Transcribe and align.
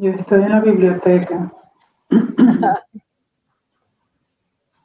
Yo 0.00 0.12
estoy 0.12 0.42
en 0.44 0.50
la 0.50 0.60
biblioteca. 0.60 1.52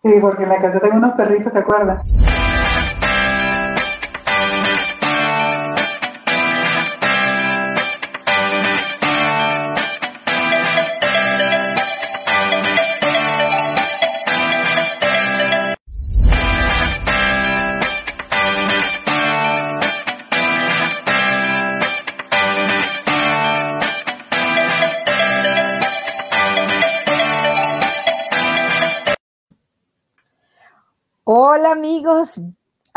sí, 0.01 0.11
porque 0.19 0.43
en 0.43 0.49
la 0.49 0.59
casa 0.59 0.79
tengo 0.79 0.95
unos 0.97 1.13
perritos, 1.13 1.53
¿te 1.53 1.59
acuerdas? 1.59 2.03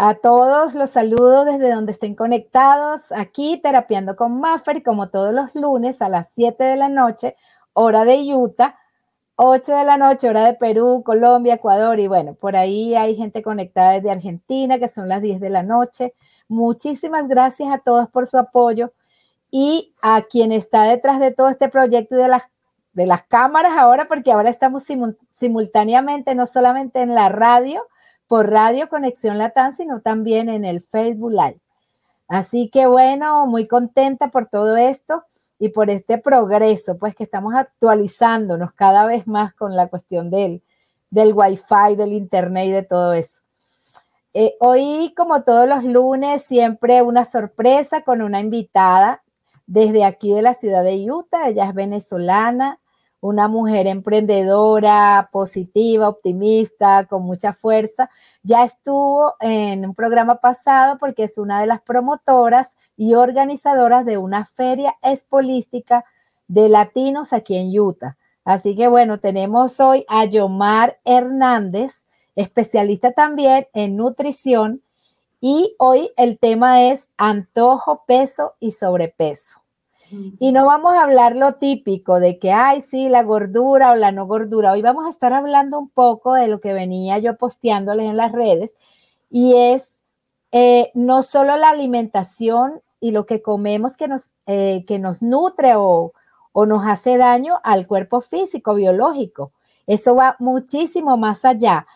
A 0.08 0.14
todos 0.14 0.74
los 0.74 0.90
saludo 0.90 1.44
desde 1.44 1.72
donde 1.72 1.90
estén 1.90 2.14
conectados, 2.14 3.10
aquí 3.10 3.58
terapiando 3.60 4.14
con 4.14 4.38
Maffer, 4.38 4.84
como 4.84 5.08
todos 5.08 5.34
los 5.34 5.52
lunes 5.56 6.00
a 6.00 6.08
las 6.08 6.28
7 6.32 6.62
de 6.62 6.76
la 6.76 6.88
noche, 6.88 7.34
hora 7.72 8.04
de 8.04 8.18
Utah, 8.32 8.78
8 9.34 9.74
de 9.74 9.84
la 9.84 9.96
noche, 9.96 10.28
hora 10.28 10.44
de 10.44 10.54
Perú, 10.54 11.02
Colombia, 11.04 11.54
Ecuador, 11.54 11.98
y 11.98 12.06
bueno, 12.06 12.34
por 12.34 12.54
ahí 12.54 12.94
hay 12.94 13.16
gente 13.16 13.42
conectada 13.42 13.94
desde 13.94 14.12
Argentina, 14.12 14.78
que 14.78 14.88
son 14.88 15.08
las 15.08 15.22
10 15.22 15.40
de 15.40 15.50
la 15.50 15.64
noche. 15.64 16.14
Muchísimas 16.46 17.26
gracias 17.26 17.72
a 17.72 17.78
todos 17.78 18.08
por 18.08 18.28
su 18.28 18.38
apoyo 18.38 18.92
y 19.50 19.92
a 20.02 20.22
quien 20.22 20.52
está 20.52 20.84
detrás 20.84 21.18
de 21.18 21.32
todo 21.32 21.48
este 21.48 21.68
proyecto 21.68 22.14
y 22.14 22.18
de 22.18 22.28
las, 22.28 22.44
de 22.92 23.06
las 23.06 23.24
cámaras 23.24 23.72
ahora, 23.76 24.06
porque 24.06 24.30
ahora 24.30 24.50
estamos 24.50 24.84
simultáneamente, 25.32 26.36
no 26.36 26.46
solamente 26.46 27.00
en 27.00 27.12
la 27.12 27.28
radio, 27.28 27.82
por 28.28 28.50
Radio 28.50 28.88
Conexión 28.88 29.38
Latán, 29.38 29.76
sino 29.76 30.00
también 30.00 30.48
en 30.48 30.64
el 30.64 30.80
Facebook 30.80 31.32
Live. 31.32 31.60
Así 32.28 32.68
que 32.70 32.86
bueno, 32.86 33.46
muy 33.46 33.66
contenta 33.68 34.28
por 34.28 34.46
todo 34.48 34.76
esto 34.76 35.24
y 35.58 35.68
por 35.68 35.90
este 35.90 36.18
progreso, 36.18 36.98
pues 36.98 37.14
que 37.14 37.24
estamos 37.24 37.54
actualizándonos 37.54 38.72
cada 38.72 39.06
vez 39.06 39.26
más 39.26 39.54
con 39.54 39.76
la 39.76 39.88
cuestión 39.88 40.30
del, 40.30 40.62
del 41.10 41.32
Wi-Fi, 41.32 41.96
del 41.96 42.12
Internet 42.12 42.66
y 42.66 42.72
de 42.72 42.82
todo 42.82 43.12
eso. 43.12 43.40
Eh, 44.34 44.54
hoy, 44.60 45.14
como 45.16 45.44
todos 45.44 45.66
los 45.66 45.82
lunes, 45.84 46.42
siempre 46.42 47.00
una 47.00 47.24
sorpresa 47.24 48.02
con 48.02 48.20
una 48.20 48.40
invitada 48.40 49.22
desde 49.66 50.04
aquí 50.04 50.34
de 50.34 50.42
la 50.42 50.52
ciudad 50.52 50.84
de 50.84 51.10
Utah. 51.10 51.48
Ella 51.48 51.64
es 51.64 51.74
venezolana, 51.74 52.78
una 53.26 53.48
mujer 53.48 53.88
emprendedora, 53.88 55.28
positiva, 55.32 56.08
optimista, 56.08 57.06
con 57.06 57.22
mucha 57.22 57.52
fuerza. 57.52 58.08
Ya 58.42 58.64
estuvo 58.64 59.34
en 59.40 59.84
un 59.84 59.94
programa 59.94 60.36
pasado 60.36 60.96
porque 60.98 61.24
es 61.24 61.36
una 61.36 61.60
de 61.60 61.66
las 61.66 61.80
promotoras 61.82 62.76
y 62.96 63.14
organizadoras 63.14 64.06
de 64.06 64.16
una 64.16 64.46
feria 64.46 64.96
espolística 65.02 66.04
de 66.46 66.68
latinos 66.68 67.32
aquí 67.32 67.56
en 67.56 67.78
Utah. 67.78 68.16
Así 68.44 68.76
que 68.76 68.86
bueno, 68.86 69.18
tenemos 69.18 69.80
hoy 69.80 70.04
a 70.08 70.24
Yomar 70.24 71.00
Hernández, 71.04 72.06
especialista 72.36 73.10
también 73.10 73.66
en 73.72 73.96
nutrición. 73.96 74.82
Y 75.40 75.74
hoy 75.78 76.12
el 76.16 76.38
tema 76.38 76.84
es 76.84 77.08
antojo, 77.16 78.04
peso 78.06 78.54
y 78.60 78.70
sobrepeso. 78.70 79.65
Y 80.38 80.52
no 80.52 80.66
vamos 80.66 80.94
a 80.94 81.02
hablar 81.02 81.34
lo 81.36 81.54
típico 81.54 82.20
de 82.20 82.38
que, 82.38 82.52
ay, 82.52 82.80
sí, 82.80 83.08
la 83.08 83.22
gordura 83.22 83.92
o 83.92 83.96
la 83.96 84.12
no 84.12 84.26
gordura. 84.26 84.72
Hoy 84.72 84.82
vamos 84.82 85.06
a 85.06 85.10
estar 85.10 85.32
hablando 85.32 85.78
un 85.78 85.88
poco 85.88 86.34
de 86.34 86.48
lo 86.48 86.60
que 86.60 86.72
venía 86.72 87.18
yo 87.18 87.36
posteándoles 87.36 88.06
en 88.06 88.16
las 88.16 88.32
redes 88.32 88.72
y 89.30 89.54
es 89.54 90.00
eh, 90.52 90.90
no 90.94 91.22
solo 91.22 91.56
la 91.56 91.70
alimentación 91.70 92.80
y 93.00 93.10
lo 93.10 93.26
que 93.26 93.42
comemos 93.42 93.96
que 93.96 94.08
nos, 94.08 94.30
eh, 94.46 94.84
que 94.86 94.98
nos 94.98 95.22
nutre 95.22 95.74
o, 95.76 96.12
o 96.52 96.66
nos 96.66 96.86
hace 96.86 97.16
daño 97.16 97.60
al 97.62 97.86
cuerpo 97.86 98.20
físico, 98.20 98.74
biológico. 98.74 99.52
Eso 99.86 100.14
va 100.14 100.36
muchísimo 100.38 101.16
más 101.16 101.44
allá. 101.44 101.86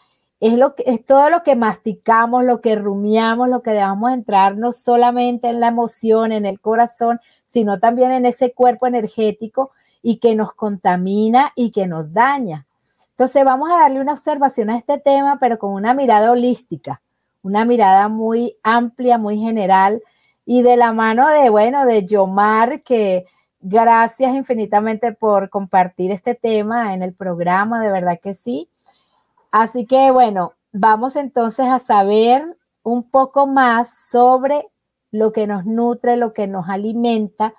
Es, 0.41 0.55
lo 0.55 0.75
que, 0.75 0.85
es 0.87 1.05
todo 1.05 1.29
lo 1.31 1.43
que 1.43 1.55
masticamos, 1.55 2.45
lo 2.45 2.61
que 2.61 2.75
rumiamos, 2.75 3.49
lo 3.49 3.63
que 3.63 3.73
dejamos 3.73 4.13
entrar 4.13 4.57
no 4.57 4.73
solamente 4.73 5.49
en 5.49 5.61
la 5.61 5.69
emoción, 5.69 6.33
en 6.33 6.47
el 6.47 6.61
corazón, 6.61 7.21
sino 7.45 7.79
también 7.79 8.11
en 8.13 8.27
ese 8.27 8.53
cuerpo 8.53 8.87
energético 8.87 9.71
y 10.03 10.19
que 10.19 10.35
nos 10.35 10.55
contamina 10.55 11.53
y 11.55 11.71
que 11.71 11.87
nos 11.87 12.13
daña. 12.13 12.67
Entonces 13.11 13.45
vamos 13.45 13.71
a 13.71 13.81
darle 13.81 14.01
una 14.01 14.15
observación 14.15 14.71
a 14.71 14.79
este 14.79 14.99
tema, 14.99 15.39
pero 15.39 15.59
con 15.59 15.75
una 15.75 15.93
mirada 15.93 16.31
holística, 16.31 17.03
una 17.43 17.67
mirada 17.67 18.09
muy 18.09 18.57
amplia, 18.63 19.19
muy 19.19 19.39
general 19.39 20.03
y 20.47 20.63
de 20.63 20.79
la 20.79 20.93
mano 20.95 21.29
de, 21.29 21.51
bueno, 21.51 21.85
de 21.85 22.07
Yomar, 22.07 22.83
que 22.83 23.27
gracias 23.61 24.35
infinitamente 24.35 25.13
por 25.13 25.51
compartir 25.51 26.11
este 26.11 26.35
tema 26.35 26.95
en 26.95 27.03
el 27.03 27.13
programa, 27.13 27.85
de 27.85 27.93
verdad 27.93 28.19
que 28.23 28.35
sí. 28.35 28.69
Así 29.51 29.87
que, 29.87 30.11
bueno, 30.11 30.55
vamos 30.73 31.17
entonces 31.17 31.67
a 31.67 31.79
saber 31.79 32.57
un 32.83 33.11
poco 33.11 33.47
más 33.47 34.09
sobre 34.11 34.69
lo 35.11 35.33
que 35.33 35.47
nos 35.47 35.67
nutre, 35.67 36.17
lo 36.17 36.33
que 36.33 36.47
nos 36.47 36.69
alimenta 36.69 37.55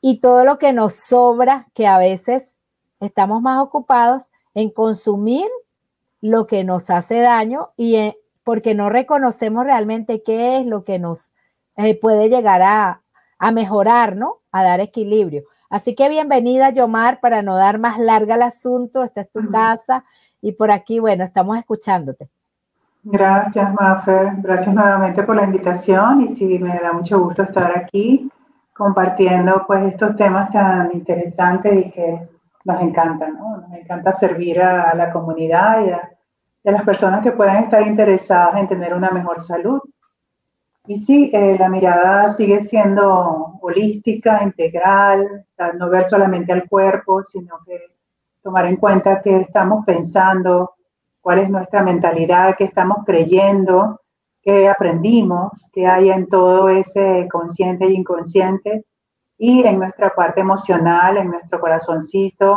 y 0.00 0.20
todo 0.20 0.44
lo 0.44 0.58
que 0.58 0.72
nos 0.72 0.94
sobra, 0.94 1.68
que 1.74 1.86
a 1.86 1.98
veces 1.98 2.54
estamos 3.00 3.42
más 3.42 3.60
ocupados 3.62 4.30
en 4.54 4.70
consumir 4.70 5.46
lo 6.20 6.46
que 6.46 6.64
nos 6.64 6.90
hace 6.90 7.20
daño 7.20 7.70
y 7.76 8.14
porque 8.44 8.74
no 8.74 8.88
reconocemos 8.88 9.64
realmente 9.64 10.22
qué 10.22 10.58
es 10.58 10.66
lo 10.66 10.84
que 10.84 10.98
nos 10.98 11.32
eh, 11.76 11.98
puede 11.98 12.28
llegar 12.28 12.62
a, 12.62 13.02
a, 13.38 13.50
mejorar, 13.50 14.16
¿no? 14.16 14.42
A 14.52 14.62
dar 14.62 14.80
equilibrio. 14.80 15.44
Así 15.68 15.96
que 15.96 16.08
bienvenida, 16.08 16.70
Yomar, 16.70 17.20
para 17.20 17.42
no 17.42 17.56
dar 17.56 17.78
más 17.78 17.98
larga 17.98 18.36
el 18.36 18.42
asunto. 18.42 19.02
Esta 19.02 19.22
es 19.22 19.30
tu 19.32 19.50
casa 19.50 20.04
y 20.40 20.52
por 20.52 20.70
aquí, 20.70 20.98
bueno, 21.00 21.24
estamos 21.24 21.58
escuchándote. 21.58 22.28
Gracias, 23.02 23.72
Mafer. 23.74 24.32
Gracias 24.38 24.74
nuevamente 24.74 25.22
por 25.22 25.36
la 25.36 25.44
invitación 25.44 26.22
y 26.22 26.34
sí, 26.34 26.58
me 26.58 26.78
da 26.78 26.92
mucho 26.92 27.20
gusto 27.20 27.44
estar 27.44 27.76
aquí 27.78 28.28
compartiendo 28.76 29.64
pues 29.66 29.92
estos 29.92 30.16
temas 30.16 30.50
tan 30.50 30.90
interesantes 30.92 31.86
y 31.86 31.90
que 31.90 32.28
nos 32.64 32.82
encantan, 32.82 33.34
¿no? 33.34 33.58
Nos 33.58 33.72
encanta 33.72 34.12
servir 34.12 34.60
a, 34.60 34.94
la 34.94 35.12
comunidad 35.12 35.86
y 35.86 35.90
a, 35.90 36.10
las 36.64 36.82
personas 36.82 37.22
que 37.22 37.30
puedan 37.30 37.62
estar 37.62 37.86
interesadas 37.86 38.56
en 38.56 38.66
tener 38.66 38.92
una 38.92 39.10
mejor 39.10 39.40
salud. 39.42 39.80
Y 40.88 40.96
sí, 40.96 41.30
eh, 41.32 41.56
la 41.58 41.68
mirada 41.68 42.28
sigue 42.28 42.62
siendo 42.62 43.56
holística, 43.60 44.42
integral, 44.42 45.46
no 45.78 45.88
ver 45.88 46.08
solamente 46.08 46.52
al 46.52 46.68
cuerpo, 46.68 47.22
sino 47.22 47.60
que 47.64 47.80
tomar 48.46 48.66
en 48.66 48.76
cuenta 48.76 49.22
que 49.22 49.38
estamos 49.38 49.84
pensando, 49.84 50.76
cuál 51.20 51.40
es 51.40 51.50
nuestra 51.50 51.82
mentalidad, 51.82 52.54
qué 52.56 52.62
estamos 52.62 52.98
creyendo, 53.04 54.00
qué 54.40 54.68
aprendimos, 54.68 55.50
qué 55.72 55.84
hay 55.84 56.10
en 56.10 56.28
todo 56.28 56.68
ese 56.68 57.26
consciente 57.28 57.86
e 57.86 57.90
inconsciente 57.90 58.84
y 59.36 59.64
en 59.64 59.80
nuestra 59.80 60.14
parte 60.14 60.42
emocional, 60.42 61.16
en 61.16 61.32
nuestro 61.32 61.58
corazoncito, 61.58 62.56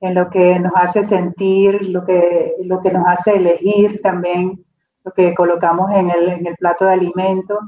en 0.00 0.14
lo 0.14 0.30
que 0.30 0.58
nos 0.58 0.72
hace 0.76 1.02
sentir, 1.02 1.90
lo 1.90 2.06
que, 2.06 2.54
lo 2.64 2.80
que 2.80 2.90
nos 2.90 3.06
hace 3.06 3.36
elegir 3.36 4.00
también, 4.02 4.64
lo 5.04 5.12
que 5.12 5.34
colocamos 5.34 5.90
en 5.92 6.08
el, 6.08 6.28
en 6.30 6.46
el 6.46 6.56
plato 6.56 6.86
de 6.86 6.94
alimentos 6.94 7.58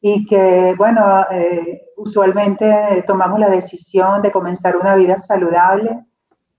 y 0.00 0.26
que, 0.26 0.74
bueno, 0.76 1.26
eh, 1.30 1.80
usualmente 1.96 3.04
tomamos 3.06 3.38
la 3.38 3.50
decisión 3.50 4.20
de 4.20 4.32
comenzar 4.32 4.76
una 4.76 4.96
vida 4.96 5.20
saludable 5.20 6.04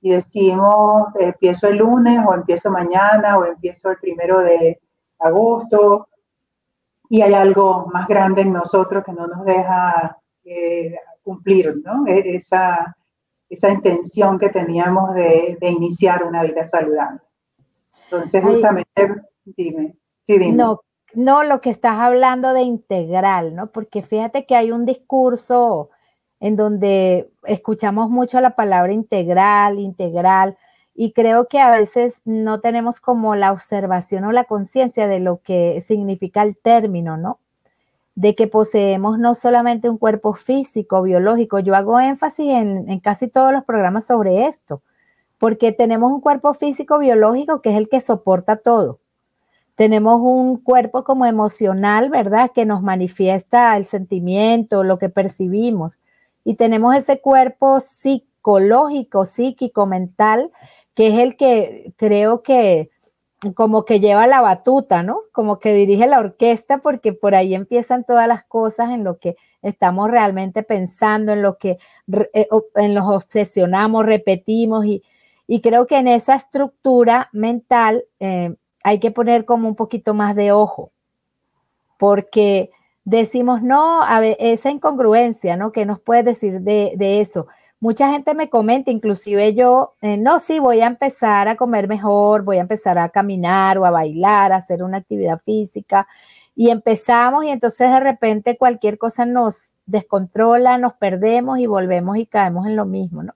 y 0.04 0.10
decimos, 0.10 1.08
empiezo 1.18 1.70
el 1.70 1.78
lunes 1.78 2.20
o 2.28 2.34
empiezo 2.34 2.70
mañana 2.70 3.38
o 3.38 3.46
empiezo 3.46 3.90
el 3.90 3.98
primero 4.00 4.42
de 4.42 4.82
agosto 5.18 6.10
y 7.08 7.22
hay 7.22 7.34
algo 7.34 7.88
más 7.88 8.06
grande 8.10 8.42
en 8.42 8.52
nosotros 8.52 9.06
que 9.06 9.14
no 9.14 9.28
nos 9.28 9.46
deja 9.46 10.18
eh, 10.44 10.94
cumplir 11.24 11.82
¿no? 11.86 12.06
E, 12.06 12.36
esa, 12.36 12.98
esa 13.50 13.70
intención 13.70 14.38
que 14.38 14.50
teníamos 14.50 15.16
de, 15.16 15.58
de, 15.62 15.70
iniciar 15.70 16.26
una 16.26 16.44
vida 16.44 16.66
saludable. 16.66 17.22
Entonces, 18.04 18.44
justamente, 18.44 19.22
dime, 19.46 19.96
sí, 20.28 20.38
dime. 20.38 20.52
No, 20.52 20.82
no, 21.14 21.44
lo 21.44 21.62
que 21.62 21.70
estás 21.70 21.98
hablando 21.98 22.52
de 22.52 22.64
integral, 22.64 23.56
¿no? 23.56 23.68
Porque 23.68 24.04
fíjate 24.04 24.46
que 24.46 24.58
hay 24.58 24.74
un 24.74 24.86
discurso 24.86 25.92
en 26.44 26.58
donde 26.58 27.32
escuchamos 27.46 28.10
mucho 28.10 28.42
la 28.42 28.54
palabra 28.56 28.92
integral, 28.92 29.80
integral, 29.80 30.58
y 30.94 31.14
creo 31.14 31.48
que 31.48 31.60
a 31.60 31.72
veces 31.72 32.22
no 32.26 32.60
tenemos 32.60 33.00
como 33.00 33.36
la 33.36 33.54
observación 33.54 34.26
o 34.26 34.34
la 34.34 34.44
conciencia 34.44 35.08
de 35.08 35.22
lo 35.22 35.42
que 35.42 35.80
significa 35.80 36.42
el 36.42 36.58
término, 36.58 37.16
¿no? 37.16 37.40
de 38.16 38.36
que 38.36 38.48
poseemos 38.48 39.18
no 39.18 39.36
solamente 39.36 39.90
un 39.90 39.98
cuerpo 39.98 40.34
físico, 40.34 41.02
biológico, 41.02 41.60
yo 41.60 41.76
hago 41.76 41.98
énfasis 41.98 42.50
en, 42.50 43.00
casi 43.00 43.30
todos 43.30 43.54
los 43.54 43.64
programas 43.64 44.06
sobre 44.06 44.46
esto, 44.46 44.82
porque 45.38 45.72
tenemos 45.72 46.12
un 46.12 46.20
cuerpo 46.20 46.54
físico, 46.54 47.00
biológico, 47.00 47.62
que 47.62 47.72
es 47.72 47.78
el 47.78 47.88
que 47.88 48.02
soporta 48.02 48.58
todo. 48.58 49.00
Tenemos 49.76 50.20
un 50.22 50.58
cuerpo 50.58 51.06
como 51.06 51.26
emocional, 51.26 52.10
¿verdad? 52.10 52.52
Que 52.54 52.66
nos 52.66 52.84
manifiesta 52.84 53.78
el 53.78 53.86
sentimiento, 53.86 54.84
lo 54.84 55.00
que 55.00 55.08
percibimos. 55.08 56.02
Y 56.44 56.56
tenemos 56.56 56.96
ese 56.96 57.22
cuerpo 57.22 57.80
psicológico, 57.80 59.26
psíquico, 59.26 59.86
mental, 59.86 60.52
que 60.94 61.08
es 61.08 61.20
el 61.20 61.36
que 61.36 61.94
creo 61.98 62.44
que 62.44 62.92
como 63.56 63.84
que 63.84 64.00
lleva 64.00 64.26
la 64.28 64.42
batuta, 64.42 65.04
¿no? 65.04 65.22
Como 65.34 65.60
que 65.60 65.74
dirige 65.74 66.08
la 66.08 66.20
orquesta 66.20 66.78
porque 66.78 67.12
por 67.14 67.36
ahí 67.36 67.56
empiezan 67.56 68.06
todas 68.06 68.28
las 68.28 68.46
cosas 68.46 68.92
en 68.92 69.04
lo 69.04 69.20
que 69.20 69.36
estamos 69.62 70.10
realmente 70.10 70.64
pensando, 70.64 71.34
en 71.34 71.42
lo 71.42 71.58
que 71.58 71.78
eh, 72.34 72.48
en 72.76 72.94
los 72.94 73.06
obsesionamos, 73.06 74.06
repetimos 74.06 74.86
y, 74.86 75.04
creo 75.62 75.88
que 75.88 75.98
en 75.98 76.08
esa 76.08 76.36
estructura 76.36 77.30
mental 77.32 78.06
eh, 78.20 78.56
hay 78.84 79.00
que 79.00 79.12
poner 79.12 79.46
como 79.46 79.68
un 79.68 79.76
poquito 79.76 80.14
más 80.14 80.36
de 80.36 80.52
ojo 80.52 80.92
porque 82.04 82.72
decimos, 83.06 83.62
no, 83.62 84.02
a 84.04 84.26
esa 84.26 84.72
incongruencia, 84.72 85.58
¿no? 85.58 85.72
¿Qué 85.72 85.86
nos 85.86 86.00
puedes 86.00 86.26
decir 86.26 86.62
de, 86.62 86.94
de 86.98 87.22
eso? 87.22 87.48
mucha 87.84 88.10
gente 88.10 88.34
me 88.34 88.50
comenta, 88.50 88.92
inclusive 88.92 89.56
yo, 89.56 89.96
eh, 90.02 90.16
no, 90.16 90.40
sí, 90.40 90.58
voy 90.58 90.80
a 90.80 90.88
empezar 90.88 91.50
a 91.50 91.58
comer 91.58 91.90
mejor, 91.90 92.44
voy 92.44 92.56
a 92.58 92.62
empezar 92.62 92.98
a 92.98 93.10
caminar 93.10 93.78
o 93.78 93.84
a 93.84 93.92
bailar, 93.92 94.54
a 94.54 94.56
hacer 94.56 94.84
una 94.84 95.00
actividad 95.00 95.42
física. 95.44 96.08
Y 96.56 96.70
empezamos 96.70 97.44
y 97.44 97.50
entonces 97.50 97.92
de 97.92 98.00
repente 98.00 98.58
cualquier 98.58 98.98
cosa 98.98 99.26
nos 99.26 99.74
descontrola, 99.86 100.78
nos 100.78 100.94
perdemos 100.94 101.60
y 101.60 101.68
volvemos 101.68 102.16
y 102.16 102.26
caemos 102.26 102.68
en 102.68 102.78
lo 102.78 102.86
mismo, 102.86 103.22
¿no? 103.22 103.36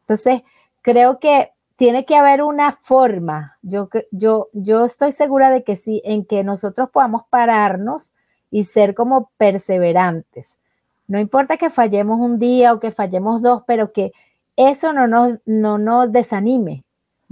Entonces, 0.00 0.42
creo 0.82 1.20
que 1.20 1.52
tiene 1.76 2.04
que 2.04 2.16
haber 2.16 2.42
una 2.42 2.72
forma, 2.72 3.58
yo, 3.62 3.88
yo, 4.10 4.48
yo 4.54 4.84
estoy 4.86 5.12
segura 5.12 5.50
de 5.50 5.62
que 5.62 5.76
sí, 5.76 6.02
en 6.04 6.24
que 6.24 6.42
nosotros 6.42 6.90
podamos 6.90 7.22
pararnos 7.30 8.12
y 8.54 8.64
ser 8.64 8.94
como 8.94 9.30
perseverantes 9.36 10.58
no 11.06 11.20
importa 11.20 11.56
que 11.56 11.70
fallemos 11.70 12.20
un 12.20 12.38
día 12.38 12.72
o 12.72 12.80
que 12.80 12.90
fallemos 12.90 13.42
dos, 13.42 13.62
pero 13.66 13.92
que 13.92 14.12
eso 14.56 14.92
no 14.92 15.06
nos, 15.06 15.38
no 15.44 15.78
nos 15.78 16.12
desanime. 16.12 16.84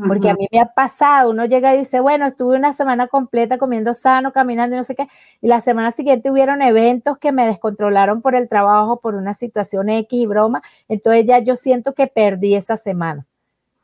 Porque 0.08 0.30
a 0.30 0.34
mí 0.34 0.48
me 0.50 0.58
ha 0.58 0.66
pasado, 0.66 1.30
uno 1.30 1.44
llega 1.44 1.74
y 1.74 1.80
dice, 1.80 2.00
bueno, 2.00 2.26
estuve 2.26 2.56
una 2.56 2.72
semana 2.72 3.06
completa 3.06 3.58
comiendo 3.58 3.94
sano, 3.94 4.32
caminando 4.32 4.74
y 4.74 4.78
no 4.78 4.84
sé 4.84 4.96
qué, 4.96 5.06
y 5.40 5.46
la 5.46 5.60
semana 5.60 5.92
siguiente 5.92 6.30
hubieron 6.30 6.60
eventos 6.60 7.18
que 7.18 7.30
me 7.30 7.46
descontrolaron 7.46 8.20
por 8.20 8.34
el 8.34 8.48
trabajo, 8.48 8.98
por 9.00 9.14
una 9.14 9.34
situación 9.34 9.90
X 9.90 10.22
y 10.22 10.26
broma, 10.26 10.62
entonces 10.88 11.26
ya 11.26 11.38
yo 11.38 11.54
siento 11.56 11.92
que 11.92 12.08
perdí 12.08 12.56
esa 12.56 12.78
semana, 12.78 13.26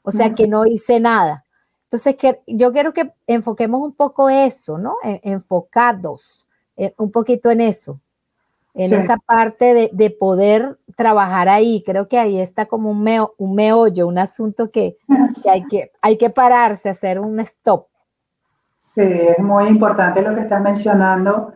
o 0.02 0.10
sea, 0.10 0.34
que 0.34 0.48
no 0.48 0.66
hice 0.66 0.98
nada. 0.98 1.44
Entonces, 1.84 2.16
que, 2.16 2.40
yo 2.46 2.72
quiero 2.72 2.92
que 2.92 3.12
enfoquemos 3.26 3.80
un 3.82 3.92
poco 3.92 4.28
eso, 4.28 4.78
¿no? 4.78 4.96
enfocados 5.04 6.47
eh, 6.78 6.94
un 6.96 7.10
poquito 7.12 7.50
en 7.50 7.60
eso 7.60 8.00
en 8.78 8.92
esa 8.92 9.16
parte 9.16 9.90
de, 9.92 10.10
poder 10.10 10.78
trabajar 10.96 11.48
ahí. 11.48 11.82
Creo 11.84 12.06
que 12.06 12.18
ahí 12.18 12.40
está 12.40 12.66
como 12.66 12.90
un, 12.90 13.02
meo, 13.02 13.34
un 13.36 13.54
meollo, 13.54 14.06
un 14.06 14.18
asunto 14.18 14.70
que, 14.72 14.96
hay 15.48 15.64
que 15.64 15.90
hay 16.00 16.16
que 16.16 16.30
pararse, 16.30 16.88
hacer 16.88 17.18
un 17.18 17.38
stop. 17.40 17.86
Sí, 18.94 19.02
es 19.02 19.38
muy 19.40 19.66
importante 19.66 20.22
lo 20.22 20.34
que 20.34 20.42
estás 20.42 20.62
mencionando, 20.62 21.52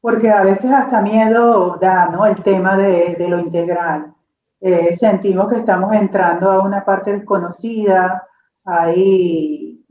porque 0.00 0.30
a 0.30 0.42
veces 0.42 0.70
hasta 0.70 1.00
miedo 1.00 1.76
da, 1.80 2.06
¿no? 2.06 2.26
El 2.26 2.42
tema 2.42 2.76
de, 2.76 3.16
lo 3.28 3.38
integral. 3.38 4.14
Eh, 4.60 4.96
sentimos 4.96 5.48
que 5.48 5.58
estamos 5.58 5.94
entrando 5.94 6.50
a 6.50 6.64
una 6.64 6.84
parte 6.84 7.12
desconocida, 7.12 8.26
ahí, 8.64 9.84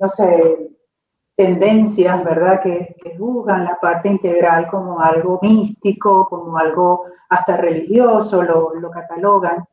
no 0.00 0.08
sé, 0.08 0.73
tendencias, 1.36 2.24
¿verdad?, 2.24 2.60
que, 2.62 2.96
juzgan 3.18 3.64
la 3.64 3.78
parte 3.80 4.08
integral 4.08 4.68
como 4.68 5.00
algo 5.00 5.38
místico, 5.42 6.28
como 6.28 6.56
algo 6.58 7.04
hasta 7.28 7.56
religioso, 7.56 8.42
lo, 8.42 8.74
lo 8.74 8.90
catalogan. 8.90 9.64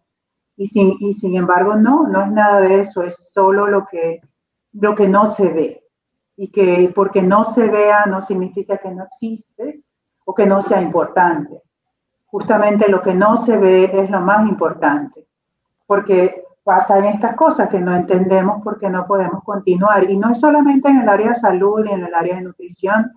Y 0.56 0.68
sin, 0.68 0.96
y 1.00 1.14
sin, 1.14 1.36
embargo, 1.36 1.76
no, 1.76 2.08
no 2.08 2.24
es 2.24 2.32
nada 2.32 2.60
de 2.62 2.82
eso, 2.82 3.04
es 3.04 3.32
solo 3.32 3.68
lo 3.68 3.86
que, 3.88 4.22
lo 4.74 4.96
que 4.96 5.08
no 5.08 5.28
se 5.28 5.50
ve. 5.50 5.84
Y 6.36 6.52
que 6.52 6.92
porque 6.96 7.22
no 7.22 7.46
se 7.46 7.68
vea 7.68 8.06
no 8.06 8.22
significa 8.22 8.78
que 8.78 8.92
no 8.92 9.04
existe 9.06 9.84
o 10.26 10.34
que 10.34 10.46
no 10.46 10.62
sea 10.62 10.82
importante. 10.82 11.62
Justamente 12.26 12.90
lo 12.90 13.02
que 13.02 13.14
no 13.14 13.38
se 13.38 13.58
ve 13.58 13.92
es 13.94 14.10
lo 14.10 14.22
más 14.22 14.48
importante. 14.48 15.28
Porque 15.86 16.44
pasan 16.64 17.06
estas 17.06 17.36
cosas 17.36 17.70
que 17.70 17.80
no 17.80 17.96
entendemos 17.96 18.62
porque 18.64 18.90
no 18.90 19.06
podemos 19.06 19.44
continuar. 19.44 20.10
Y 20.10 20.18
no 20.18 20.32
es 20.32 20.40
solamente 20.40 20.90
en 20.90 21.02
el 21.02 21.10
área 21.10 21.30
de 21.30 21.36
salud 21.36 21.86
y 21.86 21.92
en 21.92 22.06
el 22.06 22.14
área 22.14 22.36
de 22.36 22.42
nutrición. 22.42 23.12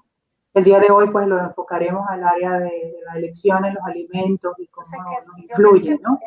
El 0.54 0.64
día 0.64 0.78
de 0.78 0.90
hoy 0.90 1.10
pues 1.10 1.26
lo 1.26 1.38
enfocaremos 1.38 2.08
al 2.08 2.24
área 2.24 2.58
de, 2.58 2.94
la 3.06 3.18
elección 3.18 3.64
en 3.64 3.74
los 3.74 3.84
alimentos 3.84 4.54
y 4.58 4.66
cómo 4.68 4.86
nos 5.26 5.38
influye, 5.38 5.98
¿no? 6.02 6.18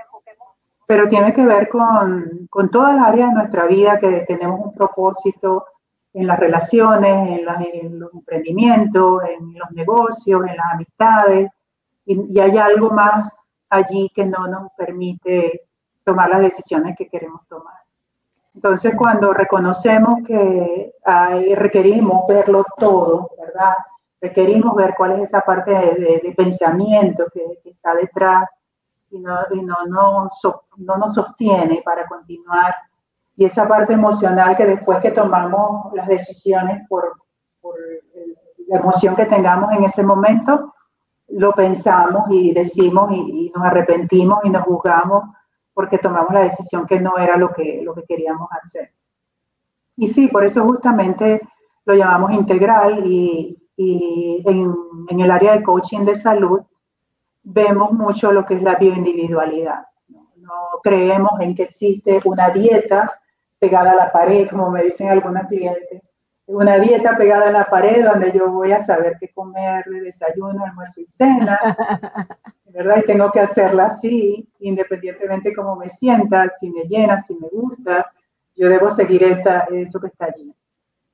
Pero 0.85 1.09
tiene 1.09 1.33
que 1.33 1.45
ver 1.45 1.69
con, 1.69 2.47
con 2.49 2.69
todas 2.69 2.95
las 2.95 3.05
áreas 3.05 3.29
de 3.29 3.35
nuestra 3.35 3.65
vida 3.65 3.99
que 3.99 4.25
tenemos 4.27 4.59
un 4.63 4.73
propósito 4.73 5.65
en 6.13 6.27
las 6.27 6.39
relaciones, 6.39 7.39
en, 7.39 7.99
los 7.99 8.13
emprendimientos, 8.13 9.21
en 9.29 9.53
los 9.57 9.71
negocios, 9.71 10.41
en 10.41 10.55
las 10.55 10.73
amistades. 10.73 11.49
y 12.05 12.39
hay 12.39 12.57
algo 12.57 12.91
más 12.91 13.51
allí 13.69 14.09
que 14.15 14.25
no 14.25 14.47
nos 14.47 14.71
permite 14.77 15.66
tomar 16.07 16.29
las 16.29 16.39
decisiones 16.39 16.95
que 16.97 17.09
queremos 17.09 17.45
tomar. 17.49 17.75
Entonces, 18.55 18.95
cuando 18.95 19.33
reconocemos 19.33 20.19
que 20.25 20.93
requerimos 21.55 22.25
verlo 22.29 22.63
todo, 22.77 23.29
¿verdad? 23.37 23.75
Requerimos 24.21 24.73
ver 24.73 24.95
cuál 24.97 25.11
es 25.11 25.25
esa 25.25 25.41
parte 25.41 25.71
de, 25.71 26.33
pensamiento 26.35 27.25
que, 27.33 27.59
está 27.69 27.93
detrás 27.93 28.45
y, 29.11 29.19
no, 29.19 29.35
no, 29.51 29.75
no, 29.87 30.31
no, 30.77 30.97
nos 30.97 31.13
sostiene 31.13 31.81
para 31.83 32.07
continuar. 32.07 32.73
Y 33.35 33.43
esa 33.43 33.67
parte 33.67 33.93
emocional 33.93 34.55
que 34.55 34.65
después 34.65 34.99
que 35.01 35.11
tomamos 35.11 35.93
las 35.93 36.07
decisiones 36.07 36.87
por, 36.87 37.21
por 37.59 37.75
la 38.69 38.79
emoción 38.79 39.13
que 39.17 39.25
tengamos 39.25 39.73
en 39.73 39.83
ese 39.83 40.03
momento, 40.03 40.73
lo 41.27 41.51
pensamos 41.51 42.23
y 42.29 42.53
decimos 42.53 43.11
y, 43.11 43.47
y 43.47 43.51
nos 43.53 43.65
arrepentimos 43.65 44.39
y 44.45 44.49
nos 44.49 44.63
juzgamos 44.63 45.25
porque 45.77 45.99
tomamos 45.99 46.33
la 46.33 46.41
decisión 46.41 46.87
que 46.87 46.99
no 46.99 47.19
era 47.19 47.37
lo 47.37 47.53
que, 47.53 47.83
lo 47.83 47.93
que 47.93 48.01
queríamos 48.01 48.49
hacer. 48.59 48.93
Y 49.95 50.07
sí, 50.07 50.27
por 50.27 50.43
eso 50.43 50.63
justamente 50.63 51.39
lo 51.85 51.93
llamamos 51.93 52.31
integral 52.33 53.03
y, 53.05 53.55
en, 53.77 55.19
el 55.19 55.29
área 55.29 55.53
de 55.55 55.61
coaching 55.61 55.99
de 55.99 56.15
salud 56.15 56.61
vemos 57.43 57.91
mucho 57.91 58.31
lo 58.31 58.43
que 58.43 58.55
es 58.55 58.63
la 58.63 58.73
bioindividualidad. 58.73 59.85
No, 60.07 60.31
no 60.37 60.51
creemos 60.81 61.39
en 61.41 61.53
que 61.53 61.63
existe 61.63 62.21
una 62.25 62.49
dieta 62.49 63.21
pegada 63.59 63.91
a 63.91 63.95
la 63.97 64.11
pared, 64.11 64.49
como 64.49 64.71
me 64.71 64.81
dicen 64.81 65.09
algunos 65.09 65.45
clientes, 65.45 66.01
una 66.47 66.79
dieta 66.79 67.17
pegada 67.17 67.49
a 67.49 67.51
la 67.51 67.65
pared 67.65 68.03
donde 68.03 68.31
yo 68.31 68.49
voy 68.51 68.71
a 68.71 68.83
saber 68.83 69.17
qué 69.19 69.29
comer 69.33 69.85
de 69.85 70.01
desayuno, 70.01 70.63
almuerzo 70.63 71.01
y 71.01 71.05
cena. 71.07 71.59
¿verdad? 72.77 72.97
Y 73.03 73.07
tengo 73.07 73.31
que 73.31 73.39
hacerla 73.39 73.85
así, 73.87 74.47
independientemente 74.59 75.55
cómo 75.55 75.75
me 75.75 75.89
sienta, 75.89 76.47
si 76.49 76.69
me 76.69 76.83
llena, 76.83 77.19
si 77.19 77.33
me 77.35 77.47
gusta, 77.49 78.11
yo 78.55 78.69
debo 78.69 78.91
seguir 78.91 79.23
esa, 79.23 79.61
eso 79.71 79.99
que 79.99 80.07
está 80.07 80.25
allí. 80.25 80.53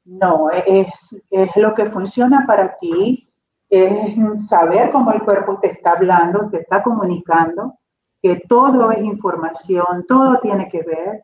No, 0.04 0.50
es, 0.52 0.88
es 1.30 1.56
lo 1.56 1.74
que 1.74 1.86
funciona 1.86 2.46
para 2.46 2.78
ti, 2.80 3.30
es 3.70 4.48
saber 4.48 4.92
cómo 4.92 5.14
el 5.14 5.22
cuerpo 5.22 5.60
te 5.60 5.72
está 5.72 5.92
hablando, 5.92 6.50
te 6.50 6.60
está 6.60 6.84
comunicando, 6.84 7.80
que 8.22 8.42
todo 8.48 8.92
es 8.92 9.00
información, 9.00 10.06
todo 10.08 10.40
tiene 10.42 10.68
que 10.70 10.84
ver, 10.84 11.24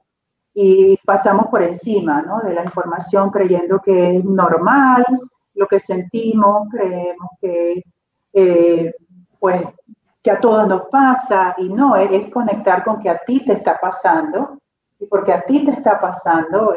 y 0.61 0.97
pasamos 1.05 1.47
por 1.47 1.63
encima 1.63 2.21
¿no? 2.21 2.41
de 2.41 2.53
la 2.53 2.65
información 2.65 3.29
creyendo 3.29 3.79
que 3.79 4.17
es 4.17 4.25
normal 4.25 5.05
lo 5.53 5.67
que 5.67 5.79
sentimos, 5.79 6.67
creemos 6.69 7.29
que 7.39 7.81
eh, 8.33 8.93
pues 9.39 9.63
que 10.21 10.31
a 10.31 10.39
todos 10.41 10.67
nos 10.67 10.81
pasa 10.89 11.55
y 11.59 11.69
no, 11.69 11.95
es, 11.95 12.29
conectar 12.29 12.83
con 12.83 12.99
que 12.99 13.09
a 13.09 13.19
ti 13.25 13.45
te 13.45 13.53
está 13.53 13.79
pasando 13.79 14.59
y 14.99 15.05
porque 15.05 15.31
a 15.31 15.41
ti 15.43 15.63
te 15.63 15.71
está 15.71 15.97
pasando, 15.97 16.75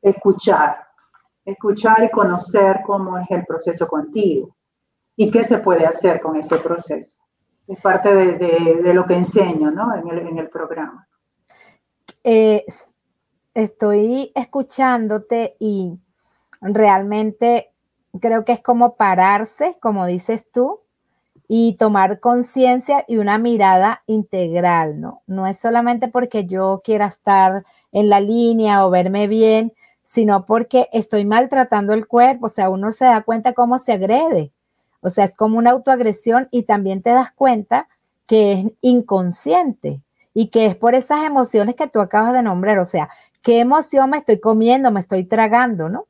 escuchar, 0.00 0.84
escuchar 1.44 2.02
y 2.02 2.10
conocer 2.10 2.80
cómo 2.84 3.18
es 3.18 3.30
el 3.30 3.46
proceso 3.46 3.86
contigo 3.86 4.56
y 5.14 5.30
qué 5.30 5.44
se 5.44 5.58
puede 5.58 5.86
hacer 5.86 6.20
con 6.20 6.34
ese 6.34 6.58
proceso. 6.58 7.16
Es 7.68 7.80
parte 7.80 8.12
de, 8.12 8.92
lo 8.92 9.06
que 9.06 9.14
enseño 9.14 9.70
¿no? 9.70 9.94
en, 9.94 10.08
el, 10.08 10.26
en 10.26 10.38
el 10.38 10.48
programa. 10.48 11.06
Eh, 12.24 12.64
estoy 13.54 14.32
escuchándote 14.34 15.56
y 15.58 15.98
realmente 16.60 17.72
creo 18.20 18.44
que 18.44 18.52
es 18.52 18.60
como 18.60 18.96
pararse, 18.96 19.76
como 19.80 20.06
dices 20.06 20.46
tú, 20.52 20.80
y 21.48 21.76
tomar 21.76 22.20
conciencia 22.20 23.04
y 23.08 23.18
una 23.18 23.38
mirada 23.38 24.02
integral, 24.06 25.00
¿no? 25.00 25.22
No 25.26 25.46
es 25.46 25.58
solamente 25.58 26.08
porque 26.08 26.46
yo 26.46 26.80
quiera 26.84 27.06
estar 27.06 27.64
en 27.90 28.08
la 28.08 28.20
línea 28.20 28.86
o 28.86 28.90
verme 28.90 29.28
bien, 29.28 29.72
sino 30.04 30.46
porque 30.46 30.88
estoy 30.92 31.24
maltratando 31.24 31.92
el 31.92 32.06
cuerpo, 32.06 32.46
o 32.46 32.48
sea, 32.48 32.70
uno 32.70 32.92
se 32.92 33.04
da 33.04 33.22
cuenta 33.22 33.52
cómo 33.52 33.78
se 33.78 33.92
agrede, 33.92 34.52
o 35.00 35.10
sea, 35.10 35.24
es 35.24 35.34
como 35.34 35.58
una 35.58 35.72
autoagresión 35.72 36.48
y 36.50 36.62
también 36.62 37.02
te 37.02 37.10
das 37.10 37.32
cuenta 37.32 37.88
que 38.26 38.52
es 38.52 38.72
inconsciente 38.80 40.00
y 40.32 40.48
que 40.48 40.66
es 40.66 40.76
por 40.76 40.94
esas 40.94 41.24
emociones 41.24 41.74
que 41.74 41.88
tú 41.88 42.00
acabas 42.00 42.32
de 42.32 42.42
nombrar, 42.42 42.78
o 42.78 42.86
sea, 42.86 43.10
qué 43.42 43.60
emoción 43.60 44.10
me 44.10 44.18
estoy 44.18 44.40
comiendo, 44.40 44.90
me 44.90 45.00
estoy 45.00 45.24
tragando, 45.24 45.88
¿no? 45.88 46.06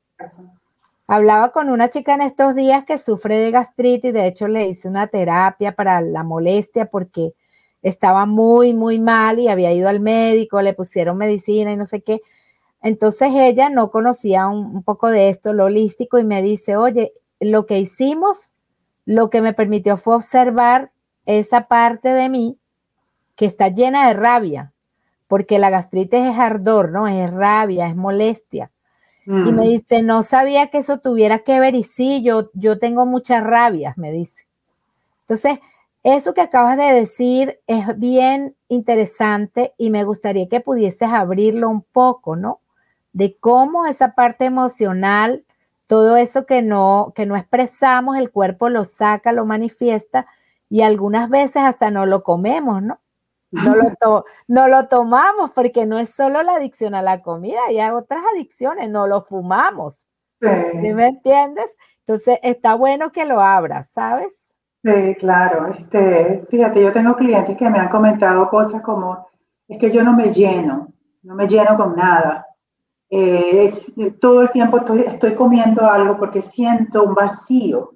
Hablaba 1.06 1.50
con 1.50 1.68
una 1.68 1.90
chica 1.90 2.14
en 2.14 2.22
estos 2.22 2.54
días 2.54 2.84
que 2.84 2.98
sufre 2.98 3.36
de 3.38 3.50
gastritis, 3.50 4.12
de 4.12 4.26
hecho 4.26 4.48
le 4.48 4.68
hice 4.68 4.88
una 4.88 5.08
terapia 5.08 5.74
para 5.74 6.00
la 6.00 6.22
molestia 6.22 6.86
porque 6.86 7.34
estaba 7.82 8.26
muy, 8.26 8.72
muy 8.74 8.98
mal 8.98 9.38
y 9.38 9.48
había 9.48 9.72
ido 9.72 9.88
al 9.88 10.00
médico, 10.00 10.62
le 10.62 10.74
pusieron 10.74 11.16
medicina 11.16 11.72
y 11.72 11.76
no 11.76 11.86
sé 11.86 12.02
qué. 12.02 12.22
Entonces 12.80 13.30
ella 13.34 13.68
no 13.68 13.90
conocía 13.90 14.46
un, 14.48 14.82
poco 14.82 15.08
de 15.08 15.28
esto, 15.28 15.52
lo 15.52 15.64
holístico, 15.64 16.18
y 16.18 16.24
me 16.24 16.42
dice, 16.42 16.76
oye, 16.76 17.12
lo 17.40 17.66
que 17.66 17.78
hicimos, 17.78 18.52
lo 19.04 19.30
que 19.30 19.40
me 19.40 19.52
permitió 19.52 19.96
fue 19.96 20.16
observar 20.16 20.92
esa 21.26 21.68
parte 21.68 22.08
de 22.08 22.28
mí 22.28 22.58
que 23.36 23.46
está 23.46 23.68
llena 23.68 24.08
de 24.08 24.14
rabia, 24.14 24.72
porque 25.32 25.58
la 25.58 25.70
gastritis 25.70 26.20
es 26.20 26.38
ardor, 26.38 26.92
¿no? 26.92 27.08
Es 27.08 27.32
rabia, 27.32 27.88
es 27.88 27.96
molestia. 27.96 28.70
Y 29.24 29.30
me 29.30 29.64
mm. 29.64 29.66
dice, 29.66 30.02
no 30.02 30.24
sabía 30.24 30.66
que 30.66 30.76
eso 30.76 30.98
tuviera 30.98 31.38
que 31.38 31.58
ver 31.58 31.74
y 31.74 31.84
sí, 31.84 32.22
yo, 32.22 32.50
yo 32.52 32.78
tengo 32.78 33.06
muchas 33.06 33.42
rabias, 33.42 33.96
me 33.96 34.12
dice. 34.12 34.46
Entonces, 35.22 35.58
eso 36.02 36.34
que 36.34 36.42
acabas 36.42 36.76
de 36.76 36.92
decir 36.92 37.60
es 37.66 37.98
bien 37.98 38.54
interesante 38.68 39.72
y 39.78 39.88
me 39.88 40.04
gustaría 40.04 40.50
que 40.50 40.60
pudieses 40.60 41.08
abrirlo 41.08 41.70
un 41.70 41.80
poco, 41.80 42.36
¿no? 42.36 42.60
De 43.14 43.34
cómo 43.38 43.86
esa 43.86 44.14
parte 44.14 44.44
emocional, 44.44 45.46
todo 45.86 46.18
eso 46.18 46.44
que 46.44 46.60
no, 46.60 47.14
que 47.16 47.24
no 47.24 47.36
expresamos, 47.38 48.18
el 48.18 48.30
cuerpo 48.30 48.68
lo 48.68 48.84
saca, 48.84 49.32
lo 49.32 49.46
manifiesta 49.46 50.26
y 50.68 50.82
algunas 50.82 51.30
veces 51.30 51.62
hasta 51.62 51.90
no 51.90 52.04
lo 52.04 52.22
comemos, 52.22 52.82
¿no? 52.82 52.98
No 53.52 53.74
lo, 53.74 54.24
no 54.48 54.66
lo 54.66 54.88
tomamos 54.88 55.50
porque 55.50 55.84
no 55.84 55.98
es 55.98 56.08
solo 56.08 56.42
la 56.42 56.54
adicción 56.54 56.94
a 56.94 57.02
la 57.02 57.20
comida, 57.20 57.60
hay 57.68 57.78
otras 57.90 58.22
adicciones, 58.34 58.90
no 58.90 59.06
lo 59.06 59.22
fumamos. 59.22 60.06
Sí. 60.40 60.48
¿Me 60.94 61.08
entiendes? 61.08 61.76
Entonces 62.06 62.38
está 62.42 62.74
bueno 62.74 63.12
que 63.12 63.26
lo 63.26 63.40
abras, 63.40 63.90
¿sabes? 63.90 64.32
Sí, 64.82 65.14
claro. 65.20 65.72
Este, 65.74 66.44
fíjate, 66.48 66.82
yo 66.82 66.92
tengo 66.92 67.14
clientes 67.14 67.56
que 67.56 67.68
me 67.68 67.78
han 67.78 67.90
comentado 67.90 68.48
cosas 68.48 68.80
como, 68.80 69.28
es 69.68 69.78
que 69.78 69.92
yo 69.92 70.02
no 70.02 70.16
me 70.16 70.32
lleno, 70.32 70.88
no 71.22 71.34
me 71.34 71.46
lleno 71.46 71.76
con 71.76 71.94
nada. 71.94 72.46
Eh, 73.10 73.70
todo 74.18 74.42
el 74.42 74.50
tiempo 74.50 74.78
estoy, 74.78 75.02
estoy 75.02 75.34
comiendo 75.34 75.86
algo 75.86 76.16
porque 76.16 76.40
siento 76.40 77.04
un 77.04 77.14
vacío. 77.14 77.92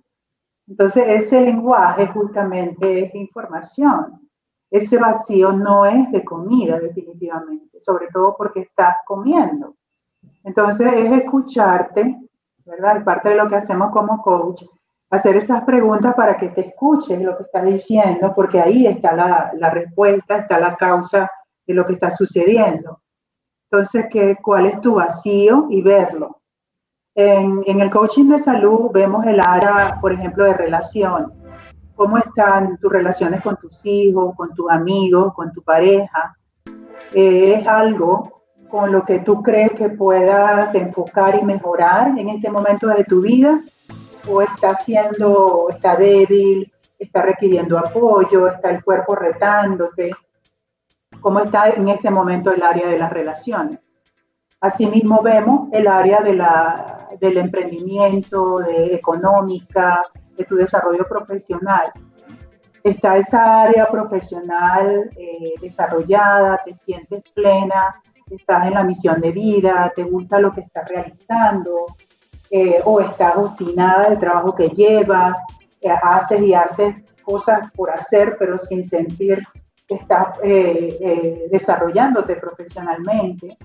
Entonces, 0.68 1.04
ese 1.06 1.40
lenguaje 1.40 2.08
justamente 2.08 3.06
es 3.06 3.14
información 3.14 4.25
ese 4.76 4.98
vacío 4.98 5.52
no 5.52 5.86
es 5.86 6.10
de 6.12 6.24
comida 6.24 6.78
definitivamente, 6.78 7.80
sobre 7.80 8.08
todo 8.08 8.34
porque 8.36 8.60
estás 8.60 8.96
comiendo. 9.06 9.74
Entonces 10.44 10.92
es 10.92 11.12
escucharte, 11.12 12.16
¿verdad? 12.64 12.98
Es 12.98 13.04
parte 13.04 13.30
de 13.30 13.36
lo 13.36 13.48
que 13.48 13.56
hacemos 13.56 13.90
como 13.90 14.22
coach, 14.22 14.64
hacer 15.10 15.36
esas 15.36 15.62
preguntas 15.64 16.14
para 16.14 16.36
que 16.36 16.48
te 16.48 16.68
escuches 16.68 17.20
lo 17.20 17.36
que 17.36 17.44
estás 17.44 17.64
diciendo, 17.64 18.32
porque 18.34 18.60
ahí 18.60 18.86
está 18.86 19.12
la, 19.14 19.70
respuesta, 19.70 20.38
está 20.38 20.58
la 20.58 20.76
causa 20.76 21.30
de 21.66 21.74
lo 21.74 21.86
que 21.86 21.94
está 21.94 22.10
sucediendo. 22.10 23.00
Entonces, 23.70 24.06
¿qué, 24.10 24.36
¿cuál 24.42 24.66
es 24.66 24.80
tu 24.80 24.94
vacío? 24.94 25.66
Y 25.70 25.82
verlo. 25.82 26.40
En, 27.14 27.62
en 27.66 27.80
el 27.80 27.90
coaching 27.90 28.28
de 28.28 28.38
salud 28.38 28.90
vemos 28.92 29.24
el 29.26 29.40
área, 29.40 29.98
por 30.00 30.12
ejemplo, 30.12 30.44
de 30.44 30.54
relación 30.54 31.35
cómo 31.96 32.18
están 32.18 32.76
tus 32.76 32.92
relaciones 32.92 33.42
con 33.42 33.56
tus 33.56 33.84
hijos, 33.84 34.36
con 34.36 34.54
tus 34.54 34.70
amigos, 34.70 35.34
con 35.34 35.52
tu 35.52 35.62
pareja. 35.62 36.36
Eh, 37.12 37.54
es 37.54 37.66
algo 37.66 38.42
con 38.68 38.92
lo 38.92 39.04
que 39.04 39.20
tú 39.20 39.42
crees 39.42 39.72
que 39.72 39.88
puedas 39.88 40.74
enfocar 40.74 41.38
y 41.40 41.44
mejorar 41.44 42.18
en 42.18 42.28
este 42.28 42.50
momento 42.50 42.88
de 42.88 43.04
tu 43.04 43.22
vida 43.22 43.60
o 44.28 44.42
está 44.42 44.74
siendo, 44.74 45.68
está 45.70 45.96
débil, 45.96 46.70
está 46.98 47.22
requiriendo 47.22 47.78
apoyo, 47.78 48.48
está 48.48 48.70
el 48.70 48.84
cuerpo 48.84 49.14
retándote, 49.14 50.10
cómo 51.20 51.40
está 51.40 51.70
en 51.70 51.88
este 51.88 52.10
momento 52.10 52.52
el 52.52 52.62
área 52.62 52.88
de 52.88 52.98
las 52.98 53.10
relaciones. 53.10 53.78
Asimismo 54.60 55.22
vemos 55.22 55.68
el 55.72 55.86
área 55.86 56.20
de 56.20 56.34
la, 56.34 57.08
del 57.20 57.36
emprendimiento, 57.38 58.58
de 58.58 58.94
económica, 58.94 60.02
de 60.36 60.44
tu 60.44 60.56
desarrollo 60.56 61.04
profesional. 61.08 61.92
Está 62.82 63.16
esa 63.16 63.62
área 63.62 63.86
profesional 63.86 65.10
eh, 65.16 65.54
desarrollada, 65.60 66.60
te 66.64 66.74
sientes 66.76 67.22
plena, 67.34 68.00
estás 68.30 68.68
en 68.68 68.74
la 68.74 68.84
misión 68.84 69.20
de 69.20 69.32
vida, 69.32 69.92
te 69.94 70.04
gusta 70.04 70.38
lo 70.38 70.52
que 70.52 70.60
estás 70.60 70.88
realizando, 70.88 71.86
eh, 72.50 72.80
o 72.84 73.00
estás 73.00 73.36
obstinada 73.36 74.10
del 74.10 74.20
trabajo 74.20 74.54
que 74.54 74.68
llevas, 74.68 75.34
eh, 75.80 75.90
haces 75.90 76.40
y 76.42 76.54
haces 76.54 76.94
cosas 77.22 77.72
por 77.72 77.90
hacer, 77.90 78.36
pero 78.38 78.56
sin 78.58 78.84
sentir 78.84 79.42
que 79.88 79.96
estás 79.96 80.38
desarrollándote 81.50 82.34
profesionalmente, 82.36 83.56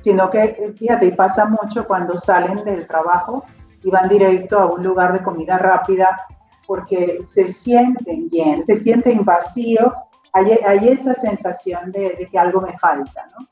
sino 0.00 0.28
que, 0.28 0.72
fíjate, 0.76 1.12
pasa 1.12 1.46
mucho 1.46 1.86
cuando 1.86 2.16
salen 2.16 2.64
del 2.64 2.86
trabajo 2.86 3.44
y 3.88 3.90
van 3.90 4.06
directo 4.06 4.58
a 4.58 4.66
un 4.66 4.84
lugar 4.84 5.14
de 5.14 5.22
comida 5.22 5.56
rápida 5.56 6.26
porque 6.66 7.20
se 7.32 7.48
sienten 7.48 8.28
llenos, 8.28 8.66
se 8.66 8.76
sienten 8.76 9.22
vacíos, 9.24 9.90
hay, 10.34 10.52
hay 10.66 10.88
esa 10.90 11.14
sensación 11.14 11.90
de, 11.90 12.28
que 12.30 12.38
algo 12.38 12.60
me 12.60 12.76
falta, 12.76 13.24
¿no? 13.32 13.46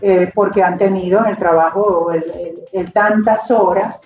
Eh, 0.00 0.28
porque 0.34 0.60
han 0.60 0.76
tenido 0.76 1.20
en 1.20 1.26
el 1.26 1.36
trabajo 1.36 2.10
el, 2.10 2.92
tantas 2.92 3.48
horas 3.52 4.00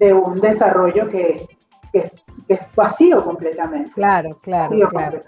de 0.00 0.12
un 0.12 0.40
desarrollo 0.40 1.08
que, 1.08 1.46
que, 1.92 2.10
es 2.48 2.60
vacío 2.74 3.24
completamente. 3.24 3.92
Claro, 3.92 4.30
claro. 4.42 4.88
claro. 4.88 5.20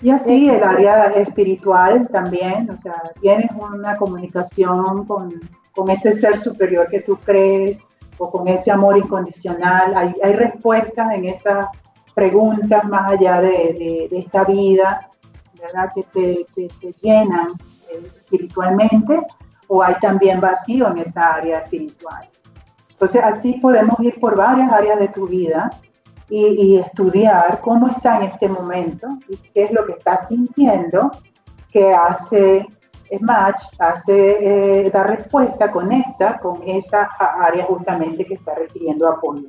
Y 0.00 0.10
así 0.10 0.48
el 0.48 0.62
área 0.64 1.06
espiritual 1.08 2.08
también, 2.08 2.70
o 2.70 2.78
sea, 2.80 2.94
tienes 3.20 3.50
una 3.52 3.96
comunicación 3.98 5.04
con, 5.04 5.38
con 5.74 5.90
ese 5.90 6.14
ser 6.14 6.40
superior 6.40 6.86
que 6.88 7.02
tú 7.02 7.16
crees, 7.16 7.84
o 8.18 8.30
con 8.30 8.48
ese 8.48 8.70
amor 8.70 8.96
incondicional. 8.98 9.94
Hay, 9.96 10.14
hay 10.22 10.32
respuestas 10.34 11.10
en 11.12 11.26
esas 11.26 11.68
preguntas 12.14 12.84
más 12.88 13.12
allá 13.12 13.40
de, 13.40 14.08
de, 14.10 14.18
esta 14.18 14.44
vida, 14.44 15.08
¿verdad? 15.60 15.90
Que 15.94 16.02
te, 16.04 16.68
te, 16.80 16.92
llenan 17.02 17.48
eh, 17.90 18.02
espiritualmente 18.16 19.20
o 19.68 19.82
hay 19.82 19.94
también 20.00 20.40
vacío 20.40 20.88
en 20.88 20.98
esa 20.98 21.34
área 21.34 21.60
espiritual. 21.60 22.28
Entonces 22.90 23.22
así 23.22 23.54
podemos 23.54 23.98
ir 24.00 24.18
por 24.20 24.36
varias 24.36 24.72
áreas 24.72 25.00
de 25.00 25.08
tu 25.08 25.26
vida 25.26 25.70
y, 26.28 26.46
y, 26.46 26.78
estudiar 26.78 27.60
cómo 27.60 27.88
está 27.88 28.18
en 28.18 28.24
este 28.24 28.48
momento 28.48 29.08
y 29.28 29.36
qué 29.36 29.64
es 29.64 29.72
lo 29.72 29.84
que 29.84 29.92
estás 29.92 30.28
sintiendo 30.28 31.10
que 31.70 31.92
hace 31.92 32.66
match, 33.20 33.62
hace, 33.78 34.86
eh, 34.86 34.90
da 34.90 35.04
respuesta, 35.04 35.70
conecta 35.70 36.38
con 36.38 36.62
esa 36.66 37.08
área 37.18 37.64
justamente 37.66 38.24
que 38.24 38.34
está 38.34 38.54
requiriendo 38.54 39.08
apoyo. 39.08 39.48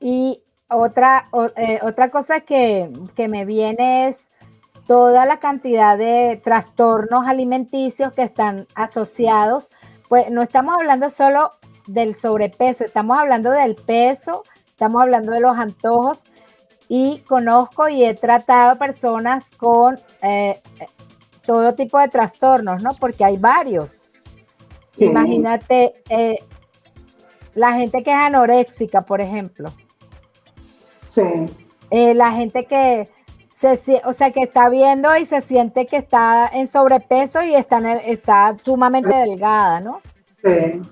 Y 0.00 0.42
otra, 0.68 1.28
eh, 1.56 1.80
otra 1.82 2.10
cosa 2.10 2.40
que, 2.40 2.92
que 3.14 3.28
me 3.28 3.44
viene 3.44 4.08
es 4.08 4.30
toda 4.86 5.26
la 5.26 5.38
cantidad 5.38 5.98
de 5.98 6.40
trastornos 6.42 7.26
alimenticios 7.26 8.12
que 8.12 8.22
están 8.22 8.66
asociados. 8.74 9.68
Pues 10.08 10.30
no 10.30 10.42
estamos 10.42 10.74
hablando 10.74 11.10
solo 11.10 11.52
del 11.86 12.14
sobrepeso, 12.14 12.84
estamos 12.84 13.18
hablando 13.18 13.50
del 13.50 13.76
peso, 13.76 14.44
estamos 14.68 15.02
hablando 15.02 15.32
de 15.32 15.40
los 15.40 15.56
antojos 15.56 16.22
y 16.88 17.18
conozco 17.26 17.88
y 17.88 18.04
he 18.04 18.14
tratado 18.14 18.78
personas 18.78 19.50
con 19.56 20.00
eh, 20.22 20.62
todo 21.48 21.74
tipo 21.74 21.98
de 21.98 22.08
trastornos, 22.08 22.82
¿no? 22.82 22.92
Porque 23.00 23.24
hay 23.24 23.38
varios. 23.38 24.10
Imagínate 24.98 25.94
eh, 26.10 26.44
la 27.54 27.72
gente 27.72 28.02
que 28.02 28.10
es 28.10 28.16
anoréxica, 28.16 29.00
por 29.00 29.22
ejemplo. 29.22 29.72
Sí. 31.06 31.22
Eh, 31.90 32.12
la 32.12 32.32
gente 32.32 32.66
que 32.66 33.08
se, 33.56 33.80
o 34.04 34.12
sea, 34.12 34.30
que 34.30 34.42
está 34.42 34.68
viendo 34.68 35.16
y 35.16 35.24
se 35.24 35.40
siente 35.40 35.86
que 35.86 35.96
está 35.96 36.50
en 36.52 36.68
sobrepeso 36.68 37.42
y 37.42 37.54
está, 37.54 37.94
está 37.94 38.54
sumamente 38.62 39.16
delgada, 39.16 39.80
¿no? 39.80 40.02
Sí. 40.42 40.82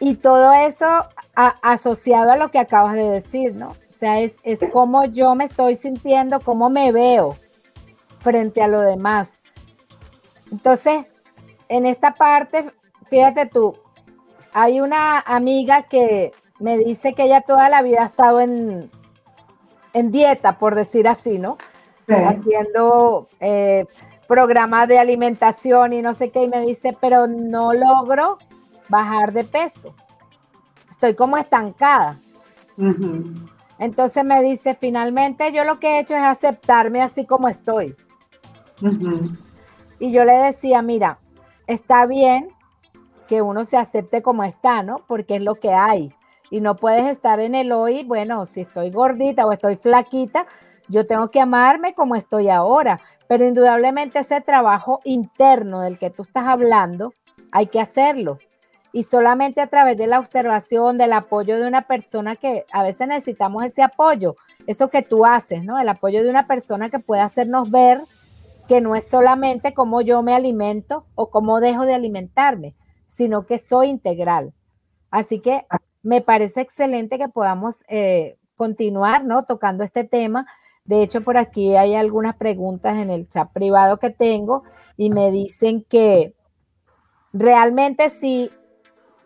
Y 0.00 0.16
todo 0.16 0.52
eso 0.52 0.86
asociado 1.62 2.32
a 2.32 2.36
lo 2.36 2.50
que 2.50 2.58
acabas 2.58 2.92
de 2.92 3.08
decir, 3.08 3.54
¿no? 3.54 3.68
O 3.68 3.92
sea, 3.94 4.20
es, 4.20 4.36
es 4.42 4.60
cómo 4.70 5.06
yo 5.06 5.34
me 5.34 5.44
estoy 5.44 5.76
sintiendo, 5.76 6.40
cómo 6.40 6.68
me 6.68 6.92
veo 6.92 7.38
frente 8.18 8.60
a 8.60 8.68
lo 8.68 8.82
demás. 8.82 9.41
Entonces, 10.52 11.06
en 11.68 11.86
esta 11.86 12.14
parte, 12.14 12.70
fíjate 13.08 13.46
tú, 13.46 13.74
hay 14.52 14.80
una 14.80 15.18
amiga 15.18 15.84
que 15.84 16.32
me 16.60 16.76
dice 16.76 17.14
que 17.14 17.24
ella 17.24 17.40
toda 17.40 17.70
la 17.70 17.80
vida 17.80 18.02
ha 18.02 18.06
estado 18.06 18.40
en, 18.40 18.90
en 19.94 20.12
dieta, 20.12 20.58
por 20.58 20.74
decir 20.74 21.08
así, 21.08 21.38
¿no? 21.38 21.56
Haciendo 22.06 23.28
eh, 23.40 23.86
programas 24.28 24.86
de 24.86 24.98
alimentación 24.98 25.94
y 25.94 26.02
no 26.02 26.14
sé 26.14 26.30
qué, 26.30 26.42
y 26.44 26.48
me 26.48 26.60
dice, 26.60 26.94
pero 27.00 27.26
no 27.26 27.72
logro 27.72 28.36
bajar 28.90 29.32
de 29.32 29.44
peso. 29.44 29.94
Estoy 30.90 31.14
como 31.14 31.38
estancada. 31.38 32.20
Entonces 33.78 34.22
me 34.22 34.42
dice, 34.42 34.76
finalmente 34.78 35.50
yo 35.52 35.64
lo 35.64 35.80
que 35.80 35.96
he 35.96 36.00
hecho 36.00 36.14
es 36.14 36.22
aceptarme 36.22 37.00
así 37.00 37.24
como 37.24 37.48
estoy. 37.48 37.96
Y 40.02 40.10
yo 40.10 40.24
le 40.24 40.32
decía, 40.32 40.82
mira, 40.82 41.20
está 41.68 42.06
bien 42.06 42.48
que 43.28 43.40
uno 43.40 43.64
se 43.64 43.76
acepte 43.76 44.20
como 44.20 44.42
está, 44.42 44.82
¿no? 44.82 45.04
Porque 45.06 45.36
es 45.36 45.42
lo 45.42 45.54
que 45.54 45.72
hay. 45.72 46.12
Y 46.50 46.60
no 46.60 46.74
puedes 46.74 47.06
estar 47.06 47.38
en 47.38 47.54
el 47.54 47.70
hoy, 47.70 48.02
bueno, 48.02 48.44
si 48.46 48.62
estoy 48.62 48.90
gordita 48.90 49.46
o 49.46 49.52
estoy 49.52 49.76
flaquita, 49.76 50.48
yo 50.88 51.06
tengo 51.06 51.30
que 51.30 51.40
amarme 51.40 51.94
como 51.94 52.16
estoy 52.16 52.48
ahora. 52.48 52.98
Pero 53.28 53.46
indudablemente 53.46 54.18
ese 54.18 54.40
trabajo 54.40 54.98
interno 55.04 55.82
del 55.82 56.00
que 56.00 56.10
tú 56.10 56.22
estás 56.22 56.48
hablando, 56.48 57.14
hay 57.52 57.68
que 57.68 57.78
hacerlo. 57.78 58.38
Y 58.92 59.04
solamente 59.04 59.60
a 59.60 59.68
través 59.68 59.96
de 59.96 60.08
la 60.08 60.18
observación, 60.18 60.98
del 60.98 61.12
apoyo 61.12 61.60
de 61.60 61.68
una 61.68 61.82
persona 61.82 62.34
que 62.34 62.66
a 62.72 62.82
veces 62.82 63.06
necesitamos 63.06 63.64
ese 63.64 63.84
apoyo, 63.84 64.34
eso 64.66 64.90
que 64.90 65.02
tú 65.02 65.24
haces, 65.24 65.64
¿no? 65.64 65.78
El 65.78 65.88
apoyo 65.88 66.24
de 66.24 66.30
una 66.30 66.48
persona 66.48 66.90
que 66.90 66.98
pueda 66.98 67.22
hacernos 67.22 67.70
ver 67.70 68.02
que 68.68 68.80
no 68.80 68.94
es 68.94 69.08
solamente 69.08 69.74
cómo 69.74 70.00
yo 70.00 70.22
me 70.22 70.34
alimento 70.34 71.06
o 71.14 71.30
cómo 71.30 71.60
dejo 71.60 71.84
de 71.84 71.94
alimentarme, 71.94 72.74
sino 73.08 73.46
que 73.46 73.58
soy 73.58 73.88
integral. 73.88 74.54
Así 75.10 75.40
que 75.40 75.66
me 76.02 76.20
parece 76.20 76.60
excelente 76.60 77.18
que 77.18 77.28
podamos 77.28 77.84
eh, 77.88 78.38
continuar, 78.56 79.24
¿no? 79.24 79.44
Tocando 79.44 79.84
este 79.84 80.04
tema. 80.04 80.46
De 80.84 81.02
hecho, 81.02 81.22
por 81.22 81.36
aquí 81.36 81.76
hay 81.76 81.94
algunas 81.94 82.36
preguntas 82.36 82.96
en 82.96 83.10
el 83.10 83.28
chat 83.28 83.52
privado 83.52 83.98
que 83.98 84.10
tengo 84.10 84.64
y 84.96 85.10
me 85.10 85.30
dicen 85.30 85.84
que 85.88 86.34
realmente 87.32 88.10
si 88.10 88.50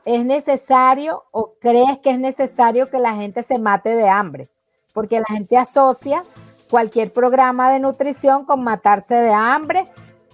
es 0.05 0.25
necesario 0.25 1.25
o 1.33 1.55
crees 1.61 1.99
que 1.99 2.11
es 2.11 2.19
necesario 2.19 2.91
que 2.91 2.99
la 2.99 3.15
gente 3.15 3.43
se 3.43 3.59
mate 3.59 3.95
de 3.95 4.09
hambre, 4.09 4.49
porque 4.93 5.19
la 5.19 5.35
gente 5.35 5.57
asocia 5.57 6.23
cualquier 6.71 7.13
programa 7.13 7.71
de 7.71 7.81
nutrición 7.81 8.45
con 8.45 8.63
matarse 8.65 9.15
de 9.15 9.33
hambre 9.33 9.85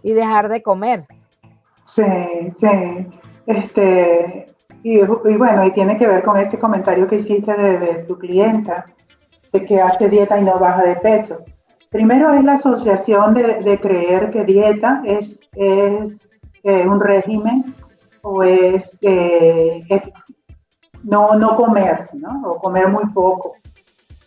y 0.03 0.13
dejar 0.13 0.49
de 0.49 0.63
comer. 0.63 1.07
Sí, 1.85 2.03
sí. 2.59 2.69
Este, 3.47 4.47
y, 4.83 5.01
bueno, 5.03 5.65
y 5.67 5.73
tiene 5.73 5.97
que 5.97 6.07
ver 6.07 6.23
con 6.23 6.39
ese 6.39 6.59
comentario 6.59 7.07
que 7.07 7.17
hiciste 7.17 7.53
de, 7.53 8.05
tu 8.05 8.19
clienta, 8.19 8.87
de 9.53 9.65
que 9.65 9.81
hace 9.81 10.09
dieta 10.09 10.39
y 10.39 10.45
no 10.45 10.59
baja 10.59 10.83
de 10.83 10.97
peso. 10.97 11.45
Primero 11.91 12.33
es 12.33 12.43
la 12.43 12.55
asociación 12.55 13.35
de, 13.35 13.79
creer 13.81 14.31
que 14.31 14.45
dieta 14.45 15.03
es, 15.05 15.39
es 15.55 16.43
eh, 16.65 16.87
un 16.87 17.01
régimen 17.01 17.75
o 18.23 18.43
es, 18.43 18.99
eh, 19.03 19.81
no, 21.03 21.35
no 21.35 21.57
comer, 21.57 22.07
¿no? 22.15 22.43
o 22.45 22.59
comer 22.59 22.89
muy 22.89 23.05
poco. 23.13 23.57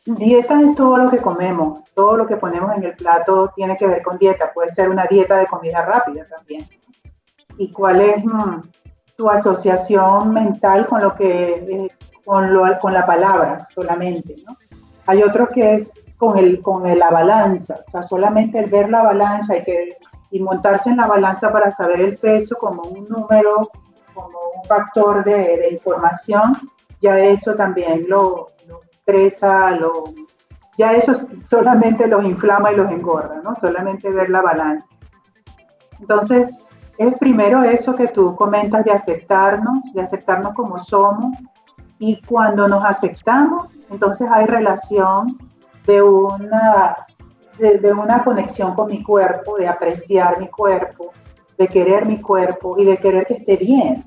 Dieta 0.06 0.62
es 0.62 0.76
todo 0.76 0.98
lo 0.98 1.10
que 1.10 1.18
comemos, 1.18 1.84
todo 1.96 2.16
lo 2.16 2.28
que 2.28 2.38
ponemos 2.38 2.78
en 2.78 2.84
el 2.84 2.96
plato 2.96 3.52
tiene 3.56 3.76
que 3.76 3.88
ver 3.88 4.04
con 4.04 4.20
dieta. 4.20 4.52
Puede 4.54 4.72
ser 4.72 4.90
una 4.90 5.06
dieta 5.06 5.38
de 5.38 5.48
comida 5.48 5.84
rápida 5.84 6.24
también. 6.26 6.64
¿Y 7.58 7.72
cuál 7.72 8.02
es 8.02 8.24
mm, 8.24 8.62
tu 9.18 9.28
asociación 9.28 10.32
mental 10.32 10.86
con 10.86 11.02
lo 11.02 11.16
que 11.16 11.90
con, 12.24 12.54
lo, 12.54 12.80
con 12.80 12.94
la 12.94 13.04
palabra 13.04 13.66
solamente? 13.74 14.36
Hay 15.08 15.24
otro 15.24 15.48
que 15.48 15.74
es 15.76 15.92
con, 16.18 16.38
el, 16.38 16.62
con 16.62 16.84
la 16.98 17.10
balanza, 17.10 17.80
o 17.88 17.92
sea, 17.92 18.04
solamente 18.04 18.60
el 18.60 18.70
ver 18.70 18.92
la 18.92 19.04
balanza 19.04 19.58
y, 19.58 19.64
que, 19.64 19.98
y 20.30 20.40
montarse 20.40 20.92
en 20.92 20.98
la 20.98 21.08
balanza 21.08 21.52
para 21.52 21.72
saber 21.72 22.02
el 22.02 22.18
peso 22.18 22.58
como 22.58 22.84
un 22.84 23.06
número, 23.06 23.72
como 24.14 24.38
un 24.56 24.64
factor 24.68 25.24
de, 25.24 25.58
de 25.58 25.72
información, 25.72 26.60
ya 27.02 27.20
eso 27.20 27.56
también 27.56 28.06
lo, 28.08 28.48
estresa, 29.06 29.72
lo, 29.72 30.06
ya 30.78 30.94
eso 30.94 31.14
solamente 31.46 32.08
los 32.08 32.26
inflama 32.26 32.72
y 32.72 32.76
los 32.76 32.92
engorda, 32.92 33.42
¿no? 33.44 33.56
Solamente 33.56 34.10
ver 34.12 34.30
la 34.30 34.42
balanza. 34.42 34.90
Entonces, 36.00 36.50
es 36.98 37.14
primero 37.20 37.64
eso 37.64 37.96
que 37.96 38.08
tú 38.08 38.36
comentas 38.36 38.84
de 38.84 38.92
aceptarnos, 38.92 39.80
de 39.94 40.02
aceptarnos 40.02 40.54
como 40.54 40.80
somos, 40.80 41.38
y 42.00 42.22
cuando 42.24 42.68
nos 42.68 42.84
aceptamos, 42.84 43.70
entonces 43.90 44.30
hay 44.30 44.46
relación 44.48 45.38
de 45.86 46.02
una, 46.02 46.96
de, 47.58 47.78
de 47.78 47.94
una 47.94 48.24
conexión 48.24 48.74
con 48.74 48.88
mi 48.88 49.04
cuerpo, 49.04 49.58
de 49.58 49.68
apreciar 49.68 50.40
mi 50.40 50.48
cuerpo, 50.48 51.12
de 51.58 51.68
querer 51.68 52.06
mi 52.06 52.20
cuerpo 52.20 52.78
y 52.78 52.86
de 52.86 52.98
querer 52.98 53.26
que 53.26 53.36
esté 53.36 53.56
bien 53.56 54.04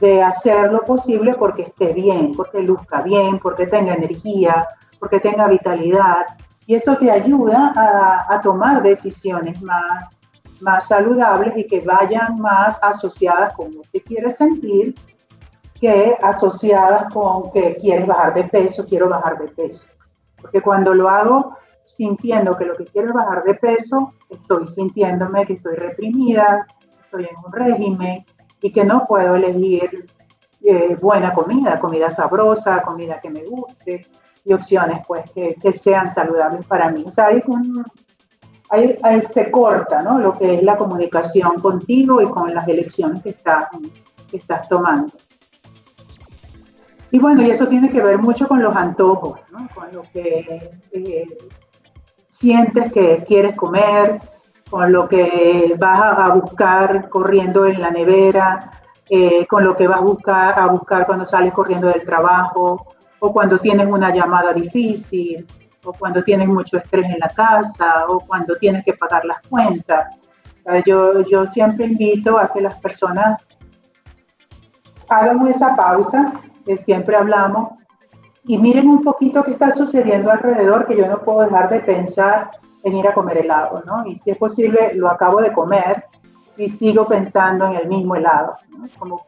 de 0.00 0.22
hacer 0.22 0.72
lo 0.72 0.80
posible 0.80 1.34
porque 1.34 1.62
esté 1.62 1.92
bien, 1.92 2.32
porque 2.36 2.60
luzca 2.60 3.00
bien, 3.02 3.38
porque 3.38 3.66
tenga 3.66 3.94
energía, 3.94 4.66
porque 4.98 5.20
tenga 5.20 5.48
vitalidad. 5.48 6.26
Y 6.66 6.74
eso 6.74 6.96
te 6.96 7.10
ayuda 7.10 7.72
a, 8.28 8.40
tomar 8.40 8.82
decisiones 8.82 9.62
más, 9.62 10.20
más 10.60 10.88
saludables 10.88 11.56
y 11.56 11.66
que 11.66 11.80
vayan 11.80 12.38
más 12.40 12.78
asociadas 12.82 13.54
con 13.54 13.70
lo 13.72 13.82
que 13.92 14.02
quieres 14.02 14.36
sentir 14.36 14.94
que 15.80 16.16
asociadas 16.22 17.12
con 17.12 17.52
que 17.52 17.76
quieres 17.76 18.06
bajar 18.06 18.34
de 18.34 18.44
peso, 18.44 18.86
quiero 18.86 19.08
bajar 19.08 19.38
de 19.38 19.48
peso. 19.48 19.86
Porque 20.40 20.60
cuando 20.60 20.94
lo 20.94 21.08
hago 21.08 21.56
sintiendo 21.84 22.56
que 22.56 22.64
lo 22.64 22.74
que 22.74 22.86
quiero 22.86 23.08
es 23.08 23.14
bajar 23.14 23.44
de 23.44 23.54
peso, 23.54 24.12
estoy 24.28 24.66
sintiéndome 24.68 25.46
que 25.46 25.54
estoy 25.54 25.76
reprimida, 25.76 26.66
estoy 27.04 27.24
en 27.24 27.36
un 27.44 27.52
régimen, 27.52 28.24
y 28.60 28.72
que 28.72 28.84
no 28.84 29.06
puedo 29.06 29.36
elegir 29.36 30.06
eh, 30.62 30.96
buena 31.00 31.32
comida, 31.32 31.78
comida 31.78 32.10
sabrosa, 32.10 32.82
comida 32.82 33.20
que 33.20 33.30
me 33.30 33.44
guste 33.44 34.06
y 34.44 34.52
opciones 34.52 35.00
pues 35.06 35.30
que, 35.32 35.56
sean 35.78 36.12
saludables 36.12 36.66
para 36.66 36.90
mí. 36.90 37.04
O 37.06 37.12
sea, 37.12 37.26
ahí, 37.26 37.42
se 39.32 39.50
corta 39.50 40.02
¿no? 40.02 40.18
lo 40.18 40.36
que 40.36 40.54
es 40.54 40.62
la 40.62 40.76
comunicación 40.76 41.60
contigo 41.60 42.20
y 42.20 42.28
con 42.28 42.54
las 42.54 42.66
elecciones 42.68 43.22
que 43.22 43.30
estás, 43.30 43.66
que 44.30 44.36
estás 44.36 44.68
tomando. 44.68 45.12
Y 47.10 47.18
bueno, 47.18 47.42
y 47.42 47.50
eso 47.50 47.66
tiene 47.68 47.90
que 47.90 48.02
ver 48.02 48.18
mucho 48.18 48.48
con 48.48 48.62
los 48.62 48.74
antojos, 48.74 49.40
¿no? 49.52 49.68
con 49.74 49.92
lo 49.92 50.02
que 50.12 50.70
eh, 50.92 51.26
sientes 52.26 52.92
que 52.92 53.24
quieres 53.26 53.56
comer, 53.56 54.20
con 54.70 54.92
lo 54.92 55.08
que 55.08 55.74
vas 55.78 56.18
a, 56.18 56.28
buscar 56.34 57.08
corriendo 57.08 57.66
en 57.66 57.80
la 57.80 57.90
nevera, 57.90 58.70
eh, 59.08 59.46
con 59.46 59.64
lo 59.64 59.76
que 59.76 59.86
vas 59.86 59.98
a 59.98 60.02
buscar, 60.02 60.58
a 60.58 60.66
buscar 60.66 61.06
cuando 61.06 61.26
sales 61.26 61.52
corriendo 61.52 61.88
del 61.88 62.04
trabajo, 62.04 62.94
o 63.18 63.32
cuando 63.32 63.58
tienes 63.58 63.86
una 63.86 64.12
llamada 64.12 64.52
difícil, 64.52 65.46
o 65.84 65.92
cuando 65.92 66.22
tienes 66.22 66.48
mucho 66.48 66.78
estrés 66.78 67.08
en 67.10 67.18
la 67.20 67.28
casa, 67.28 68.06
o 68.08 68.20
cuando 68.20 68.56
tienes 68.56 68.84
que 68.84 68.94
pagar 68.94 69.24
las 69.24 69.40
cuentas. 69.48 70.14
Yo, 70.84 71.22
yo 71.22 71.46
siempre 71.46 71.86
invito 71.86 72.36
a 72.36 72.48
que 72.52 72.60
las 72.60 72.76
personas 72.80 73.40
hagan 75.08 75.46
esa 75.46 75.76
pausa 75.76 76.32
que 76.64 76.76
siempre 76.76 77.16
hablamos 77.16 77.70
y 78.44 78.58
miren 78.58 78.88
un 78.88 79.02
poquito 79.02 79.44
qué 79.44 79.52
está 79.52 79.72
sucediendo 79.72 80.30
alrededor, 80.30 80.86
que 80.86 80.96
yo 80.96 81.06
no 81.06 81.22
puedo 81.22 81.42
dejar 81.42 81.70
de 81.70 81.80
pensar 81.80 82.50
en 82.86 82.96
ir 82.96 83.08
a 83.08 83.12
comer 83.12 83.38
helado, 83.38 83.82
¿no? 83.84 84.06
Y 84.06 84.14
si 84.14 84.30
es 84.30 84.38
posible, 84.38 84.94
lo 84.94 85.08
acabo 85.08 85.42
de 85.42 85.52
comer 85.52 86.04
y 86.56 86.70
sigo 86.70 87.04
pensando 87.04 87.66
en 87.66 87.74
el 87.74 87.88
mismo 87.88 88.14
helado, 88.14 88.56
¿no? 88.70 88.86
Como, 88.96 89.26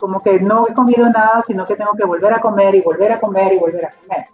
como 0.00 0.20
que 0.20 0.40
no 0.40 0.66
he 0.66 0.74
comido 0.74 1.08
nada, 1.08 1.44
sino 1.46 1.64
que 1.64 1.76
tengo 1.76 1.92
que 1.92 2.04
volver 2.04 2.34
a 2.34 2.40
comer 2.40 2.74
y 2.74 2.80
volver 2.80 3.12
a 3.12 3.20
comer 3.20 3.52
y 3.52 3.58
volver 3.58 3.86
a 3.86 3.90
comer. 3.92 4.24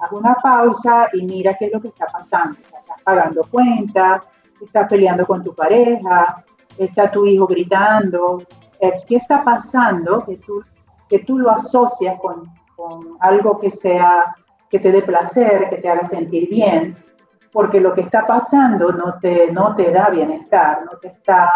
Haz 0.00 0.12
una 0.12 0.36
pausa 0.36 1.08
y 1.12 1.26
mira 1.26 1.54
qué 1.54 1.66
es 1.66 1.72
lo 1.72 1.80
que 1.80 1.88
está 1.88 2.06
pasando. 2.06 2.56
Estás 2.60 3.02
pagando 3.02 3.42
cuentas, 3.50 4.28
estás 4.60 4.88
peleando 4.88 5.26
con 5.26 5.42
tu 5.42 5.52
pareja, 5.52 6.44
está 6.78 7.10
tu 7.10 7.26
hijo 7.26 7.48
gritando. 7.48 8.44
Eh, 8.78 8.92
¿Qué 9.08 9.16
está 9.16 9.42
pasando 9.42 10.24
que 10.24 10.36
tú, 10.36 10.62
que 11.08 11.18
tú 11.18 11.40
lo 11.40 11.50
asocias 11.50 12.16
con, 12.20 12.44
con 12.76 13.16
algo 13.18 13.58
que 13.58 13.72
sea, 13.72 14.36
que 14.70 14.78
te 14.78 14.92
dé 14.92 15.02
placer, 15.02 15.68
que 15.68 15.78
te 15.78 15.88
haga 15.88 16.04
sentir 16.04 16.48
bien? 16.48 17.07
Porque 17.52 17.80
lo 17.80 17.94
que 17.94 18.02
está 18.02 18.26
pasando 18.26 18.92
no 18.92 19.18
te, 19.20 19.50
no 19.52 19.74
te 19.74 19.90
da 19.90 20.10
bienestar, 20.10 20.84
no 20.84 20.98
te 20.98 21.08
está 21.08 21.50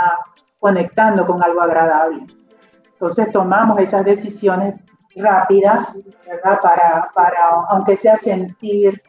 conectando 0.58 1.26
con 1.26 1.42
algo 1.42 1.60
agradable. 1.60 2.26
Entonces 2.92 3.32
tomamos 3.32 3.80
esas 3.80 4.04
decisiones 4.04 4.76
rápidas, 5.16 5.92
¿verdad? 6.26 6.60
Para, 6.62 7.10
para, 7.14 7.50
aunque 7.68 7.96
sea 7.96 8.16
sentir 8.16 9.02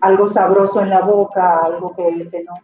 algo 0.00 0.28
sabroso 0.28 0.80
en 0.82 0.90
la 0.90 1.00
boca, 1.00 1.60
algo 1.64 1.94
que, 1.94 2.28
que, 2.30 2.44
no, 2.44 2.54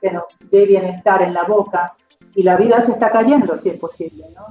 que 0.00 0.10
nos 0.10 0.24
dé 0.50 0.66
bienestar 0.66 1.22
en 1.22 1.34
la 1.34 1.44
boca, 1.44 1.94
y 2.34 2.42
la 2.42 2.56
vida 2.56 2.80
se 2.80 2.92
está 2.92 3.10
cayendo, 3.10 3.58
si 3.58 3.68
es 3.68 3.78
posible, 3.78 4.24
¿no? 4.34 4.46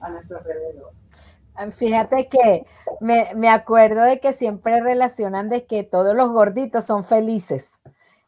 A 0.00 0.10
nuestro 0.10 0.38
alrededor. 0.38 0.92
Fíjate 1.72 2.28
que 2.28 2.64
me, 3.00 3.26
me, 3.34 3.48
acuerdo 3.48 4.02
de 4.02 4.20
que 4.20 4.32
siempre 4.32 4.80
relacionan 4.80 5.48
de 5.48 5.66
que 5.66 5.82
todos 5.82 6.14
los 6.14 6.30
gorditos 6.30 6.84
son 6.84 7.04
felices. 7.04 7.72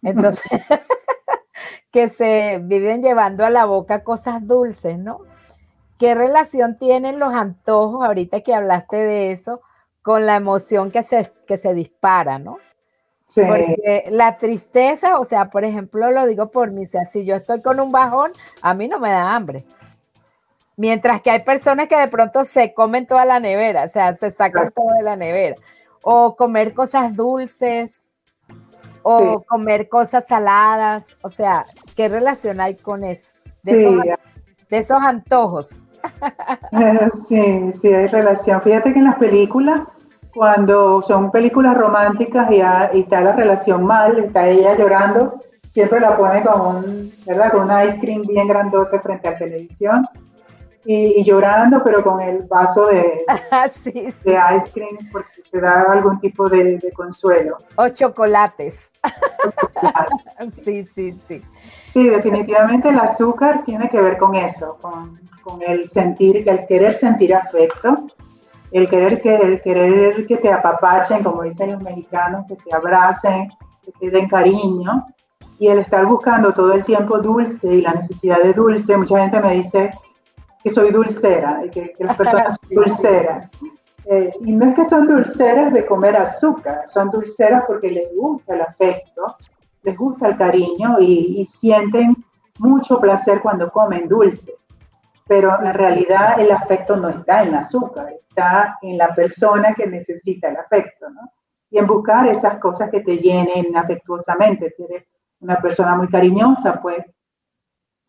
Entonces, 0.03 0.45
que 1.91 2.09
se 2.09 2.61
viven 2.63 3.03
llevando 3.03 3.45
a 3.45 3.51
la 3.51 3.65
boca 3.65 4.05
cosas 4.05 4.47
dulces, 4.47 4.99
¿no? 4.99 5.21
¿Qué 5.99 6.15
relación 6.15 6.79
tienen 6.79 7.19
los 7.19 7.35
antojos, 7.35 8.05
ahorita 8.05 8.41
que 8.41 8.55
hablaste 8.55 8.97
de 8.97 9.33
eso, 9.33 9.61
con 10.03 10.25
la 10.25 10.37
emoción 10.37 10.91
que 10.91 11.03
se, 11.03 11.31
que 11.47 11.59
se 11.59 11.75
dispara, 11.75 12.39
¿no? 12.39 12.59
Sí. 13.25 13.43
Porque 13.47 14.07
la 14.11 14.39
tristeza, 14.39 15.19
o 15.19 15.25
sea, 15.25 15.51
por 15.51 15.65
ejemplo, 15.65 16.11
lo 16.11 16.27
digo 16.27 16.51
por 16.51 16.71
mí, 16.71 16.85
o 16.85 16.89
sea, 16.89 17.05
si 17.05 17.25
yo 17.25 17.37
estoy 17.37 17.61
con 17.61 17.79
un 17.79 17.93
bajón, 17.93 18.33
a 18.63 18.75
mí 18.75 18.89
no 18.89 18.99
me 18.99 19.11
da 19.11 19.35
hambre. 19.35 19.65
Mientras 20.77 21.21
que 21.21 21.31
hay 21.31 21.41
personas 21.41 21.89
que 21.89 21.97
de 21.97 22.09
pronto 22.09 22.45
se 22.47 22.73
comen 22.73 23.07
toda 23.07 23.27
la 23.27 23.39
nevera, 23.39 23.85
o 23.85 23.89
sea, 23.89 24.15
se 24.15 24.31
sacan 24.31 24.73
todo 24.73 24.91
de 24.97 25.03
la 25.03 25.15
nevera. 25.15 25.57
O 26.03 26.35
comer 26.35 26.73
cosas 26.73 27.15
dulces, 27.15 28.10
o 29.03 29.43
comer 29.43 29.89
cosas 29.89 30.27
saladas, 30.27 31.05
o 31.23 31.29
sea, 31.29 31.65
¿qué 31.97 32.09
relación 32.09 32.61
hay 32.61 32.77
con 32.77 33.05
eso? 33.05 33.33
De, 33.63 33.83
esos, 33.83 34.05
de 34.69 34.79
esos 34.79 35.03
antojos. 35.03 35.83
Sí, 37.29 37.73
sí, 37.81 37.89
hay 37.89 38.07
relación. 38.07 38.63
Fíjate 38.63 38.93
que 38.93 38.99
en 38.99 39.05
las 39.05 39.17
películas, 39.17 39.83
cuando 40.35 41.03
son 41.03 41.31
películas 41.31 41.77
románticas 41.77 42.51
y, 42.51 42.61
está 42.99 43.21
la 43.21 43.33
relación 43.33 43.85
mal, 43.85 44.19
está 44.19 44.49
ella 44.49 44.77
llorando, 44.77 45.39
siempre 45.69 46.01
la 46.01 46.17
pone 46.17 46.43
con 46.43 46.61
un, 46.61 47.13
¿verdad? 47.27 47.53
Con 47.53 47.71
un 47.71 47.89
ice 47.89 48.01
cream 48.01 48.23
bien 48.23 48.49
grandote 48.49 48.99
frente 49.01 49.29
a 49.29 49.33
la 49.33 49.39
televisión. 49.39 50.07
Y, 50.85 51.23
llorando, 51.25 51.83
pero 51.85 52.03
con 52.03 52.21
el 52.21 52.45
vaso 52.45 52.87
de, 52.87 53.25
de 53.85 53.93
ice 53.93 54.73
cream 54.73 54.97
porque 55.13 55.43
te 55.51 55.61
da 55.61 55.83
algún 55.93 56.19
tipo 56.21 56.49
de, 56.49 56.81
consuelo. 56.95 57.59
O 57.77 57.89
chocolates. 57.89 58.91
sí, 60.65 60.83
sí, 60.85 61.13
sí. 61.13 61.43
Sí, 61.93 62.09
definitivamente 62.09 62.89
el 62.89 62.99
azúcar 62.99 63.63
tiene 63.65 63.89
que 63.89 64.01
ver 64.01 64.17
con 64.17 64.35
eso, 64.37 64.79
con, 64.81 65.19
el 65.67 65.89
sentir, 65.89 66.49
el 66.49 66.67
querer 66.67 66.97
sentir 66.99 67.35
afecto, 67.35 68.07
el 68.71 68.89
querer 68.89 69.21
que, 69.21 69.35
el 69.35 69.61
querer 69.61 70.27
que 70.27 70.37
te 70.37 70.53
apapachen, 70.53 71.25
como 71.25 71.43
dicen 71.43 71.73
los 71.73 71.83
mexicanos, 71.83 72.47
que 72.47 72.55
te 72.55 72.75
abracen, 72.75 73.49
que 73.85 73.93
te 73.99 74.11
den 74.11 74.29
cariño, 74.29 75.09
y 75.59 75.67
el 75.69 75.81
estar 75.81 76.07
buscando 76.07 76.53
todo 76.53 76.73
el 76.73 76.85
tiempo 76.85 77.19
dulce 77.19 77.67
y 77.75 77.83
la 77.83 77.93
necesidad 77.93 78.43
de 78.43 78.55
dulce. 78.55 78.97
Mucha 78.97 79.21
gente 79.21 79.41
me 79.41 79.57
dice 79.57 79.91
que 80.63 80.71
soy 80.71 80.91
dulcera, 80.91 81.63
y 81.65 81.71
que, 81.71 81.93
las 81.99 82.17
personas 82.17 82.59
son 82.69 82.85
dulceras. 82.85 83.49
Eh, 84.07 84.33
y 84.41 84.53
no 84.53 84.67
es 84.67 84.75
que 84.75 84.89
son 84.89 85.07
dulceras 85.07 85.73
de 85.73 85.87
comer 85.87 86.17
azúcar, 86.17 86.83
son 86.89 87.11
dulceras 87.11 87.65
porque 87.67 87.91
les 87.91 88.15
gusta 88.15 88.55
el 88.55 88.63
afecto, 88.63 89.37
les 89.83 89.97
gusta 89.97 90.29
el 90.29 90.37
cariño 90.37 90.97
y, 90.99 91.47
sienten 91.47 92.17
mucho 92.59 92.99
placer 92.99 93.41
cuando 93.41 93.71
comen 93.71 94.09
dulce. 94.09 94.55
Pero 95.27 95.55
en 95.63 95.75
realidad 95.75 96.41
el 96.41 96.51
afecto 96.51 96.97
no 96.97 97.09
está 97.09 97.43
en 97.43 97.49
el 97.49 97.55
azúcar, 97.57 98.09
está 98.11 98.79
en 98.83 98.99
la 98.99 99.15
persona 99.15 99.75
que 99.75 99.87
necesita 99.87 100.49
el 100.49 100.57
afecto, 100.57 101.09
¿no? 101.09 101.33
Y 101.71 101.79
en 101.79 101.87
buscar 101.87 102.27
esas 102.27 102.59
cosas 102.59 102.91
que 102.91 103.01
te 103.01 103.19
llenen 103.19 103.77
afectuosamente. 103.77 104.71
Si 104.71 104.83
eres 104.83 105.05
una 105.39 105.61
persona 105.61 105.95
muy 105.95 106.09
cariñosa, 106.09 106.81
pues 106.83 107.05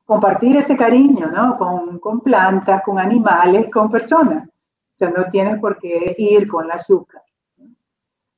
compartir 0.05 0.57
ese 0.57 0.75
cariño, 0.75 1.27
¿no? 1.27 1.57
Con, 1.57 1.99
con 1.99 2.21
plantas, 2.21 2.81
con 2.83 2.99
animales, 2.99 3.69
con 3.71 3.89
personas. 3.89 4.47
O 4.47 4.97
sea, 4.97 5.09
no 5.09 5.25
tienes 5.31 5.59
por 5.59 5.79
qué 5.79 6.15
ir 6.17 6.47
con 6.47 6.65
el 6.65 6.71
azúcar. 6.71 7.21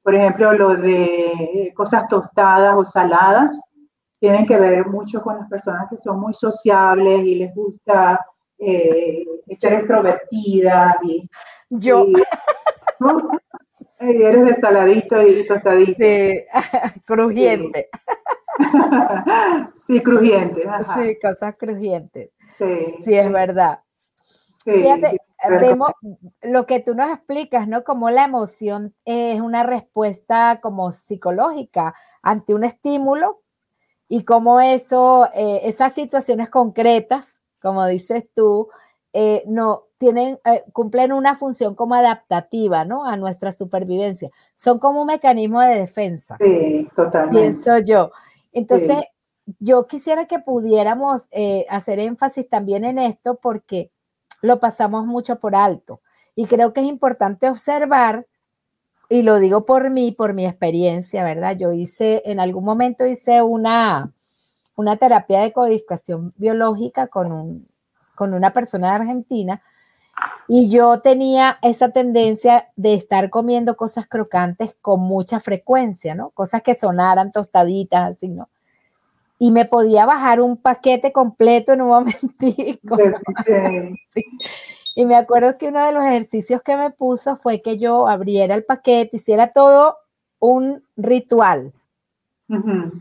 Por 0.01 0.15
ejemplo, 0.15 0.53
lo 0.53 0.75
de 0.75 1.71
cosas 1.75 2.07
tostadas 2.09 2.75
o 2.75 2.85
saladas 2.85 3.57
tienen 4.19 4.45
que 4.45 4.57
ver 4.57 4.85
mucho 4.85 5.21
con 5.21 5.37
las 5.37 5.49
personas 5.49 5.87
que 5.89 5.97
son 5.97 6.19
muy 6.19 6.33
sociables 6.33 7.25
y 7.25 7.35
les 7.35 7.53
gusta 7.55 8.19
eh, 8.57 9.25
ser 9.59 9.73
extrovertidas. 9.73 10.95
Y, 11.03 11.29
Yo. 11.69 12.05
eres 13.99 14.45
de 14.45 14.55
saladito 14.59 15.21
y 15.21 15.47
tostadito. 15.47 15.93
Sí, 15.97 16.39
crujiente. 17.05 17.89
Sí, 17.91 17.99
crujiente. 20.03 20.63
Sí, 20.95 21.17
cosas 21.21 21.55
crujientes. 21.57 22.31
Sí, 22.57 22.95
sí, 23.03 23.13
es 23.15 23.31
verdad. 23.31 23.79
Fíjate, 24.63 25.17
vemos 25.59 25.89
lo 26.41 26.65
que 26.65 26.79
tú 26.79 26.95
nos 26.95 27.11
explicas, 27.11 27.67
¿no? 27.67 27.83
Como 27.83 28.09
la 28.09 28.25
emoción 28.25 28.93
es 29.05 29.41
una 29.41 29.63
respuesta 29.63 30.59
como 30.61 30.91
psicológica 30.91 31.95
ante 32.21 32.53
un 32.53 32.63
estímulo 32.63 33.41
y 34.07 34.23
cómo 34.23 34.61
eso, 34.61 35.27
eh, 35.33 35.61
esas 35.63 35.93
situaciones 35.93 36.49
concretas, 36.49 37.39
como 37.61 37.85
dices 37.87 38.25
tú, 38.33 38.69
eh, 39.11 39.43
no 39.47 39.85
tienen, 39.97 40.39
eh, 40.45 40.63
cumplen 40.73 41.13
una 41.13 41.35
función 41.35 41.75
como 41.75 41.95
adaptativa, 41.95 42.83
¿no? 42.85 43.05
A 43.05 43.15
nuestra 43.15 43.53
supervivencia. 43.53 44.29
Son 44.55 44.79
como 44.79 45.01
un 45.01 45.07
mecanismo 45.07 45.61
de 45.61 45.79
defensa. 45.79 46.37
Sí, 46.39 46.87
totalmente. 46.95 47.39
Pienso 47.39 47.79
yo. 47.79 48.11
Entonces, 48.53 49.03
yo 49.59 49.87
quisiera 49.87 50.25
que 50.25 50.39
pudiéramos 50.39 51.27
hacer 51.69 51.99
énfasis 51.99 52.47
también 52.47 52.85
en 52.85 52.99
esto 52.99 53.39
porque 53.41 53.91
lo 54.41 54.59
pasamos 54.59 55.05
mucho 55.05 55.39
por 55.39 55.55
alto. 55.55 56.01
Y 56.35 56.45
creo 56.45 56.73
que 56.73 56.81
es 56.81 56.87
importante 56.87 57.49
observar, 57.49 58.27
y 59.09 59.23
lo 59.23 59.39
digo 59.39 59.65
por 59.65 59.89
mí, 59.89 60.11
por 60.11 60.33
mi 60.33 60.45
experiencia, 60.45 61.23
¿verdad? 61.23 61.57
Yo 61.57 61.71
hice, 61.71 62.21
en 62.25 62.39
algún 62.39 62.63
momento 62.63 63.05
hice 63.05 63.41
una, 63.41 64.11
una 64.75 64.97
terapia 64.97 65.41
de 65.41 65.53
codificación 65.53 66.33
biológica 66.37 67.07
con, 67.07 67.31
un, 67.31 67.67
con 68.15 68.33
una 68.33 68.53
persona 68.53 68.89
de 68.89 68.95
Argentina 68.95 69.61
y 70.47 70.69
yo 70.69 71.01
tenía 71.01 71.57
esa 71.61 71.89
tendencia 71.89 72.69
de 72.75 72.93
estar 72.93 73.29
comiendo 73.29 73.75
cosas 73.75 74.07
crocantes 74.07 74.75
con 74.81 75.01
mucha 75.01 75.39
frecuencia, 75.39 76.15
¿no? 76.15 76.29
Cosas 76.31 76.61
que 76.61 76.75
sonaran 76.75 77.31
tostaditas, 77.31 78.11
así, 78.11 78.29
¿no? 78.29 78.49
y 79.43 79.51
me 79.51 79.65
podía 79.65 80.05
bajar 80.05 80.39
un 80.39 80.55
paquete 80.55 81.11
completo 81.11 81.73
en 81.73 81.81
un 81.81 81.87
momentico. 81.89 82.97
Y 84.95 85.07
me 85.07 85.15
acuerdo 85.15 85.57
que 85.57 85.69
uno 85.69 85.83
de 85.83 85.91
los 85.91 86.03
ejercicios 86.03 86.61
que 86.61 86.77
me 86.77 86.91
puso 86.91 87.35
fue 87.37 87.63
que 87.63 87.79
yo 87.79 88.07
abriera 88.07 88.53
el 88.53 88.63
paquete, 88.63 89.17
hiciera 89.17 89.49
todo 89.49 89.97
un 90.37 90.83
ritual, 90.95 91.73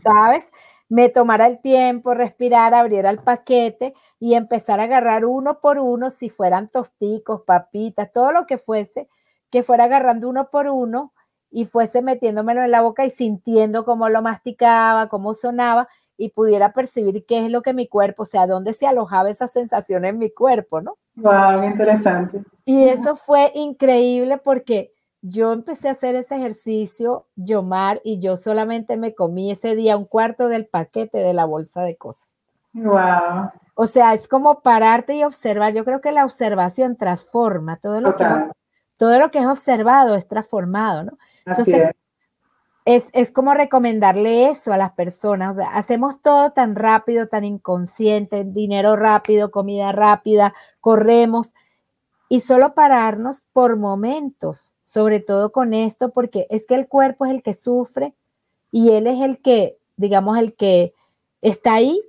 ¿sabes? 0.01 0.51
Me 0.93 1.09
tomara 1.09 1.47
el 1.47 1.59
tiempo, 1.59 2.13
respirar, 2.13 2.75
abriera 2.75 3.09
el 3.09 3.17
paquete 3.17 3.95
y 4.19 4.35
empezar 4.35 4.79
a 4.79 4.83
agarrar 4.83 5.25
uno 5.25 5.59
por 5.59 5.79
uno, 5.79 6.11
si 6.11 6.29
fueran 6.29 6.69
tosticos, 6.69 7.41
papitas, 7.47 8.11
todo 8.13 8.31
lo 8.31 8.45
que 8.45 8.59
fuese, 8.59 9.09
que 9.49 9.63
fuera 9.63 9.85
agarrando 9.85 10.29
uno 10.29 10.51
por 10.51 10.67
uno 10.67 11.11
y 11.49 11.65
fuese 11.65 12.03
metiéndomelo 12.03 12.63
en 12.63 12.69
la 12.69 12.81
boca 12.81 13.07
y 13.07 13.09
sintiendo 13.09 13.85
cómo 13.85 14.07
lo 14.07 14.21
masticaba, 14.21 15.09
cómo 15.09 15.33
sonaba 15.33 15.89
y 16.15 16.29
pudiera 16.29 16.73
percibir 16.73 17.25
qué 17.25 17.43
es 17.43 17.49
lo 17.49 17.63
que 17.63 17.73
mi 17.73 17.87
cuerpo, 17.87 18.21
o 18.21 18.27
sea, 18.27 18.45
dónde 18.45 18.75
se 18.75 18.85
alojaba 18.85 19.31
esa 19.31 19.47
sensación 19.47 20.05
en 20.05 20.19
mi 20.19 20.29
cuerpo, 20.29 20.79
¿no? 20.79 20.99
Wow, 21.15 21.63
interesante. 21.63 22.43
Y 22.65 22.83
eso 22.83 23.15
fue 23.15 23.51
increíble 23.55 24.37
porque 24.37 24.92
yo 25.23 25.53
empecé 25.53 25.87
a 25.87 25.93
hacer 25.93 26.15
ese 26.15 26.35
ejercicio, 26.35 27.25
Yomar, 27.35 28.01
y 28.03 28.19
yo 28.19 28.35
solamente 28.35 28.97
me 28.97 29.15
comí 29.15 29.51
ese 29.51 29.73
día 29.73 29.95
un 29.95 30.03
cuarto 30.03 30.49
del 30.49 30.67
paquete 30.67 31.17
de 31.19 31.33
la 31.33 31.45
bolsa 31.45 31.81
de 31.81 31.95
cosas. 31.95 32.27
Wow. 32.73 33.49
O 33.75 33.87
sea, 33.87 34.13
es 34.13 34.27
como 34.27 34.59
pararte 34.59 35.15
y 35.15 35.23
observar. 35.23 35.73
Yo 35.73 35.85
creo 35.85 36.01
que 36.01 36.11
la 36.11 36.25
observación 36.25 36.97
transforma 36.97 37.77
todo 37.77 38.01
lo 38.01 38.15
que 38.17 38.25
todo 38.97 39.17
lo 39.17 39.31
que 39.31 39.39
es 39.39 39.45
observado 39.45 40.15
es 40.15 40.27
transformado, 40.27 41.03
¿no? 41.03 41.17
Entonces, 41.45 41.91
es, 42.85 43.31
como 43.31 43.53
recomendarle 43.53 44.49
eso 44.49 44.73
a 44.73 44.77
las 44.77 44.91
personas. 44.91 45.53
O 45.53 45.61
sea, 45.61 45.69
hacemos 45.71 46.21
todo 46.21 46.51
tan 46.51 46.75
rápido, 46.75 47.27
tan 47.27 47.43
inconsciente, 47.43 48.43
dinero 48.43 48.95
rápido, 48.95 49.51
comida 49.51 49.91
rápida, 49.93 50.53
corremos 50.81 51.53
y 52.29 52.41
solo 52.41 52.73
pararnos 52.73 53.43
por 53.53 53.77
momentos, 53.77 54.72
sobre 54.93 55.19
todo 55.19 55.51
con 55.51 55.73
esto, 55.73 56.11
porque 56.11 56.45
es 56.51 56.67
que 56.67 56.75
el 56.75 56.87
cuerpo 56.87 57.25
es 57.25 57.31
el 57.31 57.41
que 57.41 57.55
sufre 57.55 58.13
y 58.69 58.91
él 58.91 59.07
es 59.07 59.21
el 59.21 59.41
que, 59.41 59.79
digamos, 59.97 60.37
el 60.37 60.53
que 60.53 60.93
está 61.41 61.73
ahí, 61.73 61.99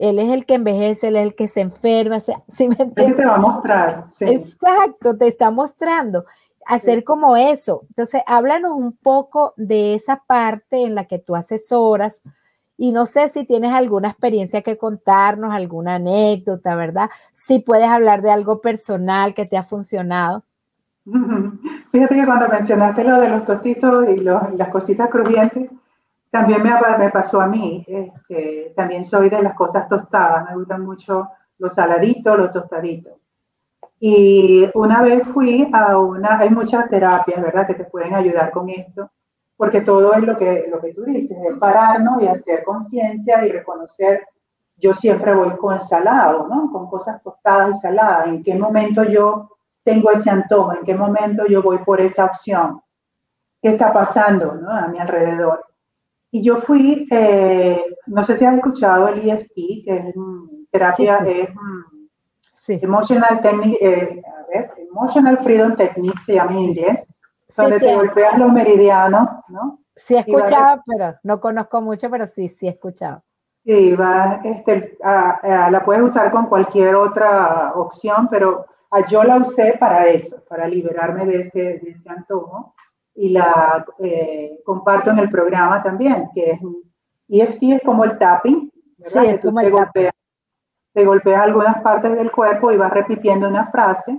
él 0.00 0.18
es 0.18 0.28
el 0.28 0.44
que 0.44 0.54
envejece, 0.54 1.06
él 1.06 1.16
es 1.16 1.22
el 1.22 1.34
que 1.36 1.46
se 1.46 1.60
enferma, 1.60 2.18
¿sí 2.48 2.68
me 2.68 2.74
entiendes? 2.80 3.16
te 3.16 3.24
va 3.24 3.36
a 3.36 3.38
mostrar. 3.38 4.06
Exacto, 4.18 5.16
te 5.16 5.28
está 5.28 5.52
mostrando. 5.52 6.24
hacer 6.66 7.04
como 7.04 7.36
eso. 7.36 7.82
Entonces, 7.90 8.22
háblanos 8.26 8.72
un 8.72 8.96
poco 8.96 9.54
de 9.56 9.94
esa 9.94 10.24
parte 10.26 10.82
en 10.82 10.96
la 10.96 11.04
que 11.04 11.20
tú 11.20 11.36
asesoras 11.36 12.22
y 12.76 12.90
no 12.90 13.06
sé 13.06 13.28
si 13.28 13.44
tienes 13.44 13.72
alguna 13.72 14.08
experiencia 14.08 14.62
que 14.62 14.76
contarnos, 14.78 15.54
alguna 15.54 15.94
anécdota, 15.94 16.74
¿verdad? 16.74 17.08
Si 17.34 17.60
puedes 17.60 17.86
hablar 17.86 18.20
de 18.20 18.32
algo 18.32 18.60
personal 18.60 19.32
que 19.32 19.46
te 19.46 19.56
ha 19.56 19.62
funcionado. 19.62 20.44
Fíjate 21.92 22.14
que 22.14 22.26
cuando 22.26 22.48
mencionaste 22.48 23.04
lo 23.04 23.20
de 23.20 23.28
los 23.28 23.44
tostitos 23.44 24.08
y, 24.08 24.16
las 24.20 24.68
cositas 24.70 25.08
crujientes, 25.10 25.70
también 26.30 26.62
me, 26.62 26.70
me 26.98 27.10
pasó 27.10 27.40
a 27.40 27.46
mí. 27.46 27.84
Este, 27.86 28.72
también 28.76 29.04
soy 29.04 29.28
de 29.28 29.42
las 29.42 29.54
cosas 29.54 29.88
tostadas, 29.88 30.48
me 30.48 30.56
gustan 30.56 30.84
mucho 30.84 31.28
los 31.58 31.74
saladitos, 31.74 32.38
los 32.38 32.50
tostaditos. 32.50 33.12
Y 34.00 34.68
una 34.74 35.00
vez 35.02 35.22
fui 35.28 35.68
a 35.72 35.96
una, 35.98 36.38
hay 36.38 36.50
muchas 36.50 36.88
terapias, 36.88 37.40
¿verdad?, 37.40 37.66
que 37.66 37.74
te 37.74 37.84
pueden 37.84 38.14
ayudar 38.14 38.50
con 38.50 38.68
esto, 38.68 39.10
porque 39.56 39.80
todo 39.82 40.14
es 40.14 40.22
lo 40.24 40.36
que, 40.36 40.66
lo 40.68 40.80
que 40.80 40.92
tú 40.92 41.04
dices, 41.04 41.38
es 41.48 41.58
pararnos 41.58 42.20
y 42.20 42.26
hacer 42.26 42.64
conciencia 42.64 43.46
y 43.46 43.52
reconocer, 43.52 44.26
yo 44.76 44.94
siempre 44.94 45.32
voy 45.34 45.50
con 45.56 45.84
salado, 45.84 46.48
¿no? 46.48 46.72
Con 46.72 46.90
cosas 46.90 47.22
tostadas 47.22 47.76
y 47.76 47.80
saladas, 47.80 48.26
en 48.26 48.42
qué 48.42 48.56
momento 48.56 49.04
yo 49.04 49.50
tengo 49.84 50.10
ese 50.10 50.30
antojo, 50.30 50.74
en 50.74 50.84
qué 50.84 50.94
momento 50.94 51.46
yo 51.46 51.62
voy 51.62 51.78
por 51.78 52.00
esa 52.00 52.26
opción, 52.26 52.80
qué 53.60 53.70
está 53.70 53.92
pasando, 53.92 54.54
¿no? 54.54 54.70
A 54.70 54.88
mi 54.88 54.98
alrededor. 54.98 55.64
Y 56.30 56.42
yo 56.42 56.56
fui, 56.56 57.06
eh, 57.10 57.84
no 58.06 58.24
sé 58.24 58.36
si 58.36 58.44
has 58.44 58.56
escuchado 58.56 59.08
el 59.08 59.28
EFT, 59.28 59.54
que 59.84 59.96
es 60.08 60.14
terapia, 60.70 61.16
es 61.18 61.48
Sí. 62.52 62.78
Emotional 62.80 63.40
Technique, 63.42 63.78
eh, 63.80 64.22
a 64.24 64.46
ver, 64.46 64.70
Emotional 64.76 65.38
Freedom 65.42 65.74
Technique 65.74 66.22
se 66.24 66.34
llama 66.34 66.52
en 66.52 66.58
inglés, 66.60 67.06
donde 67.56 67.80
te 67.80 67.94
golpeas 67.96 68.38
los 68.38 68.52
meridianos, 68.52 69.28
¿no? 69.48 69.80
Sí, 69.96 70.14
he 70.14 70.20
escuchado, 70.20 70.80
pero 70.86 71.16
no 71.24 71.40
conozco 71.40 71.82
mucho, 71.82 72.08
pero 72.08 72.24
sí, 72.26 72.46
sí 72.48 72.68
he 72.68 72.70
escuchado. 72.70 73.24
Sí, 73.64 73.94
va, 73.94 74.40
este, 74.44 74.96
la 75.02 75.82
puedes 75.84 76.04
usar 76.04 76.30
con 76.30 76.46
cualquier 76.46 76.94
otra 76.94 77.72
opción, 77.74 78.28
pero 78.30 78.66
yo 79.08 79.24
la 79.24 79.38
usé 79.38 79.76
para 79.78 80.08
eso, 80.08 80.42
para 80.48 80.68
liberarme 80.68 81.26
de 81.26 81.40
ese, 81.40 81.78
de 81.78 81.90
ese 81.90 82.10
antojo 82.10 82.74
y 83.14 83.30
la 83.30 83.84
eh, 83.98 84.60
comparto 84.64 85.10
en 85.10 85.18
el 85.18 85.30
programa 85.30 85.82
también, 85.82 86.28
que 86.34 86.52
es 86.52 86.60
EFT 87.28 87.62
es 87.62 87.82
como 87.82 88.04
el 88.04 88.18
tapping, 88.18 88.70
¿verdad? 88.98 89.22
Sí, 89.22 89.28
es 89.28 89.40
como 89.40 89.60
el 89.60 89.72
tapping 89.72 90.10
te 90.92 91.04
golpeas 91.04 91.42
algunas 91.42 91.80
partes 91.82 92.14
del 92.14 92.30
cuerpo 92.30 92.70
y 92.70 92.76
vas 92.76 92.92
repitiendo 92.92 93.48
una 93.48 93.70
frase. 93.70 94.18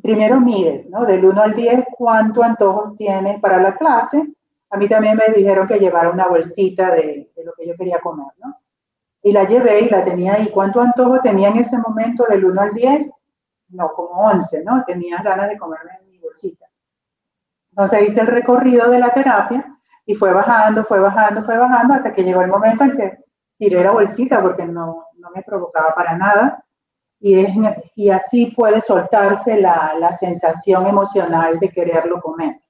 Primero 0.00 0.40
mire, 0.40 0.86
¿no? 0.88 1.04
Del 1.04 1.24
1 1.24 1.42
al 1.42 1.54
10, 1.54 1.84
cuánto 1.96 2.42
antojos 2.42 2.96
tienes 2.96 3.40
para 3.40 3.60
la 3.60 3.74
clase. 3.74 4.26
A 4.70 4.76
mí 4.76 4.88
también 4.88 5.16
me 5.16 5.34
dijeron 5.34 5.66
que 5.66 5.78
llevara 5.78 6.10
una 6.10 6.26
bolsita 6.28 6.94
de, 6.94 7.30
lo 7.44 7.52
que 7.54 7.66
yo 7.66 7.74
quería 7.76 7.98
comer, 8.00 8.28
¿no? 8.42 8.56
Y 9.22 9.32
la 9.32 9.44
llevé 9.44 9.80
y 9.80 9.88
la 9.88 10.04
tenía 10.04 10.34
ahí. 10.34 10.48
¿Cuánto 10.50 10.80
antojo 10.80 11.20
tenía 11.20 11.48
en 11.48 11.58
ese 11.58 11.76
momento 11.76 12.24
del 12.28 12.44
1 12.44 12.60
al 12.60 12.72
10? 12.72 13.10
No, 13.70 13.92
como 13.92 14.26
11, 14.28 14.64
¿no? 14.64 14.84
Tenía 14.84 15.18
ganas 15.22 15.48
de 15.48 15.58
comerme 15.58 15.92
mi 16.06 16.18
bolsita. 16.18 16.66
Entonces 17.70 18.08
hice 18.08 18.20
el 18.20 18.26
recorrido 18.26 18.90
de 18.90 18.98
la 18.98 19.12
terapia 19.12 19.64
y 20.04 20.14
fue 20.14 20.32
bajando, 20.32 20.84
fue 20.84 20.98
bajando, 21.00 21.44
fue 21.44 21.58
bajando 21.58 21.94
hasta 21.94 22.12
que 22.12 22.24
llegó 22.24 22.40
el 22.40 22.48
momento 22.48 22.84
en 22.84 22.96
que 22.96 23.18
tiré 23.58 23.84
la 23.84 23.92
bolsita 23.92 24.40
porque 24.40 24.64
no, 24.64 25.06
no 25.18 25.30
me 25.34 25.42
provocaba 25.42 25.94
para 25.94 26.16
nada. 26.16 26.64
Y, 27.20 27.38
es, 27.38 27.50
y 27.96 28.10
así 28.10 28.46
puede 28.56 28.80
soltarse 28.80 29.60
la, 29.60 29.94
la, 29.98 30.12
sensación 30.12 30.86
emocional 30.86 31.58
de 31.58 31.68
quererlo 31.68 32.20
comer. 32.20 32.60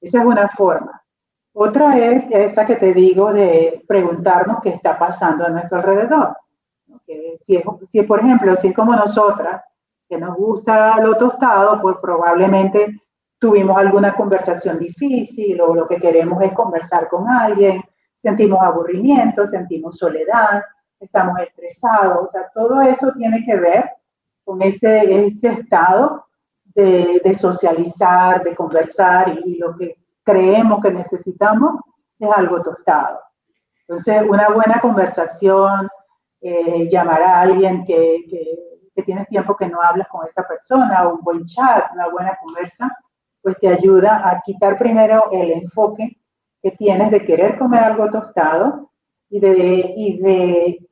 Esa 0.00 0.20
es 0.20 0.24
una 0.24 0.48
forma. 0.48 1.02
Otra 1.52 1.98
es 1.98 2.30
esa 2.30 2.64
que 2.64 2.76
te 2.76 2.94
digo 2.94 3.32
de 3.32 3.84
preguntarnos 3.88 4.58
qué 4.62 4.70
está 4.70 4.98
pasando 4.98 5.44
a 5.44 5.50
nuestro 5.50 5.78
alrededor. 5.78 6.36
si, 7.40 7.56
es, 7.56 7.64
si, 7.90 8.02
por 8.02 8.20
ejemplo, 8.20 8.54
si 8.54 8.68
es 8.68 8.74
como 8.74 8.94
nosotras, 8.94 9.62
que 10.10 10.18
nos 10.18 10.36
gusta 10.36 11.00
lo 11.00 11.16
tostado, 11.16 11.80
pues 11.80 11.96
probablemente 12.02 13.00
tuvimos 13.38 13.78
alguna 13.78 14.12
conversación 14.12 14.76
difícil 14.80 15.60
o 15.60 15.72
lo 15.72 15.86
que 15.86 15.98
queremos 15.98 16.42
es 16.42 16.52
conversar 16.52 17.08
con 17.08 17.28
alguien, 17.28 17.80
sentimos 18.18 18.60
aburrimiento, 18.60 19.46
sentimos 19.46 19.96
soledad, 19.96 20.64
estamos 20.98 21.38
estresados, 21.38 22.24
o 22.24 22.26
sea, 22.26 22.50
todo 22.52 22.82
eso 22.82 23.12
tiene 23.16 23.44
que 23.46 23.56
ver 23.56 23.88
con 24.44 24.60
ese, 24.62 25.26
ese 25.26 25.52
estado 25.52 26.26
de, 26.64 27.20
de 27.24 27.32
socializar, 27.32 28.42
de 28.42 28.56
conversar 28.56 29.38
y, 29.44 29.58
lo 29.58 29.76
que 29.76 29.96
creemos 30.24 30.82
que 30.82 30.90
necesitamos 30.90 31.80
es 32.18 32.28
algo 32.36 32.60
tostado. 32.62 33.20
Entonces, 33.86 34.22
una 34.28 34.48
buena 34.48 34.80
conversación, 34.80 35.88
eh, 36.40 36.88
llamar 36.90 37.22
a 37.22 37.40
alguien 37.42 37.84
que, 37.84 38.24
que, 38.28 38.69
que, 38.94 39.02
tienes 39.02 39.28
tiempo 39.28 39.56
que 39.56 39.68
no 39.68 39.80
hablas 39.80 40.08
con 40.08 40.26
esa 40.26 40.46
persona, 40.46 41.06
o 41.06 41.14
un 41.14 41.20
buen 41.22 41.44
chat, 41.44 41.92
una 41.94 42.08
buena 42.08 42.36
conversa, 42.42 42.96
pues 43.42 43.56
te 43.58 43.68
ayuda 43.68 44.28
a 44.28 44.40
quitar 44.44 44.76
primero 44.76 45.30
el 45.32 45.52
enfoque 45.52 46.18
que 46.62 46.72
tienes 46.72 47.10
de 47.10 47.24
querer 47.24 47.58
comer 47.58 47.84
algo 47.84 48.10
tostado 48.10 48.90
y 49.30 49.40
de, 49.40 49.94
y 49.96 50.18
de 50.18 50.88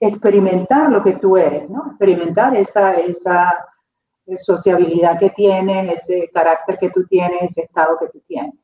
experimentar 0.00 0.90
lo 0.90 1.02
que 1.02 1.14
tú 1.14 1.36
eres, 1.36 1.68
¿no? 1.68 1.88
Experimentar 1.88 2.56
esa, 2.56 2.94
esa 2.94 3.52
sociabilidad 4.36 5.18
que 5.18 5.30
tienes, 5.30 6.02
ese 6.02 6.30
carácter 6.32 6.78
que 6.78 6.90
tú 6.90 7.06
tienes, 7.06 7.42
ese 7.42 7.62
estado 7.62 7.98
que 7.98 8.08
tú 8.08 8.20
tienes. 8.26 8.54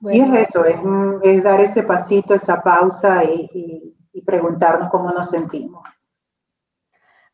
y 0.00 0.20
es 0.20 0.48
eso, 0.48 0.64
es, 0.64 1.42
dar 1.42 1.60
ese 1.60 1.82
pasito, 1.82 2.34
esa 2.34 2.62
pausa 2.62 3.24
y, 3.24 3.92
preguntarnos 4.24 4.88
cómo 4.90 5.12
nos 5.12 5.30
sentimos. 5.30 5.84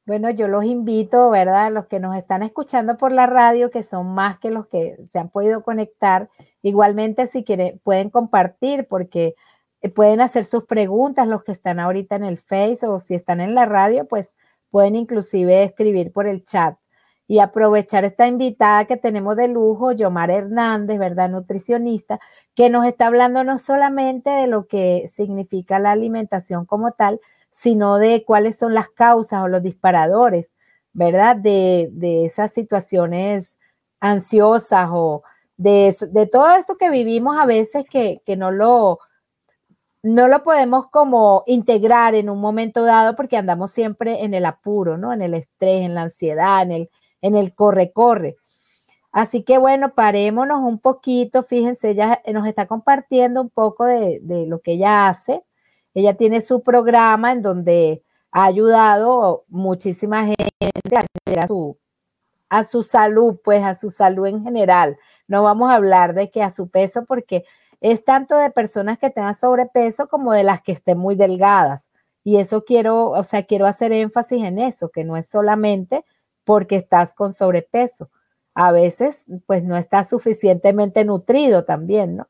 Bueno, 0.04 0.30
yo 0.30 0.48
los 0.48 0.64
invito, 0.64 1.30
¿verdad? 1.30 1.70
Los 1.72 1.86
que 1.86 2.00
nos 2.00 2.16
están 2.16 2.42
escuchando 2.42 2.96
por 2.96 3.12
la 3.12 3.26
radio, 3.26 3.70
que 3.70 3.84
son 3.84 4.12
más 4.14 4.38
que 4.40 4.50
los 4.50 4.66
que 4.66 4.96
se 5.10 5.20
han 5.20 5.28
podido 5.30 5.62
conectar, 5.62 6.28
igualmente 6.60 7.28
si 7.28 7.44
quieren, 7.44 7.80
pueden 7.84 8.10
compartir, 8.10 8.88
porque 8.88 9.36
eh, 9.80 9.90
pueden 9.90 10.20
hacer 10.20 10.44
sus 10.44 10.64
preguntas 10.64 11.28
los 11.28 11.44
que 11.44 11.52
están 11.52 11.78
ahorita 11.78 12.16
en 12.16 12.24
el 12.24 12.38
Face 12.38 12.84
o 12.86 12.98
si 12.98 13.14
están 13.14 13.40
en 13.40 13.54
la 13.54 13.64
radio, 13.66 14.06
pues 14.08 14.34
pueden 14.70 14.96
inclusive 14.96 15.62
escribir 15.62 16.12
por 16.12 16.26
el 16.26 16.44
chat 16.44 16.76
y 17.28 17.38
aprovechar 17.38 18.04
esta 18.04 18.26
invitada 18.26 18.84
que 18.86 18.96
tenemos 18.96 19.36
de 19.36 19.48
lujo, 19.48 19.92
Yomar 19.92 20.30
Hernández, 20.32 20.98
¿verdad? 20.98 21.30
Nutricionista, 21.30 22.18
que 22.54 22.70
nos 22.70 22.86
está 22.86 23.06
hablando 23.06 23.44
no 23.44 23.58
solamente 23.58 24.30
de 24.30 24.48
lo 24.48 24.66
que 24.66 25.08
significa 25.08 25.78
la 25.78 25.92
alimentación 25.92 26.66
como 26.66 26.90
tal, 26.92 27.20
sino 27.52 27.98
de 27.98 28.24
cuáles 28.24 28.58
son 28.58 28.74
las 28.74 28.88
causas 28.88 29.42
o 29.44 29.48
los 29.48 29.62
disparadores, 29.62 30.52
¿verdad? 30.92 31.36
De, 31.36 31.90
de 31.92 32.24
esas 32.24 32.52
situaciones 32.52 33.58
ansiosas 34.00 34.88
o 34.92 35.22
de, 35.56 35.94
de, 36.10 36.26
todo 36.26 36.56
esto 36.56 36.76
que 36.76 36.90
vivimos 36.90 37.36
a 37.38 37.46
veces 37.46 37.84
que, 37.88 38.20
que 38.26 38.36
no 38.36 38.50
lo 38.50 38.98
no 40.02 40.26
lo 40.26 40.42
podemos 40.42 40.88
como 40.88 41.44
integrar 41.46 42.14
en 42.14 42.28
un 42.28 42.40
momento 42.40 42.84
dado 42.84 43.14
porque 43.14 43.36
andamos 43.36 43.70
siempre 43.70 44.24
en 44.24 44.34
el 44.34 44.46
apuro, 44.46 44.98
¿no? 44.98 45.12
En 45.12 45.22
el 45.22 45.34
estrés, 45.34 45.82
en 45.82 45.94
la 45.94 46.02
ansiedad, 46.02 46.62
en 46.62 46.72
el, 46.72 46.90
en 47.20 47.36
el 47.36 47.54
corre-corre. 47.54 48.36
Así 49.12 49.44
que 49.44 49.58
bueno, 49.58 49.94
parémonos 49.94 50.60
un 50.60 50.78
poquito, 50.80 51.42
fíjense, 51.44 51.90
ella 51.90 52.20
nos 52.32 52.46
está 52.46 52.66
compartiendo 52.66 53.42
un 53.42 53.50
poco 53.50 53.84
de, 53.84 54.20
lo 54.48 54.60
que 54.60 54.72
ella 54.72 55.08
hace. 55.08 55.44
Ella 55.94 56.14
tiene 56.14 56.40
su 56.40 56.62
programa 56.62 57.32
en 57.32 57.42
donde 57.42 58.02
ha 58.30 58.44
ayudado 58.44 59.44
muchísima 59.48 60.24
gente 60.24 60.96
a, 61.36 61.46
su, 61.46 61.78
a 62.48 62.64
su 62.64 62.82
salud, 62.82 63.38
pues 63.44 63.62
a 63.62 63.74
su 63.74 63.90
salud 63.90 64.26
en 64.26 64.42
general. 64.42 64.98
No 65.28 65.42
vamos 65.42 65.70
a 65.70 65.74
hablar 65.74 66.14
de 66.14 66.30
que 66.30 66.42
a 66.42 66.50
su 66.50 66.68
peso 66.68 67.04
porque 67.04 67.44
es 67.80 68.04
tanto 68.04 68.36
de 68.36 68.50
personas 68.50 68.98
que 68.98 69.10
tengan 69.10 69.34
sobrepeso 69.34 70.08
como 70.08 70.32
de 70.32 70.44
las 70.44 70.62
que 70.62 70.72
estén 70.72 70.98
muy 70.98 71.14
delgadas. 71.14 71.90
Y 72.24 72.36
eso 72.36 72.64
quiero, 72.64 73.10
o 73.10 73.24
sea, 73.24 73.42
quiero 73.42 73.66
hacer 73.66 73.92
énfasis 73.92 74.44
en 74.44 74.58
eso, 74.58 74.90
que 74.90 75.04
no 75.04 75.16
es 75.16 75.28
solamente 75.28 76.04
porque 76.44 76.76
estás 76.76 77.14
con 77.14 77.32
sobrepeso. 77.32 78.10
A 78.54 78.70
veces, 78.70 79.24
pues 79.46 79.64
no 79.64 79.76
estás 79.76 80.08
suficientemente 80.08 81.04
nutrido 81.04 81.64
también, 81.64 82.16
¿no? 82.16 82.28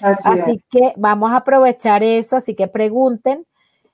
Así, 0.00 0.62
que 0.70 0.94
vamos 0.96 1.32
a 1.32 1.38
aprovechar 1.38 2.02
eso, 2.02 2.36
así 2.36 2.54
que 2.54 2.68
pregunten. 2.68 3.46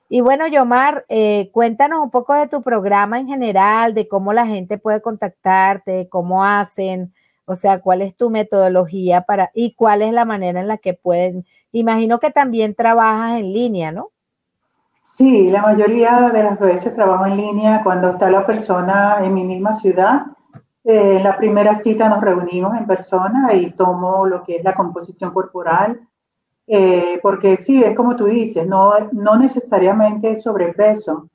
Y 0.07 0.21
bueno, 0.21 0.47
Yomar, 0.47 1.05
eh, 1.07 1.51
cuéntanos 1.51 2.01
un 2.01 2.09
poco 2.09 2.33
de 2.33 2.47
tu 2.47 2.61
programa 2.61 3.19
en 3.19 3.27
general, 3.27 3.93
de 3.93 4.07
cómo 4.07 4.33
la 4.33 4.47
gente 4.47 4.77
puede 4.77 5.01
contactarte, 5.01 6.09
cómo 6.09 6.43
hacen, 6.43 7.13
o 7.45 7.55
sea, 7.55 7.81
¿cuál 7.81 8.01
es 8.01 8.15
tu 8.15 8.29
metodología 8.29 9.21
para 9.21 9.51
y 9.53 9.73
cuál 9.73 10.01
es 10.01 10.13
la 10.13 10.25
manera 10.25 10.59
en 10.61 10.67
la 10.67 10.77
que 10.77 10.93
pueden? 10.93 11.45
Imagino 11.71 12.19
que 12.19 12.31
también 12.31 12.73
trabajas 12.73 13.39
en 13.39 13.53
línea, 13.53 13.91
¿no? 13.91 14.09
Sí, 15.03 15.49
la 15.49 15.61
mayoría 15.61 16.29
de 16.31 16.43
las 16.43 16.59
veces 16.59 16.95
trabajo 16.95 17.25
en 17.25 17.37
línea 17.37 17.81
cuando 17.83 18.11
está 18.11 18.29
la 18.31 18.45
persona 18.45 19.17
en 19.21 19.33
mi 19.33 19.43
misma 19.43 19.79
ciudad. 19.79 20.27
Eh, 20.83 21.17
en 21.17 21.23
la 21.23 21.37
primera 21.37 21.79
cita 21.81 22.07
nos 22.09 22.21
reunimos 22.21 22.75
en 22.77 22.87
persona 22.87 23.53
y 23.53 23.71
tomo 23.71 24.25
lo 24.25 24.43
que 24.43 24.57
es 24.57 24.63
la 24.63 24.73
composición 24.73 25.31
corporal, 25.33 25.99
eh, 26.67 27.19
porque 27.21 27.57
sí, 27.57 27.83
es 27.83 27.95
como 27.95 28.15
tú 28.15 28.25
dices, 28.25 28.65
no, 28.67 28.93
no 29.11 29.37
necesariamente 29.37 30.39
sobrepeso. 30.39 31.29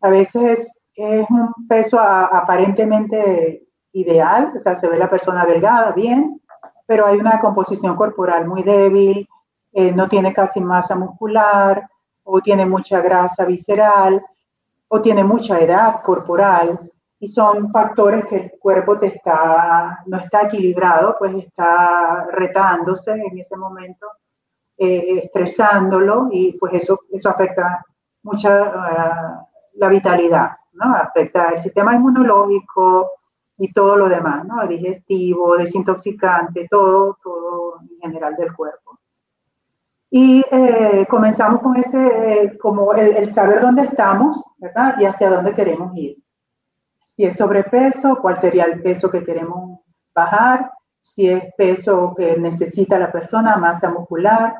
A 0.00 0.08
veces 0.10 0.78
es 0.94 1.28
un 1.30 1.52
peso 1.68 1.98
aparentemente 1.98 3.64
ideal, 3.92 4.52
o 4.56 4.58
sea, 4.60 4.74
se 4.74 4.88
ve 4.88 4.98
la 4.98 5.10
persona 5.10 5.44
delgada, 5.44 5.92
bien, 5.92 6.40
pero 6.86 7.06
hay 7.06 7.18
una 7.18 7.40
composición 7.40 7.96
corporal 7.96 8.46
muy 8.46 8.62
débil, 8.62 9.28
eh, 9.72 9.92
no 9.92 10.08
tiene 10.08 10.32
casi 10.32 10.60
masa 10.60 10.94
muscular, 10.94 11.88
o 12.22 12.40
tiene 12.40 12.66
mucha 12.66 13.00
grasa 13.00 13.44
visceral, 13.44 14.22
o 14.88 15.00
tiene 15.00 15.24
mucha 15.24 15.58
edad 15.60 16.02
corporal, 16.02 16.92
y 17.24 17.26
son 17.26 17.70
factores 17.72 18.26
que 18.26 18.36
el 18.36 18.50
cuerpo 18.60 18.98
te 18.98 19.06
está, 19.06 20.02
no 20.04 20.18
está 20.18 20.42
equilibrado, 20.42 21.16
pues 21.18 21.34
está 21.36 22.26
retándose 22.30 23.12
en 23.12 23.38
ese 23.38 23.56
momento, 23.56 24.06
eh, 24.76 25.22
estresándolo, 25.24 26.28
y 26.30 26.52
pues 26.58 26.74
eso, 26.74 27.00
eso 27.10 27.30
afecta 27.30 27.82
mucho 28.24 28.50
uh, 28.50 29.46
la 29.76 29.88
vitalidad, 29.88 30.50
¿no? 30.74 30.94
Afecta 30.94 31.52
el 31.52 31.62
sistema 31.62 31.94
inmunológico 31.94 33.10
y 33.56 33.72
todo 33.72 33.96
lo 33.96 34.06
demás, 34.06 34.44
¿no? 34.44 34.66
Digestivo, 34.66 35.56
desintoxicante, 35.56 36.68
todo, 36.70 37.16
todo 37.22 37.78
en 37.80 38.00
general 38.02 38.36
del 38.36 38.54
cuerpo. 38.54 38.98
Y 40.10 40.44
eh, 40.50 41.06
comenzamos 41.08 41.62
con 41.62 41.74
ese, 41.76 42.44
eh, 42.44 42.58
como 42.58 42.92
el, 42.92 43.30
saber 43.30 43.62
dónde 43.62 43.84
estamos, 43.84 44.42
¿verdad? 44.58 44.96
Y 44.98 45.06
hacia 45.06 45.30
dónde 45.30 45.54
queremos 45.54 45.96
ir. 45.96 46.23
Si 47.14 47.24
es 47.24 47.36
sobrepeso, 47.36 48.18
cuál 48.20 48.38
sería 48.38 48.64
el 48.64 48.82
peso 48.82 49.10
que 49.10 49.24
queremos 49.24 49.80
bajar. 50.14 50.70
Si 51.00 51.28
es 51.28 51.44
peso 51.56 52.14
que 52.16 52.36
necesita 52.38 52.98
la 52.98 53.12
persona, 53.12 53.56
masa 53.56 53.90
muscular, 53.90 54.54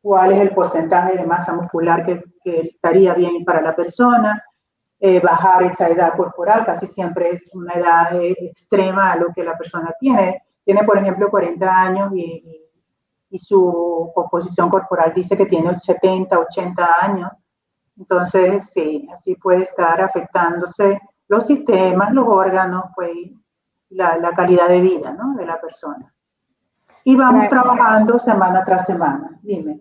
cuál 0.00 0.32
es 0.32 0.40
el 0.40 0.50
porcentaje 0.50 1.16
de 1.16 1.26
masa 1.26 1.52
muscular 1.52 2.04
que, 2.04 2.22
estaría 2.44 3.12
bien 3.14 3.44
para 3.44 3.60
la 3.60 3.76
persona. 3.76 4.42
Eh, 4.98 5.20
bajar 5.20 5.62
esa 5.62 5.88
edad 5.88 6.14
corporal, 6.14 6.64
casi 6.64 6.86
siempre 6.86 7.30
es 7.30 7.54
una 7.54 7.74
edad 7.74 8.14
extrema 8.20 9.12
a 9.12 9.16
lo 9.16 9.32
que 9.34 9.44
la 9.44 9.56
persona 9.56 9.94
tiene. 9.98 10.42
Tiene, 10.64 10.84
por 10.84 10.98
ejemplo, 10.98 11.30
40 11.30 11.82
años 11.82 12.12
y 12.14 12.60
y 13.30 13.38
su 13.38 14.10
composición 14.14 14.68
corporal 14.68 15.12
dice 15.14 15.36
que 15.36 15.46
tiene 15.46 15.78
70, 15.78 16.38
80 16.38 16.88
años. 17.00 17.30
Entonces, 17.96 18.68
sí, 18.70 19.08
así 19.12 19.36
puede 19.36 19.64
estar 19.64 20.00
afectándose 20.00 21.00
los 21.30 21.46
sistemas, 21.46 22.12
los 22.12 22.26
órganos, 22.26 22.86
pues 22.96 23.12
la, 23.90 24.18
la 24.18 24.32
calidad 24.32 24.68
de 24.68 24.80
vida 24.80 25.12
¿no? 25.12 25.34
de 25.34 25.46
la 25.46 25.60
persona. 25.60 26.12
Y 27.04 27.14
vamos 27.14 27.48
trabajando 27.48 28.18
semana 28.18 28.64
tras 28.64 28.84
semana. 28.84 29.38
Dime. 29.40 29.80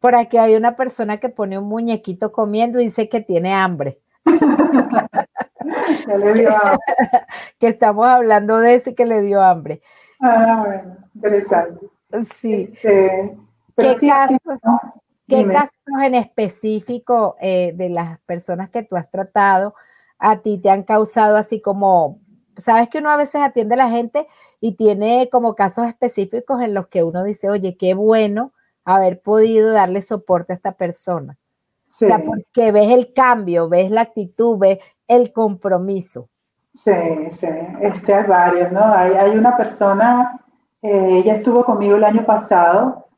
Por 0.00 0.16
aquí 0.16 0.36
hay 0.36 0.56
una 0.56 0.74
persona 0.74 1.18
que 1.18 1.28
pone 1.28 1.56
un 1.60 1.68
muñequito 1.68 2.32
comiendo 2.32 2.80
y 2.80 2.86
dice 2.86 3.08
que 3.08 3.20
tiene 3.20 3.54
hambre. 3.54 4.00
que, 6.06 6.18
le 6.18 6.34
dio 6.34 6.50
hambre. 6.50 6.78
que 7.60 7.68
estamos 7.68 8.06
hablando 8.06 8.58
de 8.58 8.74
ese 8.74 8.96
que 8.96 9.06
le 9.06 9.22
dio 9.22 9.40
hambre. 9.40 9.80
Ah, 10.20 10.64
bueno, 10.66 10.96
interesante. 11.14 11.86
Sí. 12.24 12.68
Este, 12.72 13.38
¿Qué, 13.76 13.96
casos, 14.08 14.40
¿qué 15.28 15.46
casos 15.46 15.78
en 16.02 16.16
específico 16.16 17.36
eh, 17.40 17.72
de 17.76 17.90
las 17.90 18.18
personas 18.22 18.70
que 18.70 18.82
tú 18.82 18.96
has 18.96 19.08
tratado 19.08 19.76
a 20.18 20.40
ti 20.40 20.58
te 20.58 20.70
han 20.70 20.82
causado 20.82 21.36
así 21.36 21.60
como, 21.60 22.20
sabes 22.56 22.88
que 22.88 22.98
uno 22.98 23.10
a 23.10 23.16
veces 23.16 23.42
atiende 23.42 23.74
a 23.74 23.78
la 23.78 23.90
gente 23.90 24.26
y 24.60 24.72
tiene 24.76 25.28
como 25.30 25.54
casos 25.54 25.86
específicos 25.86 26.62
en 26.62 26.74
los 26.74 26.88
que 26.88 27.02
uno 27.02 27.24
dice, 27.24 27.50
oye, 27.50 27.76
qué 27.76 27.94
bueno 27.94 28.52
haber 28.84 29.20
podido 29.20 29.72
darle 29.72 30.02
soporte 30.02 30.52
a 30.52 30.56
esta 30.56 30.72
persona. 30.72 31.38
O 31.88 32.06
sea, 32.06 32.18
porque 32.24 32.72
ves 32.72 32.90
el 32.90 33.12
cambio, 33.12 33.68
ves 33.68 33.90
la 33.90 34.00
actitud, 34.00 34.58
ves 34.58 34.78
el 35.06 35.32
compromiso. 35.32 36.28
Sí, 36.74 36.90
sí, 37.30 37.46
este, 37.80 38.14
hay 38.14 38.26
varios, 38.26 38.72
¿no? 38.72 38.82
Hay, 38.82 39.12
hay 39.12 39.30
una 39.38 39.56
persona 39.56 40.44
eh, 40.84 41.20
ella 41.20 41.36
estuvo 41.36 41.64
conmigo 41.64 41.96
el 41.96 42.04
año 42.04 42.26
pasado. 42.26 43.08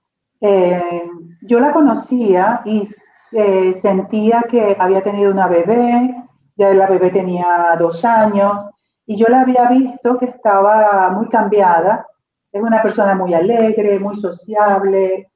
Eh, 0.40 1.02
yo 1.42 1.58
la 1.58 1.72
conocía 1.72 2.62
y 2.64 2.88
eh, 3.32 3.72
sentía 3.74 4.44
que 4.48 4.76
había 4.78 5.02
tenido 5.02 5.32
una 5.32 5.48
bebé, 5.48 6.14
ya 6.56 6.74
la 6.74 6.86
bebé 6.86 7.10
tenía 7.10 7.76
dos 7.78 8.04
años, 8.04 8.66
y 9.06 9.16
yo 9.16 9.26
la 9.28 9.42
había 9.42 9.68
visto 9.68 10.18
que 10.18 10.26
estaba 10.26 11.10
muy 11.10 11.28
cambiada. 11.28 12.06
Es 12.50 12.62
una 12.62 12.82
persona 12.82 13.14
muy 13.14 13.34
alegre, 13.34 14.00
muy 14.00 14.16
sociable, 14.16 15.30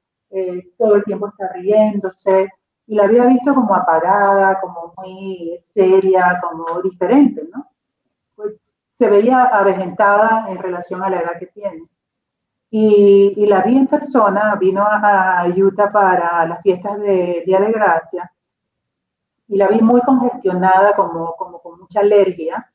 todo 0.77 0.95
el 0.95 1.03
tiempo 1.03 1.27
está 1.27 1.49
riéndose, 1.53 2.49
y 2.87 2.95
la 2.95 3.03
había 3.03 3.25
visto 3.25 3.53
como 3.53 3.75
apagada, 3.75 4.59
como 4.59 4.93
muy 4.97 5.59
seria, 5.73 6.41
como 6.41 6.81
diferente, 6.81 7.43
¿no? 7.53 7.67
Pues, 8.35 8.55
se 8.89 9.09
veía 9.09 9.43
avejentada 9.43 10.47
en 10.49 10.57
relación 10.57 11.03
a 11.03 11.09
la 11.09 11.21
edad 11.21 11.39
que 11.39 11.47
tiene. 11.47 11.83
Y, 12.69 13.45
la 13.47 13.61
vi 13.61 13.77
en 13.77 13.87
persona, 13.87 14.55
vino 14.55 14.81
a, 14.83 15.45
Utah 15.55 15.91
para 15.91 16.45
las 16.45 16.61
fiestas 16.61 16.99
de 16.99 17.43
Día 17.45 17.59
de 17.59 17.71
Gracia 17.71 18.31
y 19.51 19.57
la 19.57 19.67
vi 19.67 19.81
muy 19.81 19.99
congestionada, 20.01 20.93
como, 20.95 21.35
como 21.35 21.61
con 21.61 21.77
mucha 21.81 21.99
alergia, 21.99 22.71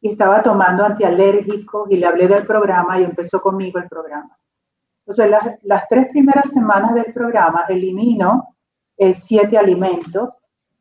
y 0.00 0.12
estaba 0.12 0.42
tomando 0.42 0.84
antialérgicos 0.84 1.90
y 1.90 1.96
le 1.96 2.06
hablé 2.06 2.28
del 2.28 2.46
programa 2.46 3.00
y 3.00 3.04
empezó 3.04 3.40
conmigo 3.40 3.80
el 3.80 3.88
programa. 3.88 4.38
Entonces, 5.00 5.28
las, 5.28 5.58
las 5.64 5.88
tres 5.88 6.06
primeras 6.10 6.48
semanas 6.50 6.94
del 6.94 7.12
programa 7.12 7.64
elimino 7.68 8.54
eh, 8.96 9.12
siete 9.12 9.58
alimentos 9.58 10.28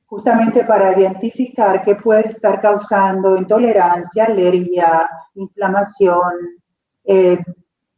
justamente 0.06 0.64
para 0.66 0.98
identificar 0.98 1.84
qué 1.84 1.96
puede 1.96 2.30
estar 2.30 2.62
causando 2.62 3.36
intolerancia, 3.36 4.26
alergia, 4.26 5.10
inflamación, 5.34 6.34
eh, 7.06 7.40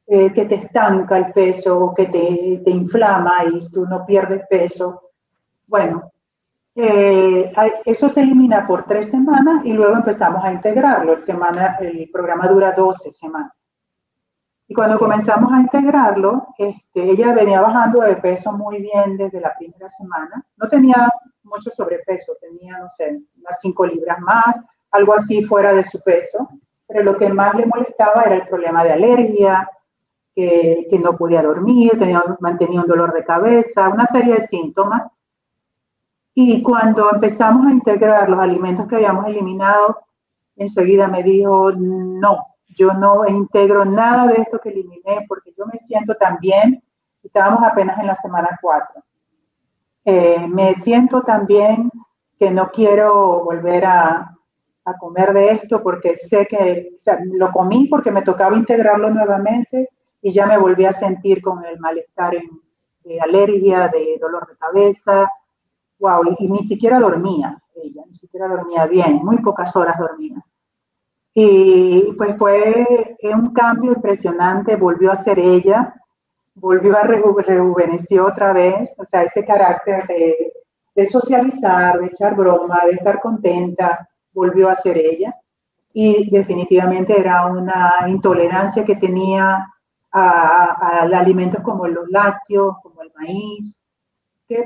eh, 0.07 0.33
que 0.33 0.45
te 0.45 0.55
estanca 0.55 1.17
el 1.17 1.33
peso 1.33 1.79
o 1.79 1.93
que 1.93 2.05
te, 2.05 2.61
te, 2.63 2.71
inflama 2.71 3.33
y 3.51 3.59
tú 3.71 3.85
no 3.85 4.05
pierdes 4.05 4.41
peso. 4.49 5.01
Bueno, 5.67 6.11
eh, 6.75 7.51
eso 7.85 8.09
se 8.09 8.21
elimina 8.21 8.65
por 8.65 8.85
tres 8.85 9.09
semanas 9.09 9.65
y 9.65 9.73
luego 9.73 9.95
empezamos 9.95 10.43
a 10.43 10.53
integrarlo. 10.53 11.13
El, 11.13 11.21
semana, 11.21 11.77
el 11.79 12.09
programa 12.11 12.47
dura 12.47 12.71
12 12.71 13.11
semanas. 13.11 13.51
Y 14.67 14.73
cuando 14.73 14.97
comenzamos 14.97 15.51
a 15.51 15.59
integrarlo, 15.59 16.47
este, 16.57 17.11
ella 17.11 17.33
venía 17.33 17.59
bajando 17.59 17.99
de 18.01 18.15
peso 18.15 18.53
muy 18.53 18.81
bien 18.81 19.17
desde 19.17 19.41
la 19.41 19.53
primera 19.57 19.89
semana. 19.89 20.45
No 20.55 20.69
tenía 20.69 21.09
mucho 21.43 21.71
sobrepeso, 21.71 22.33
tenía, 22.39 22.77
no 22.77 22.89
sé, 22.89 23.19
unas 23.37 23.59
5 23.59 23.85
libras 23.87 24.19
más, 24.21 24.55
algo 24.91 25.13
así 25.13 25.43
fuera 25.43 25.73
de 25.73 25.83
su 25.83 26.01
peso. 26.01 26.47
Pero 26.87 27.03
lo 27.03 27.17
que 27.17 27.27
más 27.27 27.53
le 27.55 27.65
molestaba 27.65 28.23
era 28.23 28.35
el 28.35 28.47
problema 28.47 28.85
de 28.85 28.93
alergia, 28.93 29.69
que, 30.33 30.99
no 31.03 31.17
podía 31.17 31.43
dormir, 31.43 31.91
tenía, 31.99 32.23
mantenía 32.39 32.79
un 32.79 32.87
dolor 32.87 33.13
de 33.13 33.25
cabeza, 33.25 33.89
una 33.89 34.05
serie 34.07 34.35
de 34.35 34.47
síntomas. 34.47 35.03
Y 36.33 36.63
cuando 36.63 37.11
empezamos 37.11 37.67
a 37.67 37.71
integrar 37.71 38.29
los 38.29 38.39
alimentos 38.39 38.87
que 38.87 38.95
habíamos 38.95 39.27
eliminado, 39.27 39.99
enseguida 40.55 41.07
me 41.07 41.23
dijo, 41.23 41.71
no, 41.73 42.47
yo 42.69 42.93
no 42.93 43.27
integro 43.27 43.83
nada 43.83 44.27
de 44.27 44.41
esto 44.41 44.59
que 44.59 44.69
eliminé 44.69 45.25
porque 45.27 45.53
yo 45.57 45.65
me 45.65 45.79
siento 45.79 46.15
tan 46.15 46.37
bien. 46.39 46.81
Estábamos 47.21 47.63
apenas 47.63 47.99
en 47.99 48.07
la 48.07 48.15
semana 48.15 48.57
4. 48.61 49.03
Eh, 50.05 50.47
me 50.47 50.75
siento 50.75 51.21
tan 51.21 51.45
bien 51.45 51.91
que 52.39 52.49
no 52.49 52.71
quiero 52.71 53.43
volver 53.43 53.85
a, 53.85 54.35
a 54.85 54.97
comer 54.97 55.33
de 55.33 55.51
esto 55.51 55.83
porque 55.83 56.15
sé 56.15 56.47
que 56.47 56.95
lo 57.33 57.51
comí 57.51 57.87
porque 57.87 58.11
me 58.11 58.23
tocaba 58.23 58.55
integrarlo 58.55 59.09
nuevamente 59.09 59.89
y 60.21 60.31
ya 60.31 60.45
me 60.45 60.57
volví 60.57 60.85
a 60.85 60.93
sentir 60.93 61.41
con 61.41 61.63
el 61.65 61.79
malestar 61.79 62.35
de 63.03 63.19
alergia, 63.19 63.87
de 63.89 64.17
dolor 64.19 64.47
de 64.47 64.57
cabeza, 64.57 65.29
wow, 66.01 66.21
y, 66.37 66.47
ni 66.47 66.67
siquiera 66.67 66.99
dormía 66.99 67.57
ella, 67.75 68.03
ni 68.05 68.13
siquiera 68.15 68.47
dormía 68.47 68.85
bien, 68.85 69.21
muy 69.23 69.37
pocas 69.37 69.73
horas 69.75 69.97
dormía. 69.97 70.43
Y 71.33 72.13
pues 72.17 72.35
fue 72.37 72.85
un 73.33 73.53
cambio 73.53 73.93
impresionante, 73.93 74.75
volvió 74.75 75.11
a 75.13 75.15
ser 75.15 75.39
ella, 75.39 75.95
volvió 76.55 76.97
a 76.97 77.03
rejuvenecer 77.03 78.19
otra 78.19 78.51
vez, 78.51 78.93
o 78.97 79.05
sea, 79.05 79.23
ese 79.23 79.45
carácter 79.45 80.05
de, 80.07 80.51
de 80.95 81.09
socializar, 81.09 81.99
de 81.99 82.07
echar 82.07 82.35
broma, 82.35 82.81
de 82.85 82.91
estar 82.91 83.21
contenta, 83.21 84.09
volvió 84.33 84.69
a 84.69 84.75
ser 84.75 84.97
ella. 84.97 85.35
Y 85.93 86.29
definitivamente 86.29 87.19
era 87.19 87.45
una 87.45 87.93
intolerancia 88.07 88.85
que 88.85 88.95
tenía 88.95 89.65
a, 90.11 91.01
alimentos 91.01 91.61
como 91.63 91.87
los 91.87 92.09
lácteos, 92.09 92.77
como 92.81 93.01
el 93.01 93.11
maíz, 93.15 93.80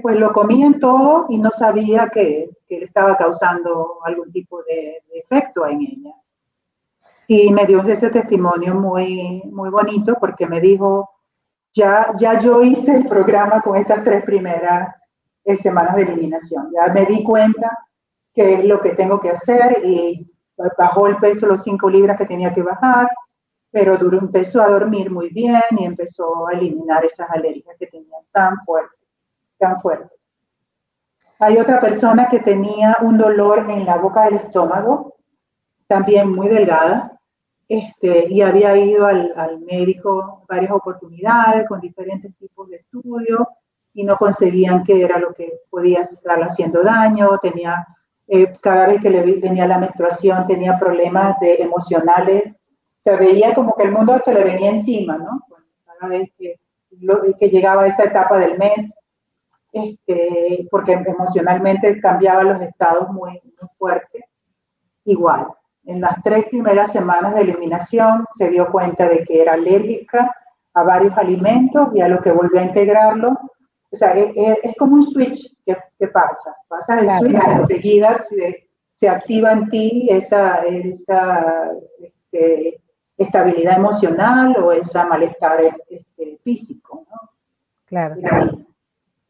pues 0.02 0.20
lo 0.20 0.34
comían 0.34 0.80
todo 0.80 1.26
y 1.30 1.38
no 1.38 1.52
sabía 1.52 2.10
que, 2.10 2.50
que 2.68 2.84
estaba 2.84 3.16
causando 3.18 4.00
algún 4.04 4.32
tipo 4.32 4.62
de, 4.64 5.04
efecto 5.14 5.66
en 5.66 5.82
ella. 5.82 6.14
Y 7.28 7.52
me 7.52 7.66
dio 7.66 7.82
ese 7.82 8.10
testimonio 8.10 8.76
muy, 8.76 9.42
muy 9.46 9.70
bonito 9.70 10.16
porque 10.20 10.46
me 10.46 10.62
dijo, 10.62 11.10
ya, 11.74 12.14
ya 12.18 12.40
yo 12.40 12.62
hice 12.62 12.96
el 12.96 13.06
programa 13.06 13.62
con 13.62 13.76
estas 13.78 14.04
tres 14.04 14.24
primeras 14.24 14.96
eh, 15.44 15.58
semanas 15.58 15.96
de 15.96 16.04
eliminación. 16.04 16.72
Ya 16.74 16.94
me 16.94 17.06
di 17.06 17.24
cuenta 17.24 17.78
qué 18.34 18.56
es 18.56 18.66
lo 18.66 18.80
que 18.80 18.92
tengo 18.92 19.20
que 19.20 19.32
hacer 19.32 19.82
y 19.86 20.30
bajó 20.78 21.08
el 21.08 21.18
peso, 21.18 21.48
los 21.48 21.64
cinco 21.64 21.90
libras 21.90 22.18
que 22.18 22.26
tenía 22.26 22.54
que 22.54 22.62
bajar, 22.62 23.08
pero 23.72 23.98
duró, 23.98 24.20
empezó 24.20 24.62
a 24.62 24.70
dormir 24.70 25.12
muy 25.12 25.30
bien 25.30 25.62
y 25.72 25.86
empezó 25.86 26.48
a 26.48 26.54
eliminar 26.54 27.04
esas 27.06 27.30
alergias 27.30 27.76
que 27.78 27.88
tenía 27.88 28.18
tan 28.32 28.58
fuertes, 28.62 29.05
tan 29.58 29.80
fuertes. 29.80 30.18
Hay 31.40 31.58
otra 31.58 31.82
persona 31.82 32.30
que 32.30 32.40
tenía 32.40 32.98
un 33.02 33.18
dolor 33.18 33.70
en 33.70 33.86
la 33.86 33.98
boca 33.98 34.26
del 34.26 34.36
estómago, 34.36 35.16
también 35.88 36.34
muy 36.34 36.48
delgada, 36.48 37.20
este, 37.68 38.28
y 38.32 38.42
había 38.42 38.78
ido 38.78 39.06
al, 39.06 39.34
al, 39.36 39.60
médico 39.60 40.46
varias 40.48 40.72
oportunidades 40.72 41.68
con 41.68 41.82
diferentes 41.82 42.36
tipos 42.38 42.70
de 42.70 42.78
estudios 42.78 43.42
y 43.94 44.04
no 44.04 44.18
conseguían 44.18 44.84
qué 44.84 45.04
era 45.04 45.18
lo 45.18 45.34
que 45.34 45.62
podía 45.70 46.02
estar 46.02 46.40
haciendo 46.44 46.84
daño, 46.84 47.40
tenía, 47.42 47.88
eh, 48.28 48.54
cada 48.62 48.88
vez 48.88 49.02
que 49.02 49.10
le 49.10 49.22
venía 49.22 49.68
la 49.68 49.80
menstruación 49.80 50.46
tenía 50.46 50.78
problemas 50.78 51.40
de 51.40 51.56
emocionales, 51.56 52.54
se 53.00 53.16
veía 53.16 53.54
como 53.56 53.76
que 53.76 53.84
el 53.84 53.92
mundo 53.92 54.20
se 54.24 54.34
le 54.34 54.44
venía 54.44 54.72
encima, 54.72 55.18
¿no? 55.18 55.42
Cada 55.86 56.10
vez 56.10 56.30
que, 56.38 56.60
que 57.40 57.50
llegaba 57.50 57.88
esa 57.88 58.04
etapa 58.04 58.38
del 58.38 58.58
mes, 58.58 58.92
este, 59.76 60.68
porque 60.72 60.94
emocionalmente 60.94 62.00
cambiaba 62.00 62.44
los 62.44 62.62
estados 62.62 63.10
muy, 63.10 63.34
muy 63.60 63.70
fuertes, 63.78 64.24
igual 65.04 65.48
en 65.86 66.02
las 66.02 66.22
tres 66.24 66.46
primeras 66.46 66.92
semanas 66.92 67.36
de 67.36 67.42
eliminación 67.42 68.26
se 68.36 68.50
dio 68.50 68.72
cuenta 68.72 69.08
de 69.08 69.24
que 69.24 69.42
era 69.42 69.54
alérgica 69.54 70.36
a 70.74 70.84
varios 70.84 71.18
alimentos 71.18 71.90
y 71.94 72.02
a 72.02 72.08
lo 72.08 72.22
que 72.22 72.32
volvió 72.32 72.60
a 72.60 72.64
integrarlo. 72.64 73.38
O 73.92 73.96
sea, 73.96 74.14
es, 74.14 74.58
es 74.64 74.76
como 74.78 74.96
un 74.96 75.08
switch 75.08 75.56
que, 75.66 75.78
que 75.98 76.08
pasa. 76.08 76.56
Pasa 76.68 77.00
el 77.00 77.10
switch 77.20 77.42
y 77.42 77.52
enseguida 77.52 78.24
se, 78.28 78.68
se, 78.96 79.08
activa 79.08 79.54
en 79.54 79.70
ti 79.70 80.08
esa, 80.10 80.66
esa 80.66 81.72
este, 82.00 82.82
estabilidad 83.18 83.78
emocional 83.78 84.56
o 84.58 84.72
ese 84.72 85.04
malestar 85.06 85.62
este, 85.88 86.40
físico. 86.44 87.06
¿no? 87.10 87.30
Claro. 87.86 88.16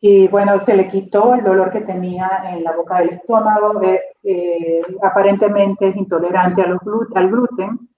Y 0.07 0.27
bueno, 0.27 0.59
se 0.59 0.75
le 0.75 0.87
quitó 0.87 1.33
el 1.33 1.43
dolor 1.43 1.71
que 1.71 1.81
tenía 1.81 2.43
en 2.53 2.63
la 2.63 2.73
boca 2.73 2.99
del 2.99 3.09
estómago, 3.09 3.81
eh, 3.81 4.81
aparentemente 5.01 5.87
es 5.87 5.95
intolerante 5.95 6.61
a 6.61 6.67
los 6.67 6.79
al 7.15 7.27
gluten. 7.27 7.89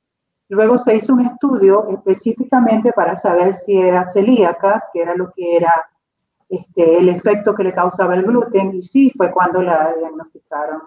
Luego 0.47 0.77
se 0.77 0.95
hizo 0.95 1.11
un 1.11 1.25
estudio 1.25 1.85
específicamente 1.89 2.93
para 2.93 3.17
saber 3.17 3.55
si 3.55 3.75
era 3.75 4.07
celíaca, 4.07 4.81
que 4.93 5.01
era 5.01 5.15
lo 5.15 5.33
que 5.33 5.57
era 5.57 5.73
este, 6.47 6.97
el 6.97 7.09
efecto 7.09 7.53
que 7.53 7.65
le 7.65 7.73
causaba 7.73 8.15
el 8.15 8.23
gluten, 8.23 8.75
y 8.75 8.83
sí 8.83 9.11
fue 9.17 9.29
cuando 9.29 9.61
la 9.61 9.93
diagnosticaron 9.99 10.79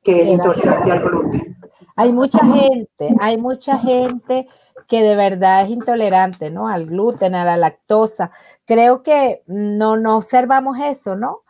que 0.00 0.22
es 0.22 0.28
intolerante 0.28 0.92
al 0.92 1.02
gluten. 1.02 1.56
Hay 1.96 2.12
mucha 2.12 2.46
gente, 2.46 3.16
hay 3.18 3.36
mucha 3.36 3.78
gente 3.78 4.46
que 4.88 5.02
de 5.02 5.16
verdad 5.16 5.62
es 5.62 5.70
intolerante, 5.70 6.50
¿no? 6.50 6.68
Al 6.68 6.86
gluten, 6.86 7.34
a 7.34 7.44
la 7.44 7.56
lactosa. 7.56 8.30
Creo 8.64 9.02
que 9.02 9.42
no, 9.46 9.96
no 9.96 10.16
observamos 10.16 10.78
eso, 10.78 11.16
¿no? 11.16 11.40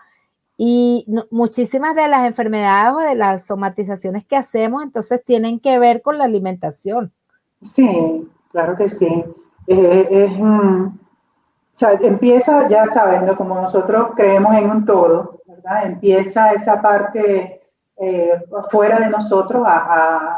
Y 0.57 1.07
muchísimas 1.31 1.95
de 1.95 2.09
las 2.09 2.27
enfermedades 2.27 2.95
o 2.95 2.99
de 3.01 3.15
las 3.15 3.45
somatizaciones 3.45 4.25
que 4.25 4.37
hacemos 4.37 4.83
entonces 4.83 5.23
tienen 5.23 5.61
que 5.61 5.79
ver 5.79 6.01
con 6.01 6.17
la 6.17 6.25
alimentación. 6.25 7.13
Sí, 7.63 8.27
claro 8.53 8.77
que 8.77 8.89
sí. 8.89 9.25
sea, 11.75 11.93
empieza, 12.01 12.69
ya 12.69 12.87
sabiendo, 12.87 13.37
como 13.37 13.61
nosotros 13.61 14.13
creemos 14.17 14.57
en 14.57 14.71
un 14.71 14.87
todo, 14.87 15.43
¿verdad? 15.47 15.87
Empieza 15.87 16.53
esa 16.53 16.81
parte 16.81 17.61
eh, 17.99 18.43
fuera 18.71 19.01
de 19.01 19.11
nosotros 19.11 19.63
a, 19.67 20.36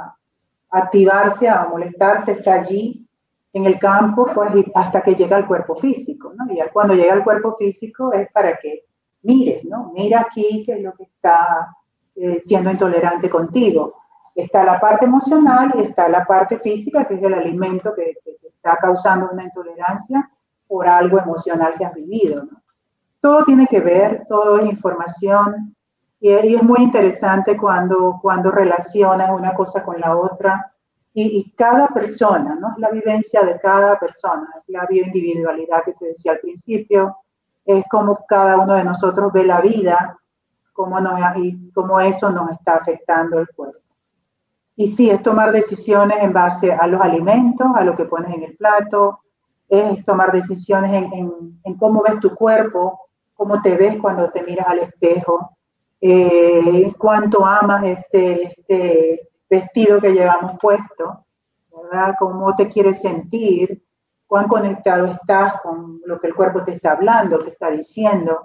activarse, 0.71 1.49
a 1.49 1.67
molestarse, 1.67 2.33
está 2.33 2.55
allí 2.55 3.07
en 3.53 3.67
el 3.67 3.79
campo, 3.79 4.29
pues 4.35 4.51
hasta 4.75 5.03
que 5.03 5.15
llega 5.15 5.37
al 5.37 5.47
cuerpo 5.47 5.77
físico, 5.77 6.33
¿no? 6.37 6.53
Y 6.53 6.59
cuando 6.73 6.95
llega 6.95 7.15
al 7.15 7.25
cuerpo 7.25 7.57
físico 7.57 8.13
es 8.13 8.31
para 8.33 8.57
que 8.57 8.85
mires, 9.23 9.65
¿no? 9.65 9.93
Mira 9.95 10.21
aquí 10.21 10.63
qué 10.65 10.75
es 10.75 10.83
lo 10.83 10.93
que 10.93 11.05
está 11.05 11.75
eh, 12.15 12.41
siendo 12.41 12.71
intolerante 12.71 13.31
contigo. 13.31 13.95
Está 14.35 14.65
la 14.65 14.79
parte 14.79 15.07
emocional 15.07 15.73
y 15.77 15.83
está 15.83 16.09
la 16.09 16.25
parte 16.25 16.59
física, 16.59 17.07
que 17.07 17.15
es 17.15 17.23
el 17.23 17.35
alimento 17.35 17.95
que, 17.95 18.17
está 18.45 18.77
causando 18.77 19.29
una 19.33 19.45
intolerancia 19.45 20.29
por 20.67 20.89
algo 20.89 21.19
emocional 21.21 21.75
que 21.79 21.85
has 21.85 21.95
vivido. 21.95 22.49
Todo 23.21 23.45
tiene 23.45 23.67
que 23.69 23.81
ver, 23.81 24.25
todo 24.29 24.59
es 24.59 24.69
información, 24.69 25.77
y, 26.21 26.31
es 26.31 26.63
muy 26.63 26.81
interesante 26.81 27.57
cuando, 27.57 28.19
cuando 28.21 28.51
relacionas 28.51 29.31
una 29.31 29.55
cosa 29.55 29.85
con 29.85 30.01
la 30.01 30.17
otra 30.17 30.73
y, 31.15 31.53
cada 31.57 31.89
persona, 31.89 32.57
¿no? 32.61 32.75
La 32.79 32.91
vivencia 32.91 33.43
de 33.43 33.59
cada 33.59 33.99
persona, 33.99 34.49
la 34.69 34.87
bioindividualidad 34.87 35.83
que 35.85 35.95
te 35.95 36.07
decía 36.07 36.33
al 36.33 36.39
principio, 36.39 37.17
es 37.65 37.85
como 37.91 38.25
cada 38.29 38.57
uno 38.59 38.75
de 38.75 38.85
nosotros 38.85 39.33
ve 39.33 39.45
la 39.45 39.61
vida 39.61 40.17
cómo 40.73 41.01
nos, 41.01 41.19
y 41.37 41.73
cómo 41.73 42.01
eso 42.01 42.31
nos 42.31 42.53
está 42.53 42.77
afectando 42.77 43.41
el 43.41 43.49
cuerpo. 43.49 43.81
Y 44.77 44.93
sí, 44.93 45.11
es 45.11 45.21
tomar 45.25 45.51
decisiones 45.51 46.19
en 46.23 46.33
base 46.33 46.73
a 46.73 46.87
los 46.87 47.01
alimentos, 47.01 47.67
a 47.75 47.83
lo 47.83 47.97
que 47.97 48.05
pones 48.05 48.33
en 48.33 48.45
el 48.45 48.57
plato, 48.57 49.19
es 49.69 50.05
tomar 50.05 50.31
decisiones 50.31 50.93
en, 50.93 51.13
en, 51.13 51.61
en 51.65 51.75
cómo 51.75 52.03
ves 52.03 52.21
tu 52.21 52.33
cuerpo, 52.33 53.01
cómo 53.35 53.61
te 53.61 53.77
ves 53.77 53.99
cuando 54.01 54.31
te 54.31 54.43
miras 54.45 54.69
al 54.69 54.79
espejo, 54.79 55.58
eh, 56.01 56.93
cuánto 56.97 57.45
amas 57.45 57.85
este, 57.85 58.55
este, 58.59 59.29
vestido 59.49 60.01
que 60.01 60.13
llevamos 60.13 60.53
puesto, 60.61 61.25
¿verdad? 61.83 62.15
Cómo 62.19 62.55
te 62.55 62.69
quieres 62.69 63.01
sentir, 63.01 63.83
cuán 64.27 64.47
conectado 64.47 65.07
estás 65.07 65.61
con 65.63 66.01
lo 66.05 66.21
que 66.21 66.29
el 66.29 66.35
cuerpo 66.35 66.63
te 66.63 66.73
está 66.73 66.93
hablando, 66.93 67.39
te 67.39 67.51
está 67.51 67.71
diciendo, 67.71 68.45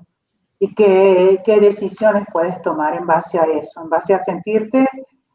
y 0.60 0.74
qué, 0.74 1.41
qué 1.43 1.60
decisiones 1.60 2.26
puedes 2.32 2.62
tomar 2.62 2.95
en 2.95 3.06
base 3.06 3.38
a 3.38 3.43
eso, 3.43 3.82
en 3.82 3.89
base 3.89 4.14
a 4.14 4.24
sentirte, 4.24 4.88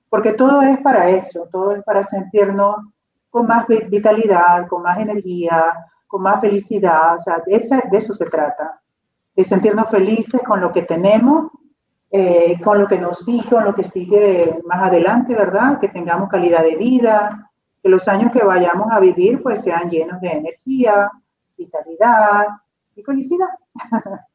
porque 0.09 0.33
todo 0.33 0.63
es 0.63 0.81
para 0.81 1.11
eso, 1.11 1.49
todo 1.53 1.73
es 1.73 1.85
para 1.85 2.03
sentirnos 2.03 2.77
con 3.29 3.47
más 3.47 3.67
vitalidad, 3.67 4.67
con 4.69 4.83
más 4.83 4.99
energía, 4.99 5.73
con 6.07 6.23
más 6.23 6.41
felicidad, 6.41 7.17
o 7.19 7.23
sea, 7.23 7.43
de, 7.47 7.59
de 7.91 7.99
eso 7.99 8.15
se 8.15 8.25
trata, 8.27 8.81
de 9.37 9.45
sentirnos 9.45 9.91
felices 9.91 10.41
con 10.43 10.61
lo 10.61 10.73
que 10.73 10.83
tenemos 10.83 11.51
eh, 12.11 12.59
con 12.63 12.79
lo 12.79 12.87
que 12.87 12.99
nos 12.99 13.19
sigue, 13.19 13.49
con 13.51 13.65
lo 13.65 13.75
que 13.75 13.85
sigue 13.85 14.59
más 14.65 14.83
adelante, 14.83 15.35
¿verdad? 15.35 15.79
Que 15.79 15.89
tengamos 15.89 16.31
calidad 16.31 16.63
de 16.63 16.77
vida, 16.77 17.51
que 17.83 17.89
los 17.89 18.09
años 18.09 18.33
que 18.33 18.45
vayamos 18.45 18.91
a 18.91 18.99
vivir 18.99 19.43
pues 19.43 19.63
sean 19.63 19.91
llenos 19.91 20.21
de 20.23 20.29
energía, 20.29 21.11
vitalidad 21.57 22.47
y 22.97 23.03
felicidad. 23.03 23.49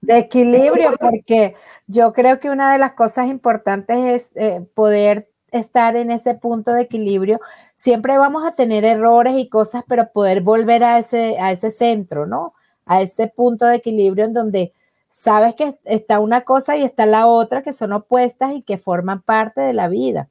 De 0.01 0.19
equilibrio, 0.19 0.91
porque 0.99 1.55
yo 1.87 2.13
creo 2.13 2.39
que 2.39 2.49
una 2.49 2.71
de 2.71 2.77
las 2.77 2.93
cosas 2.93 3.27
importantes 3.27 3.97
es 3.97 4.31
eh, 4.35 4.61
poder 4.75 5.29
estar 5.51 5.95
en 5.95 6.11
ese 6.11 6.35
punto 6.35 6.73
de 6.73 6.83
equilibrio. 6.83 7.39
Siempre 7.75 8.17
vamos 8.17 8.45
a 8.45 8.53
tener 8.53 8.85
errores 8.85 9.35
y 9.35 9.49
cosas, 9.49 9.83
pero 9.87 10.11
poder 10.11 10.41
volver 10.41 10.83
a 10.83 10.99
ese, 10.99 11.39
a 11.39 11.51
ese 11.51 11.71
centro, 11.71 12.25
¿no? 12.25 12.53
A 12.85 13.01
ese 13.01 13.27
punto 13.27 13.65
de 13.65 13.77
equilibrio 13.77 14.25
en 14.25 14.33
donde 14.33 14.73
sabes 15.13 15.53
que 15.53 15.77
está 15.85 16.19
una 16.19 16.41
cosa 16.41 16.75
y 16.75 16.83
está 16.83 17.05
la 17.05 17.27
otra 17.27 17.61
que 17.61 17.71
son 17.71 17.93
opuestas 17.93 18.55
y 18.55 18.63
que 18.63 18.79
forman 18.79 19.21
parte 19.21 19.61
de 19.61 19.71
la 19.71 19.87
vida, 19.87 20.27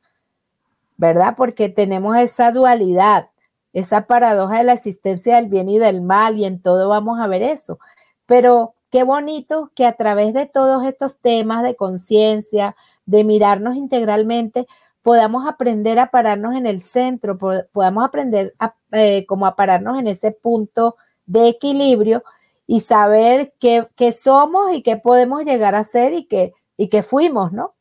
¿verdad? 0.97 1.35
Porque 1.37 1.69
tenemos 1.69 2.17
esa 2.17 2.51
dualidad, 2.51 3.31
esa 3.73 4.07
paradoja 4.09 4.59
de 4.59 4.65
la 4.65 4.73
existencia 4.73 5.37
del 5.37 5.49
bien 5.49 5.69
y 5.69 5.79
del 5.79 6.03
mal 6.03 6.37
y 6.37 6.47
en 6.47 6.61
todo 6.61 6.89
vamos 6.89 7.21
a 7.21 7.29
ver 7.29 7.43
eso. 7.43 7.79
Pero 8.27 8.75
qué 8.91 9.05
bonito 9.05 9.71
que 9.77 9.87
a 9.87 9.93
través 9.93 10.35
de 10.35 10.47
todos 10.47 10.85
estos 10.85 11.17
temas 11.19 11.63
de 11.63 11.77
conciencia, 11.77 12.75
de 13.07 13.23
mirarnos 13.23 13.77
integralmente, 13.77 14.67
podamos 15.03 15.47
aprender 15.47 16.01
a 16.01 16.11
pararnos 16.11 16.57
en 16.57 16.67
el 16.67 16.83
centro, 16.83 17.39
podamos 17.39 18.05
aprender 18.05 18.53
a, 18.59 18.75
eh, 18.91 19.27
como 19.27 19.47
a 19.47 19.55
pararnos 19.55 19.97
en 20.01 20.09
ese 20.09 20.33
punto 20.33 20.97
de 21.25 21.47
equilibrio 21.47 22.25
y 22.67 22.81
saber 22.81 23.55
qué, 23.59 23.87
somos 24.13 24.73
y 24.73 24.83
qué 24.83 24.97
podemos 24.97 25.45
llegar 25.45 25.75
a 25.75 25.85
ser 25.85 26.13
y 26.13 26.25
qué, 26.25 26.55
y 26.77 26.89
qué 26.89 27.03
fuimos, 27.03 27.53
¿no? 27.53 27.75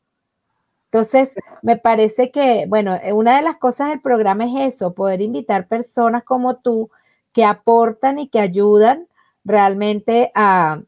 Entonces, 0.90 1.34
me 1.62 1.78
parece 1.78 2.30
que, 2.30 2.66
bueno, 2.68 2.98
una 3.14 3.36
de 3.36 3.42
las 3.42 3.56
cosas 3.56 3.88
del 3.88 4.02
programa 4.02 4.44
es 4.44 4.74
eso, 4.74 4.92
poder 4.92 5.22
invitar 5.22 5.66
personas 5.66 6.22
como 6.22 6.56
tú 6.56 6.90
que 7.32 7.44
aportan 7.44 8.18
y 8.18 8.28
que 8.28 8.40
ayudan 8.40 9.06
realmente 9.44 10.30
a, 10.34 10.82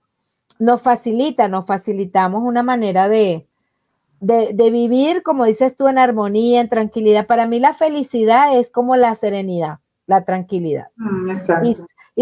nos 0.58 0.82
facilita, 0.82 1.48
nos 1.48 1.66
facilitamos 1.66 2.42
una 2.42 2.62
manera 2.62 3.08
de, 3.08 3.46
de, 4.20 4.70
vivir, 4.70 5.22
como 5.22 5.44
dices 5.44 5.76
tú, 5.76 5.88
en 5.88 5.98
armonía, 5.98 6.60
en 6.60 6.68
tranquilidad. 6.68 7.26
Para 7.26 7.46
mí 7.46 7.60
la 7.60 7.74
felicidad 7.74 8.56
es 8.58 8.70
como 8.70 8.96
la 8.96 9.14
serenidad, 9.14 9.80
la 10.06 10.24
tranquilidad. 10.24 10.88
Mm, 10.96 11.30
y, 11.64 11.76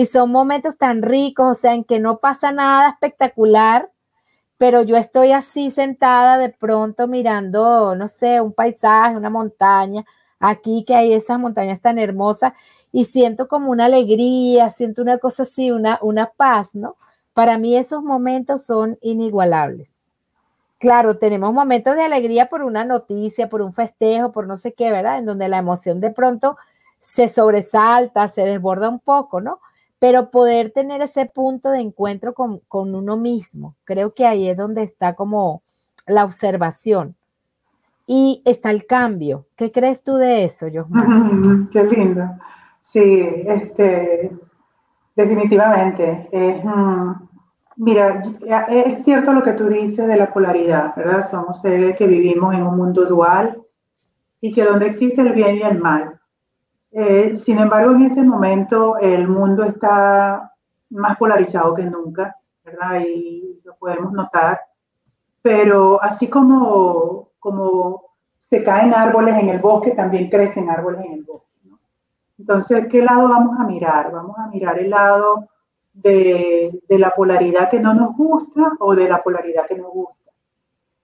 son 0.06 0.30
momentos 0.30 0.76
tan 0.78 1.02
ricos, 1.02 1.58
o 1.58 1.60
sea, 1.60 1.74
en 1.74 1.84
que 1.84 2.00
no 2.00 2.18
pasa 2.18 2.52
nada 2.52 2.90
espectacular, 2.90 3.90
pero 4.58 4.82
yo 4.82 4.96
estoy 4.96 5.32
así 5.32 5.70
sentada 5.70 6.38
de 6.38 6.50
pronto 6.50 7.08
mirando, 7.08 7.96
no 7.96 8.08
sé, 8.08 8.40
un 8.40 8.52
paisaje, 8.52 9.16
una 9.16 9.30
montaña, 9.30 10.04
aquí 10.40 10.84
que 10.86 10.94
hay 10.94 11.12
esas 11.12 11.38
montañas 11.38 11.80
tan 11.80 11.98
hermosas 11.98 12.52
y 12.92 13.06
siento 13.06 13.48
como 13.48 13.70
una 13.70 13.86
alegría, 13.86 14.70
siento 14.70 15.02
una 15.02 15.18
cosa 15.18 15.44
así, 15.44 15.70
una, 15.70 15.98
una 16.02 16.26
paz, 16.30 16.74
¿no? 16.74 16.96
Para 17.34 17.58
mí 17.58 17.76
esos 17.76 18.02
momentos 18.02 18.64
son 18.64 18.98
inigualables. 19.00 19.90
Claro, 20.78 21.16
tenemos 21.18 21.52
momentos 21.52 21.94
de 21.96 22.02
alegría 22.02 22.48
por 22.48 22.62
una 22.62 22.84
noticia, 22.84 23.48
por 23.48 23.62
un 23.62 23.72
festejo, 23.72 24.32
por 24.32 24.46
no 24.48 24.56
sé 24.56 24.74
qué, 24.74 24.90
¿verdad? 24.90 25.18
En 25.18 25.26
donde 25.26 25.48
la 25.48 25.58
emoción 25.58 26.00
de 26.00 26.10
pronto 26.10 26.56
se 27.00 27.28
sobresalta, 27.28 28.28
se 28.28 28.42
desborda 28.42 28.88
un 28.88 28.98
poco, 28.98 29.40
¿no? 29.40 29.60
Pero 30.02 30.32
poder 30.32 30.72
tener 30.72 31.00
ese 31.00 31.26
punto 31.26 31.70
de 31.70 31.78
encuentro 31.78 32.34
con, 32.34 32.60
uno 32.72 33.16
mismo, 33.16 33.76
creo 33.84 34.14
que 34.14 34.26
ahí 34.26 34.48
es 34.48 34.56
donde 34.56 34.82
está 34.82 35.14
como 35.14 35.62
la 36.08 36.24
observación. 36.24 37.14
Y 38.04 38.42
está 38.44 38.72
el 38.72 38.84
cambio. 38.84 39.46
¿Qué 39.54 39.70
crees 39.70 40.02
tú 40.02 40.16
de 40.16 40.42
eso, 40.42 40.66
Josman? 40.74 41.70
qué 41.72 41.84
lindo. 41.84 42.24
Sí, 42.82 43.00
este, 43.46 44.32
definitivamente. 45.14 46.28
Es, 46.32 46.64
mm, 46.64 47.12
Mira, 47.76 48.22
es 48.68 49.04
cierto 49.04 49.32
lo 49.32 49.44
que 49.44 49.52
tú 49.52 49.68
dices 49.68 50.08
de 50.08 50.16
la 50.16 50.32
polaridad, 50.32 50.96
¿verdad? 50.96 51.30
Somos 51.30 51.60
seres 51.60 51.96
que 51.96 52.08
vivimos 52.08 52.52
en 52.54 52.64
un 52.64 52.76
mundo 52.76 53.06
dual 53.06 53.62
y 54.40 54.52
que 54.52 54.64
donde 54.64 54.86
existe 54.86 55.20
el 55.20 55.32
bien 55.32 55.58
y 55.58 55.62
el 55.62 55.78
mal. 55.78 56.11
Eh, 56.92 57.38
sin 57.38 57.58
embargo, 57.58 57.92
en 57.92 58.02
este 58.02 58.22
momento 58.22 58.98
el 58.98 59.26
mundo 59.26 59.64
está 59.64 60.52
más 60.90 61.16
polarizado 61.16 61.74
que 61.74 61.84
nunca, 61.84 62.36
¿verdad? 62.64 63.00
Y 63.06 63.60
lo 63.64 63.74
podemos 63.76 64.12
notar. 64.12 64.60
Pero 65.40 66.02
así 66.02 66.28
como, 66.28 67.30
como 67.40 68.02
se 68.38 68.62
caen 68.62 68.92
árboles 68.92 69.36
en 69.42 69.48
el 69.48 69.58
bosque, 69.58 69.92
también 69.92 70.28
crecen 70.28 70.68
árboles 70.68 71.06
en 71.06 71.12
el 71.12 71.22
bosque. 71.24 71.48
Entonces, 72.38 72.86
¿qué 72.88 73.02
lado 73.02 73.28
vamos 73.28 73.58
a 73.58 73.64
mirar? 73.64 74.12
Vamos 74.12 74.36
a 74.38 74.48
mirar 74.48 74.78
el 74.78 74.90
lado 74.90 75.48
de, 75.92 76.82
la 76.88 77.10
polaridad 77.10 77.70
que 77.70 77.80
no 77.80 77.94
nos 77.94 78.16
gusta 78.16 78.72
o 78.80 78.94
de 78.94 79.08
la 79.08 79.22
polaridad 79.22 79.66
que 79.66 79.76
nos 79.78 79.90
gusta. 79.90 80.30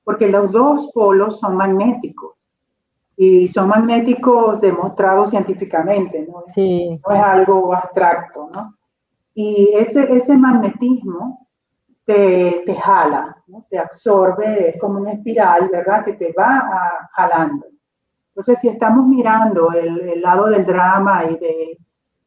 Porque 0.05 0.29
los 0.29 0.51
dos 0.51 0.91
polos 0.93 1.39
son 1.39 1.57
magnéticos 1.57 2.38
y 3.21 3.49
son 3.49 3.69
magnéticos 3.69 4.61
demostrados 4.61 5.31
científicamente, 5.31 6.25
¿no? 6.31 6.45
Sí. 6.55 7.01
no 7.05 7.15
es 7.17 7.21
algo 7.21 7.75
abstracto, 7.75 8.49
¿no? 8.55 8.77
Y 9.35 9.71
ese, 9.75 10.05
ese 10.17 10.37
magnetismo 10.37 11.49
te, 12.05 12.63
te 12.65 12.75
jala, 12.77 13.37
¿no? 13.49 13.67
te 13.69 13.77
absorbe, 13.77 14.71
es 14.71 14.81
como 14.81 15.01
una 15.01 15.13
espiral, 15.15 15.69
¿verdad? 15.69 16.05
Que 16.05 16.13
te 16.13 16.33
va 16.33 17.09
jalando. 17.13 17.67
Entonces, 18.29 18.61
si 18.61 18.69
estamos 18.69 19.05
mirando 19.09 19.73
el, 19.73 20.01
el 20.11 20.23
lado 20.23 20.47
del 20.47 20.65
drama 20.65 21.25
y 21.25 21.39
de, 21.39 21.79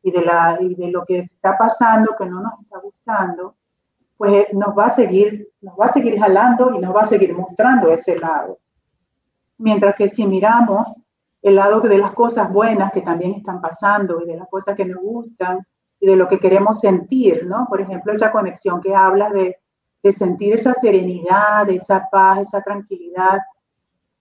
y 0.03 0.11
de, 0.11 0.25
la, 0.25 0.57
y 0.59 0.75
de 0.75 0.91
lo 0.91 1.05
que 1.05 1.19
está 1.19 1.57
pasando 1.57 2.15
que 2.17 2.25
no 2.25 2.41
nos 2.41 2.59
está 2.61 2.79
gustando, 2.79 3.55
pues 4.17 4.53
nos 4.53 4.77
va 4.77 4.87
a 4.87 4.89
seguir, 4.89 5.47
nos 5.61 5.79
va 5.79 5.85
a 5.85 5.93
seguir 5.93 6.19
jalando 6.19 6.73
y 6.75 6.79
nos 6.79 6.93
va 6.93 7.03
a 7.03 7.07
seguir 7.07 7.33
mostrando 7.33 7.93
ese 7.93 8.19
lado. 8.19 8.57
Mientras 9.61 9.95
que 9.95 10.09
si 10.09 10.25
miramos 10.25 10.87
el 11.41 11.55
lado 11.55 11.81
de 11.81 11.97
las 11.97 12.11
cosas 12.13 12.51
buenas 12.51 12.91
que 12.91 13.01
también 13.01 13.33
están 13.33 13.61
pasando 13.61 14.21
y 14.21 14.27
de 14.27 14.37
las 14.37 14.49
cosas 14.49 14.75
que 14.75 14.85
nos 14.85 15.01
gustan 15.01 15.65
y 15.99 16.07
de 16.07 16.15
lo 16.15 16.27
que 16.27 16.39
queremos 16.39 16.79
sentir, 16.79 17.45
¿no? 17.45 17.65
Por 17.69 17.81
ejemplo, 17.81 18.11
esa 18.11 18.31
conexión 18.31 18.81
que 18.81 18.95
habla 18.95 19.29
de, 19.29 19.57
de 20.03 20.11
sentir 20.11 20.53
esa 20.55 20.73
serenidad, 20.73 21.69
esa 21.69 22.07
paz, 22.11 22.39
esa 22.39 22.61
tranquilidad. 22.61 23.39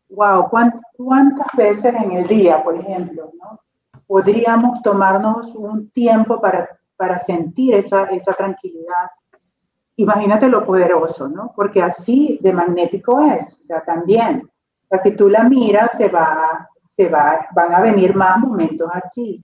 Wow, 0.09 0.49
¿cuántas 0.97 1.47
veces 1.57 1.95
en 1.95 2.13
el 2.13 2.27
día, 2.27 2.63
por 2.63 2.75
ejemplo, 2.75 3.31
¿no? 3.41 3.61
podríamos 4.11 4.83
tomarnos 4.83 5.55
un 5.55 5.89
tiempo 5.93 6.41
para, 6.41 6.69
para 6.97 7.17
sentir 7.21 7.77
esa, 7.77 8.07
esa 8.07 8.33
tranquilidad. 8.33 9.09
Imagínate 9.95 10.49
lo 10.49 10.67
poderoso, 10.67 11.29
¿no? 11.29 11.53
Porque 11.55 11.81
así 11.81 12.41
de 12.43 12.53
magnético 12.53 13.21
es, 13.21 13.61
o 13.61 13.63
sea, 13.63 13.85
también. 13.85 14.51
Si 15.03 15.13
tú 15.13 15.29
la 15.29 15.45
miras, 15.45 15.93
se 15.97 16.09
va, 16.09 16.69
se 16.79 17.09
va, 17.09 17.47
van 17.53 17.75
a 17.75 17.81
venir 17.81 18.15
más 18.15 18.39
momentos 18.39 18.91
así 18.93 19.43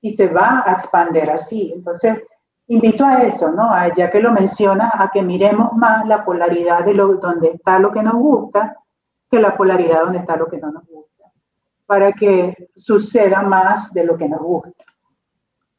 y 0.00 0.14
se 0.14 0.28
va 0.28 0.62
a 0.64 0.72
expander 0.72 1.30
así. 1.30 1.72
Entonces, 1.74 2.22
invito 2.68 3.04
a 3.04 3.22
eso, 3.22 3.52
¿no? 3.52 3.70
ya 3.94 4.10
que 4.10 4.20
lo 4.20 4.32
mencionas, 4.32 4.90
a 4.94 5.10
que 5.10 5.22
miremos 5.22 5.72
más 5.74 6.06
la 6.06 6.24
polaridad 6.24 6.84
de 6.84 6.94
lo, 6.94 7.14
donde 7.16 7.48
está 7.48 7.78
lo 7.78 7.92
que 7.92 8.02
nos 8.02 8.14
gusta 8.14 8.76
que 9.30 9.40
la 9.40 9.56
polaridad 9.56 10.02
donde 10.02 10.18
está 10.18 10.36
lo 10.36 10.46
que 10.46 10.58
no 10.58 10.70
nos 10.70 10.86
gusta 10.86 11.06
para 11.86 12.12
que 12.12 12.70
suceda 12.74 13.42
más 13.42 13.92
de 13.92 14.04
lo 14.04 14.18
que 14.18 14.28
nos 14.28 14.40
gusta. 14.40 14.84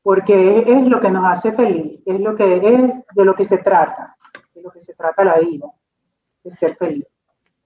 Porque 0.02 0.64
es 0.66 0.86
lo 0.86 1.02
que 1.02 1.12
nos 1.12 1.26
hace 1.26 1.52
feliz, 1.52 2.02
es 2.06 2.20
lo 2.20 2.34
que 2.34 2.56
es 2.56 3.06
de 3.14 3.26
lo 3.26 3.36
que 3.36 3.44
se 3.44 3.58
trata, 3.58 4.16
de 4.56 4.62
lo 4.62 4.72
que 4.72 4.82
se 4.82 4.94
trata 4.94 5.26
la 5.26 5.38
vida, 5.40 5.68
de 6.44 6.56
ser 6.56 6.78
feliz. 6.78 7.06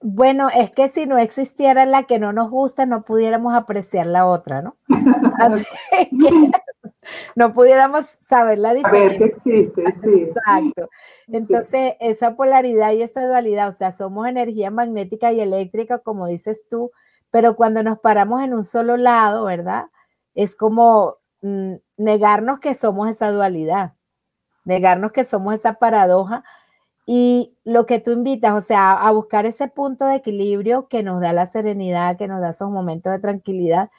Bueno, 0.02 0.48
es 0.54 0.72
que 0.72 0.88
si 0.88 1.06
no 1.06 1.16
existiera 1.16 1.86
la 1.86 2.04
que 2.04 2.18
no 2.18 2.32
nos 2.32 2.50
gusta, 2.50 2.86
no 2.86 3.04
pudiéramos 3.04 3.54
apreciar 3.54 4.06
la 4.06 4.26
otra, 4.26 4.60
¿no? 4.60 4.76
Así 5.38 5.64
que 6.10 6.50
no 7.36 7.52
pudiéramos 7.52 8.06
saber 8.06 8.58
la 8.58 8.74
diferencia. 8.74 9.18
que 9.18 9.24
existe, 9.24 9.84
sí. 10.02 10.24
Exacto. 10.24 10.88
Entonces, 11.28 11.94
esa 12.00 12.34
polaridad 12.34 12.92
y 12.92 13.02
esa 13.02 13.26
dualidad, 13.26 13.68
o 13.68 13.72
sea, 13.72 13.92
somos 13.92 14.26
energía 14.26 14.70
magnética 14.70 15.32
y 15.32 15.40
eléctrica, 15.40 16.00
como 16.00 16.26
dices 16.26 16.64
tú, 16.68 16.90
pero 17.30 17.54
cuando 17.56 17.82
nos 17.82 17.98
paramos 18.00 18.42
en 18.42 18.54
un 18.54 18.64
solo 18.64 18.96
lado, 18.96 19.44
¿verdad? 19.44 19.86
Es 20.34 20.56
como 20.56 21.18
mm, 21.42 21.74
negarnos 21.96 22.58
que 22.58 22.74
somos 22.74 23.08
esa 23.08 23.30
dualidad, 23.30 23.94
negarnos 24.64 25.12
que 25.12 25.24
somos 25.24 25.54
esa 25.54 25.74
paradoja 25.74 26.44
y 27.06 27.54
lo 27.64 27.86
que 27.86 28.00
tú 28.00 28.12
invitas, 28.12 28.54
o 28.54 28.60
sea, 28.60 28.92
a 28.92 29.10
buscar 29.12 29.46
ese 29.46 29.68
punto 29.68 30.06
de 30.06 30.16
equilibrio 30.16 30.88
que 30.88 31.02
nos 31.02 31.20
da 31.20 31.32
la 31.32 31.46
serenidad, 31.46 32.16
que 32.16 32.28
nos 32.28 32.40
da 32.40 32.50
esos 32.50 32.70
momentos 32.70 33.12
de 33.12 33.18
tranquilidad 33.18 33.90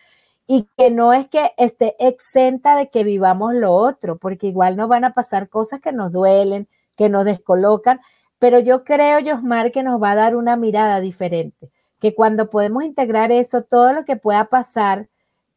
y 0.48 0.68
que 0.78 0.92
no 0.92 1.14
es 1.14 1.28
que 1.30 1.52
esté 1.58 1.96
exenta 2.00 2.76
de 2.76 2.90
que 2.90 3.04
vivamos 3.04 3.54
lo 3.54 3.72
otro, 3.74 4.18
porque 4.18 4.48
igual 4.48 4.78
nos 4.78 4.90
van 4.90 5.06
a 5.06 5.14
pasar 5.14 5.50
cosas 5.50 5.80
que 5.82 5.94
nos 5.94 6.12
duelen, 6.12 6.68
que 6.98 7.10
nos 7.10 7.26
descolocan, 7.26 8.02
pero 8.40 8.60
yo 8.60 8.84
creo, 8.84 9.20
Josmar, 9.26 9.72
que 9.72 9.84
nos 9.84 10.02
va 10.02 10.12
a 10.12 10.16
dar 10.16 10.36
una 10.36 10.58
mirada 10.58 11.00
diferente 11.00 11.72
que 12.04 12.14
cuando 12.14 12.50
podemos 12.50 12.84
integrar 12.84 13.32
eso, 13.32 13.62
todo 13.62 13.94
lo 13.94 14.04
que 14.04 14.18
pueda 14.18 14.50
pasar 14.50 15.08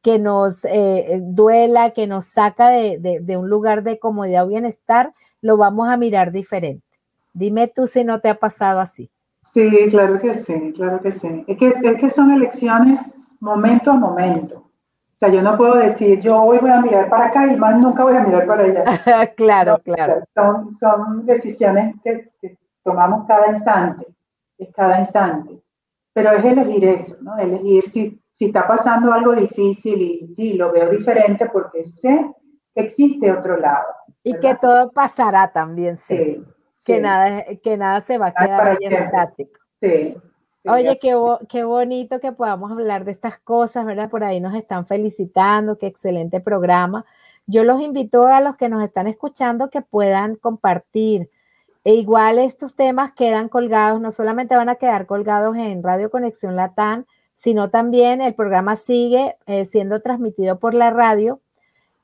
que 0.00 0.20
nos 0.20 0.64
eh, 0.64 1.18
duela, 1.20 1.90
que 1.90 2.06
nos 2.06 2.26
saca 2.26 2.68
de, 2.68 3.36
un 3.36 3.50
lugar 3.50 3.82
de 3.82 3.98
comodidad 3.98 4.44
o 4.44 4.48
bienestar, 4.48 5.12
lo 5.40 5.56
vamos 5.56 5.88
a 5.88 5.96
mirar 5.96 6.30
diferente. 6.30 6.85
Dime 7.36 7.68
tú 7.68 7.86
si 7.86 8.04
no 8.04 8.20
te 8.20 8.28
ha 8.28 8.34
pasado 8.34 8.80
así. 8.80 9.10
Sí, 9.44 9.70
claro 9.90 10.18
que 10.18 10.34
sí, 10.34 10.72
claro 10.74 11.00
que 11.00 11.12
sí. 11.12 11.44
Es 11.46 11.58
que, 11.58 11.68
es 11.68 11.96
que 12.00 12.08
son 12.08 12.32
elecciones 12.32 13.00
momento 13.40 13.90
a 13.90 13.94
momento. 13.94 14.58
O 14.58 15.18
sea, 15.18 15.28
yo 15.28 15.42
no 15.42 15.56
puedo 15.56 15.76
decir, 15.76 16.20
yo 16.20 16.42
hoy 16.42 16.58
voy 16.58 16.70
a 16.70 16.80
mirar 16.80 17.08
para 17.08 17.26
acá 17.26 17.46
y 17.46 17.56
más 17.56 17.78
nunca 17.78 18.04
voy 18.04 18.16
a 18.16 18.24
mirar 18.24 18.46
para 18.46 18.64
allá. 18.64 18.84
claro, 19.36 19.78
claro. 19.84 20.22
Son, 20.34 20.74
son 20.74 21.26
decisiones 21.26 21.94
que, 22.02 22.30
que, 22.40 22.58
tomamos 22.82 23.26
cada 23.26 23.52
instante, 23.52 24.06
es 24.58 24.72
cada 24.74 25.00
instante 25.00 25.62
pero 26.16 26.32
es 26.32 26.42
elegir 26.46 26.82
eso, 26.82 27.14
¿no? 27.20 27.36
Elegir 27.36 27.90
si, 27.90 28.18
si 28.30 28.46
está 28.46 28.66
pasando 28.66 29.12
algo 29.12 29.34
difícil 29.34 30.00
y 30.00 30.28
sí, 30.28 30.54
lo 30.54 30.72
veo 30.72 30.88
diferente 30.88 31.44
porque 31.52 31.84
sé 31.84 32.32
que 32.74 32.80
existe 32.80 33.30
otro 33.30 33.58
lado. 33.58 33.84
Y 34.22 34.32
que 34.38 34.54
todo 34.54 34.90
pasará 34.92 35.52
también, 35.52 35.98
sí. 35.98 36.42
Que, 36.86 37.00
Nada, 37.00 37.44
que 37.62 37.76
nada 37.76 38.00
se 38.00 38.16
va 38.16 38.28
a 38.28 38.32
quedar 38.32 38.68
ahí 38.68 38.86
estático. 38.86 39.60
Sí. 39.82 40.16
Oye, 40.68 40.98
qué, 40.98 41.14
qué, 41.48 41.64
bonito 41.64 42.18
que 42.20 42.32
podamos 42.32 42.70
hablar 42.72 43.04
de 43.04 43.12
estas 43.12 43.38
cosas, 43.38 43.84
¿verdad? 43.84 44.08
Por 44.08 44.24
ahí 44.24 44.40
nos 44.40 44.54
están 44.54 44.86
felicitando, 44.86 45.78
qué 45.78 45.86
excelente 45.86 46.40
programa. 46.40 47.04
Yo 47.46 47.62
los 47.62 47.80
invito 47.80 48.26
a 48.26 48.40
los 48.40 48.56
que 48.56 48.68
nos 48.68 48.82
están 48.82 49.06
escuchando 49.06 49.70
que 49.70 49.82
puedan 49.82 50.36
compartir 50.36 51.30
e 51.84 51.94
igual 51.94 52.40
estos 52.40 52.74
temas 52.74 53.12
quedan 53.12 53.48
colgados, 53.48 54.00
no 54.00 54.10
solamente 54.10 54.56
van 54.56 54.68
a 54.68 54.74
quedar 54.74 55.06
colgados 55.06 55.56
en 55.56 55.84
Radio 55.84 56.10
Conexión 56.10 56.56
Latán, 56.56 57.06
sino 57.36 57.70
también 57.70 58.20
el 58.20 58.34
programa 58.34 58.74
sigue 58.74 59.36
eh, 59.46 59.66
siendo 59.66 60.00
transmitido 60.00 60.58
por 60.58 60.74
la 60.74 60.90
radio 60.90 61.40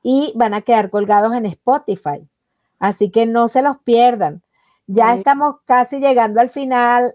y 0.02 0.32
van 0.36 0.54
a 0.54 0.60
quedar 0.60 0.90
colgados 0.90 1.34
en 1.34 1.46
Spotify. 1.46 2.28
Así 2.78 3.10
que 3.10 3.26
no 3.26 3.48
se 3.48 3.62
los 3.62 3.78
pierdan. 3.78 4.42
Ya 4.92 5.14
estamos 5.14 5.56
casi 5.64 6.00
llegando 6.00 6.40
al 6.40 6.50
final. 6.50 7.14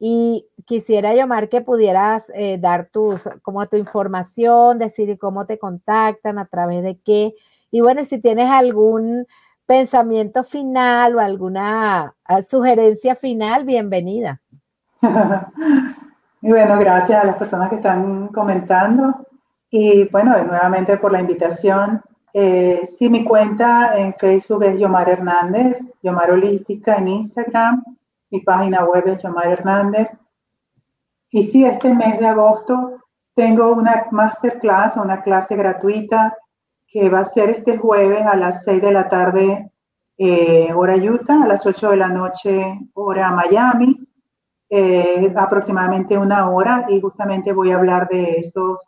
Y 0.00 0.46
quisiera, 0.64 1.12
llamar 1.12 1.48
que 1.48 1.60
pudieras 1.60 2.30
eh, 2.34 2.56
dar 2.58 2.88
tus, 2.92 3.28
como 3.42 3.66
tu 3.66 3.76
información, 3.76 4.78
decir 4.78 5.18
cómo 5.18 5.44
te 5.44 5.58
contactan, 5.58 6.38
a 6.38 6.46
través 6.46 6.82
de 6.82 7.00
qué. 7.00 7.34
Y 7.70 7.80
bueno, 7.80 8.04
si 8.04 8.20
tienes 8.20 8.48
algún 8.48 9.26
pensamiento 9.66 10.44
final 10.44 11.16
o 11.16 11.20
alguna 11.20 12.14
ah, 12.24 12.42
sugerencia 12.42 13.16
final, 13.16 13.64
bienvenida. 13.64 14.40
y 16.42 16.48
bueno, 16.48 16.78
gracias 16.78 17.22
a 17.22 17.26
las 17.26 17.36
personas 17.36 17.68
que 17.68 17.76
están 17.76 18.28
comentando. 18.28 19.26
Y 19.70 20.08
bueno, 20.08 20.42
nuevamente 20.44 20.96
por 20.96 21.12
la 21.12 21.20
invitación. 21.20 22.00
Eh, 22.32 22.86
sí, 22.98 23.08
mi 23.08 23.24
cuenta 23.24 23.98
en 23.98 24.14
Facebook 24.14 24.64
es 24.64 24.78
Yomar 24.78 25.08
Hernández, 25.08 25.78
Yomar 26.02 26.30
Holística 26.30 26.96
en 26.96 27.08
Instagram. 27.08 27.82
Mi 28.30 28.40
página 28.40 28.84
web 28.84 29.06
es 29.06 29.22
Yomar 29.22 29.48
Hernández. 29.48 30.08
Y 31.30 31.44
sí, 31.44 31.64
este 31.64 31.92
mes 31.94 32.18
de 32.18 32.26
agosto 32.26 32.98
tengo 33.34 33.72
una 33.72 34.06
masterclass, 34.10 34.96
una 34.96 35.22
clase 35.22 35.56
gratuita 35.56 36.36
que 36.88 37.08
va 37.08 37.20
a 37.20 37.24
ser 37.24 37.50
este 37.50 37.76
jueves 37.76 38.26
a 38.26 38.34
las 38.34 38.64
6 38.64 38.80
de 38.80 38.92
la 38.92 39.08
tarde, 39.08 39.70
eh, 40.16 40.72
hora 40.74 40.96
Utah, 40.96 41.44
a 41.44 41.46
las 41.46 41.64
8 41.64 41.90
de 41.90 41.96
la 41.98 42.08
noche, 42.08 42.78
hora 42.94 43.30
Miami, 43.30 44.08
eh, 44.70 45.32
aproximadamente 45.36 46.18
una 46.18 46.50
hora, 46.50 46.86
y 46.88 47.00
justamente 47.00 47.52
voy 47.52 47.70
a 47.70 47.76
hablar 47.76 48.08
de 48.08 48.38
esos, 48.38 48.78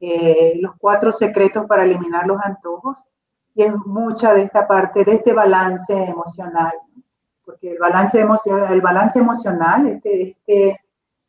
eh, 0.00 0.58
los 0.60 0.72
cuatro 0.78 1.12
secretos 1.12 1.66
para 1.66 1.84
eliminar 1.84 2.26
los 2.26 2.40
antojos, 2.42 2.98
y 3.54 3.62
es 3.62 3.74
mucha 3.86 4.34
de 4.34 4.42
esta 4.42 4.66
parte, 4.68 5.04
de 5.04 5.14
este 5.14 5.32
balance 5.32 5.92
emocional, 5.92 6.72
porque 7.44 7.72
el 7.72 7.78
balance, 7.78 8.20
emocional, 8.20 8.72
el 8.72 8.80
balance 8.80 9.18
emocional, 9.18 9.86
este, 9.88 10.30
este, 10.30 10.80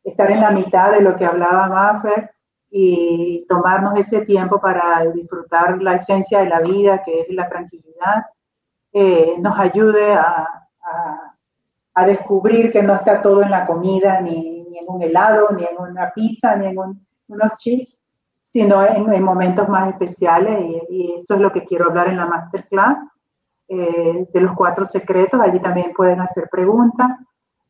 estar 0.04 0.30
en 0.30 0.40
la 0.40 0.50
mitad 0.50 0.92
de 0.92 1.00
lo 1.00 1.16
que 1.16 1.24
hablaba 1.24 1.68
Maffer, 1.68 2.30
y 2.70 3.44
tomarnos 3.48 3.98
ese 3.98 4.24
tiempo 4.24 4.60
para 4.60 5.04
disfrutar 5.10 5.82
la 5.82 5.94
esencia 5.94 6.38
de 6.38 6.48
la 6.48 6.60
vida, 6.60 7.02
que 7.02 7.22
es 7.22 7.26
la 7.30 7.48
tranquilidad, 7.48 8.26
eh, 8.92 9.36
nos 9.40 9.58
ayude 9.58 10.12
a, 10.12 10.46
a, 11.94 12.06
descubrir 12.06 12.72
que 12.72 12.82
no 12.82 12.94
está 12.94 13.20
todo 13.20 13.42
en 13.42 13.50
la 13.50 13.66
comida, 13.66 14.20
ni, 14.20 14.64
ni, 14.64 14.78
en 14.78 14.84
un 14.88 15.02
helado, 15.02 15.50
ni 15.50 15.64
en 15.64 15.78
una 15.78 16.10
pizza, 16.12 16.56
ni 16.56 16.66
en 16.66 16.78
unos 17.28 17.54
chips, 17.56 18.00
sino 18.50 18.84
en, 18.84 19.22
momentos 19.22 19.68
más 19.68 19.88
especiales. 19.90 20.82
Y, 20.88 21.14
eso 21.18 21.34
es 21.34 21.40
lo 21.40 21.52
que 21.52 21.64
quiero 21.64 21.86
hablar 21.86 22.08
en 22.08 22.16
la 22.16 22.26
masterclass 22.26 22.98
eh, 23.68 24.26
de 24.32 24.40
los 24.40 24.54
cuatro 24.54 24.84
secretos. 24.84 25.40
Allí 25.40 25.60
también 25.60 25.92
pueden 25.92 26.20
hacer 26.20 26.48
preguntas. 26.50 27.10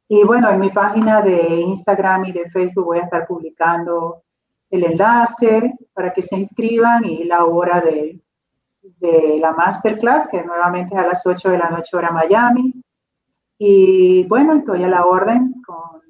Y 0.08 0.24
bueno, 0.24 0.50
en 0.50 0.58
mi 0.58 0.70
página 0.70 1.22
de 1.22 1.60
Instagram 1.60 2.24
y 2.24 2.32
de 2.32 2.50
Facebook 2.50 2.86
voy 2.86 2.98
a 2.98 3.04
estar 3.04 3.26
publicando 3.26 4.22
el 4.70 4.84
enlace 4.84 5.74
para 5.92 6.12
que 6.12 6.22
se 6.22 6.36
inscriban 6.36 7.04
y 7.04 7.24
la 7.24 7.44
hora 7.44 7.80
de, 7.80 8.20
de 8.82 9.38
la 9.40 9.52
masterclass, 9.52 10.28
que 10.28 10.42
nuevamente 10.42 10.94
es 10.94 11.00
a 11.00 11.06
las 11.06 11.26
8 11.26 11.50
de 11.50 11.58
la 11.58 11.70
noche 11.70 11.96
hora 11.96 12.10
Miami. 12.10 12.82
Y 13.58 14.26
bueno, 14.26 14.54
estoy 14.54 14.82
a 14.82 14.88
la 14.88 15.04
orden 15.04 15.60
con, 15.66 16.00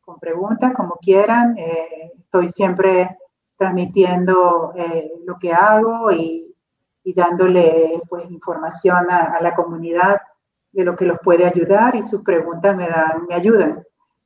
con 0.00 0.18
preguntas, 0.18 0.72
como 0.74 0.96
quieran. 0.96 1.56
Eh, 1.56 2.12
estoy 2.18 2.52
siempre 2.52 3.16
transmitiendo 3.60 4.72
eh, 4.74 5.12
lo 5.26 5.38
que 5.38 5.52
hago 5.52 6.10
y, 6.10 6.56
y 7.04 7.12
dándole 7.12 8.00
pues, 8.08 8.30
información 8.30 9.10
a, 9.10 9.38
la 9.42 9.54
comunidad 9.54 10.18
de 10.72 10.82
lo 10.82 10.96
que 10.96 11.04
los 11.04 11.18
puede 11.22 11.44
ayudar 11.44 11.94
y 11.94 12.02
sus 12.02 12.22
preguntas 12.22 12.74
me, 12.74 12.88
dan, 12.88 13.26
me 13.28 13.34
ayudan 13.34 13.84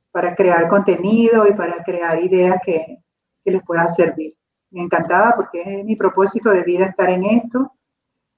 para 0.09 0.33
crear 0.35 0.69
contenido 0.69 1.45
y 1.49 1.53
para 1.53 1.83
crear 1.83 2.23
ideas 2.23 2.61
que, 2.65 2.99
que 3.43 3.51
les 3.51 3.61
pueda 3.65 3.89
servir. 3.89 4.33
Me 4.71 4.83
encantada 4.83 5.33
porque 5.35 5.61
es 5.63 5.83
mi 5.83 5.97
propósito 5.97 6.51
de 6.51 6.63
vida 6.63 6.85
estar 6.85 7.09
en 7.09 7.25
esto. 7.25 7.73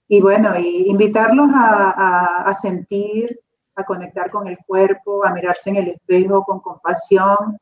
Y 0.07 0.19
bueno, 0.19 0.57
y 0.57 0.89
invitarlos 0.89 1.49
a, 1.53 2.41
a, 2.41 2.53
sentir, 2.55 3.39
a 3.75 3.83
conectar 3.83 4.31
con 4.31 4.47
el 4.47 4.57
cuerpo, 4.65 5.23
a 5.23 5.31
mirarse 5.31 5.69
en 5.69 5.75
el 5.75 5.89
espejo 5.89 6.43
con 6.43 6.59
compasión, 6.59 7.59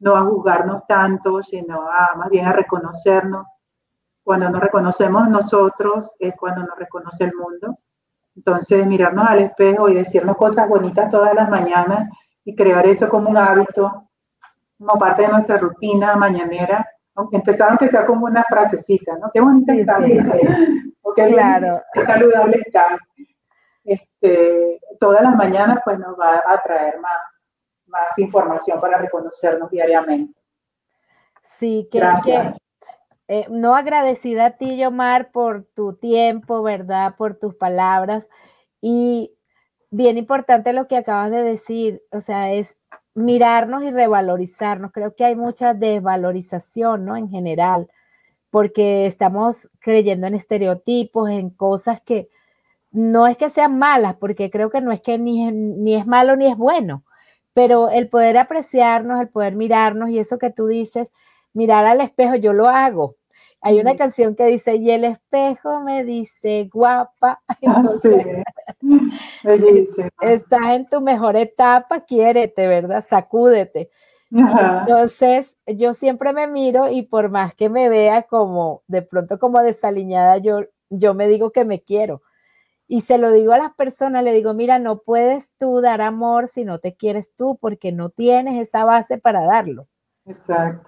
no 0.00 0.16
a 0.16 0.22
juzgarnos 0.22 0.86
tanto, 0.86 1.42
sino 1.42 1.88
a 1.90 2.14
más 2.16 2.30
bien 2.30 2.46
a 2.46 2.52
reconocernos. 2.52 3.46
Cuando 4.22 4.50
nos 4.50 4.60
reconocemos 4.60 5.28
nosotros 5.28 6.12
es 6.18 6.34
cuando 6.36 6.62
nos 6.62 6.78
reconoce 6.78 7.24
el 7.24 7.34
mundo. 7.34 7.78
Entonces, 8.36 8.86
mirarnos 8.86 9.26
al 9.28 9.40
espejo 9.40 9.88
y 9.88 9.94
decirnos 9.94 10.36
cosas 10.36 10.68
bonitas 10.68 11.10
todas 11.10 11.34
las 11.34 11.48
mañanas 11.48 12.08
y 12.44 12.54
crear 12.54 12.86
eso 12.86 13.08
como 13.08 13.30
un 13.30 13.36
hábito 13.36 14.08
como 14.78 14.98
parte 14.98 15.22
de 15.22 15.28
nuestra 15.28 15.56
rutina 15.56 16.14
mañanera. 16.16 16.86
Empezaron 17.32 17.76
a 17.80 17.88
sea 17.88 18.06
como 18.06 18.26
una 18.26 18.44
frasecita, 18.48 19.16
¿no? 19.20 19.28
Qué 19.32 19.40
bonita 19.40 19.72
sí, 19.72 19.80
está. 19.80 20.00
Sí, 20.00 20.18
claro. 21.14 21.82
Qué 21.92 22.04
saludable 22.04 22.62
está. 22.64 22.98
Este, 23.84 24.80
todas 25.00 25.22
las 25.22 25.34
mañanas 25.34 25.78
pues 25.84 25.98
nos 25.98 26.18
va 26.18 26.42
a 26.46 26.62
traer 26.62 27.00
más, 27.00 27.18
más 27.88 28.18
información 28.18 28.80
para 28.80 28.98
reconocernos 28.98 29.70
diariamente. 29.70 30.38
Sí, 31.42 31.88
que, 31.90 32.00
que 32.24 32.54
eh, 33.28 33.46
no 33.50 33.74
agradecida 33.74 34.46
a 34.46 34.50
ti, 34.52 34.78
Yomar, 34.78 35.30
por 35.30 35.64
tu 35.74 35.94
tiempo, 35.94 36.62
¿verdad? 36.62 37.14
Por 37.16 37.34
tus 37.34 37.54
palabras. 37.54 38.28
Y 38.80 39.34
bien 39.90 40.18
importante 40.18 40.72
lo 40.72 40.88
que 40.88 40.96
acabas 40.96 41.30
de 41.30 41.42
decir, 41.42 42.02
o 42.10 42.20
sea, 42.20 42.52
es 42.52 42.76
mirarnos 43.14 43.82
y 43.82 43.90
revalorizarnos. 43.90 44.92
Creo 44.92 45.14
que 45.14 45.24
hay 45.24 45.36
mucha 45.36 45.74
desvalorización, 45.74 47.04
¿no? 47.04 47.16
En 47.16 47.28
general, 47.28 47.90
porque 48.50 49.06
estamos 49.06 49.68
creyendo 49.78 50.26
en 50.26 50.34
estereotipos, 50.34 51.28
en 51.30 51.50
cosas 51.50 52.00
que 52.00 52.30
no 52.90 53.26
es 53.26 53.36
que 53.36 53.50
sean 53.50 53.78
malas, 53.78 54.16
porque 54.16 54.50
creo 54.50 54.70
que 54.70 54.80
no 54.80 54.92
es 54.92 55.02
que 55.02 55.18
ni, 55.18 55.50
ni 55.52 55.94
es 55.94 56.06
malo 56.06 56.36
ni 56.36 56.46
es 56.46 56.56
bueno, 56.56 57.04
pero 57.58 57.88
el 57.90 58.08
poder 58.08 58.38
apreciarnos, 58.38 59.20
el 59.20 59.30
poder 59.30 59.56
mirarnos 59.56 60.10
y 60.10 60.20
eso 60.20 60.38
que 60.38 60.50
tú 60.50 60.68
dices, 60.68 61.08
mirar 61.52 61.84
al 61.86 62.00
espejo, 62.00 62.36
yo 62.36 62.52
lo 62.52 62.68
hago, 62.68 63.16
hay 63.60 63.80
una 63.80 63.96
canción 63.96 64.36
que 64.36 64.44
dice, 64.44 64.76
y 64.76 64.92
el 64.92 65.02
espejo 65.02 65.80
me 65.80 66.04
dice, 66.04 66.70
guapa. 66.72 67.42
Entonces, 67.60 68.26
estás 70.20 70.70
en 70.70 70.88
tu 70.88 71.00
mejor 71.00 71.34
etapa, 71.34 72.02
quiérete, 72.02 72.68
¿verdad? 72.68 73.04
Sacúdete. 73.04 73.90
Entonces, 74.30 75.56
yo 75.66 75.94
siempre 75.94 76.32
me 76.32 76.46
miro 76.46 76.88
y 76.88 77.02
por 77.02 77.28
más 77.28 77.56
que 77.56 77.68
me 77.68 77.88
vea 77.88 78.22
como 78.22 78.84
de 78.86 79.02
pronto 79.02 79.40
como 79.40 79.58
desaliñada, 79.64 80.38
yo, 80.38 80.60
yo 80.90 81.14
me 81.14 81.26
digo 81.26 81.50
que 81.50 81.64
me 81.64 81.80
quiero. 81.80 82.22
Y 82.88 83.02
se 83.02 83.18
lo 83.18 83.30
digo 83.30 83.52
a 83.52 83.58
las 83.58 83.74
personas, 83.74 84.24
le 84.24 84.32
digo, 84.32 84.54
mira, 84.54 84.78
no 84.78 84.98
puedes 84.98 85.52
tú 85.58 85.82
dar 85.82 86.00
amor 86.00 86.48
si 86.48 86.64
no 86.64 86.78
te 86.78 86.94
quieres 86.94 87.30
tú, 87.36 87.58
porque 87.60 87.92
no 87.92 88.08
tienes 88.08 88.56
esa 88.60 88.84
base 88.86 89.18
para 89.18 89.42
darlo. 89.42 89.86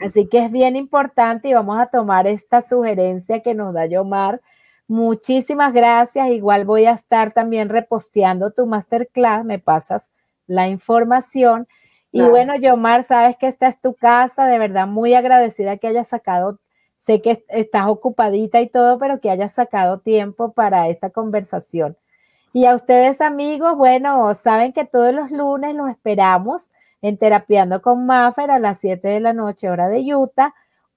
Así 0.00 0.26
que 0.26 0.44
es 0.44 0.50
bien 0.50 0.76
importante 0.76 1.48
y 1.48 1.54
vamos 1.54 1.78
a 1.78 1.86
tomar 1.86 2.26
esta 2.26 2.62
sugerencia 2.62 3.42
que 3.42 3.54
nos 3.54 3.74
da 3.74 3.86
Yomar. 3.86 4.40
Muchísimas 4.88 5.72
gracias. 5.72 6.30
Igual 6.30 6.64
voy 6.64 6.86
a 6.86 6.92
estar 6.92 7.32
también 7.32 7.68
reposteando 7.68 8.50
tu 8.50 8.66
masterclass. 8.66 9.44
Me 9.44 9.58
pasas 9.58 10.10
la 10.46 10.68
información. 10.68 11.68
Y 12.12 12.22
bueno, 12.22 12.56
Yomar, 12.56 13.04
sabes 13.04 13.36
que 13.36 13.46
esta 13.46 13.68
es 13.68 13.80
tu 13.80 13.94
casa. 13.94 14.46
De 14.46 14.58
verdad, 14.58 14.86
muy 14.88 15.14
agradecida 15.14 15.76
que 15.76 15.86
hayas 15.86 16.08
sacado. 16.08 16.58
Sé 17.00 17.22
que 17.22 17.44
estás 17.48 17.88
ocupadita 17.88 18.60
y 18.60 18.68
todo, 18.68 18.98
pero 18.98 19.20
que 19.20 19.30
hayas 19.30 19.54
sacado 19.54 20.00
tiempo 20.00 20.52
para 20.52 20.88
esta 20.88 21.10
conversación. 21.10 21.96
Y 22.52 22.66
a 22.66 22.74
ustedes, 22.74 23.22
amigos, 23.22 23.76
bueno, 23.76 24.34
saben 24.34 24.72
que 24.72 24.84
todos 24.84 25.14
los 25.14 25.30
lunes 25.30 25.74
los 25.74 25.88
esperamos 25.88 26.68
en 27.00 27.16
Terapiando 27.16 27.80
con 27.80 28.04
Maffer 28.06 28.50
a 28.50 28.58
las 28.58 28.80
7 28.80 29.08
de 29.08 29.20
la 29.20 29.32
noche, 29.32 29.70
hora 29.70 29.88
de 29.88 30.14
Utah, 30.14 30.54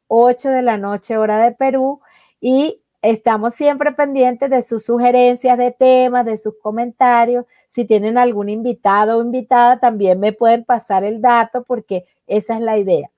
8 0.07 0.49
de 0.49 0.61
la 0.61 0.77
noche, 0.77 1.17
hora 1.17 1.37
de 1.37 1.53
Perú. 1.53 2.01
Y 2.41 2.81
estamos 3.01 3.55
siempre 3.55 3.93
pendientes 3.93 4.49
de 4.49 4.61
sus 4.61 4.83
sugerencias 4.83 5.57
de 5.57 5.71
temas, 5.71 6.25
de 6.25 6.37
sus 6.37 6.55
comentarios. 6.61 7.45
Si 7.69 7.85
tienen 7.85 8.17
algún 8.17 8.49
invitado 8.49 9.19
o 9.19 9.21
invitada, 9.21 9.79
también 9.79 10.19
me 10.19 10.33
pueden 10.33 10.65
pasar 10.65 11.05
el 11.05 11.21
dato 11.21 11.63
porque 11.63 12.05
esa 12.27 12.55
es 12.55 12.61
la 12.61 12.77
idea. 12.77 13.12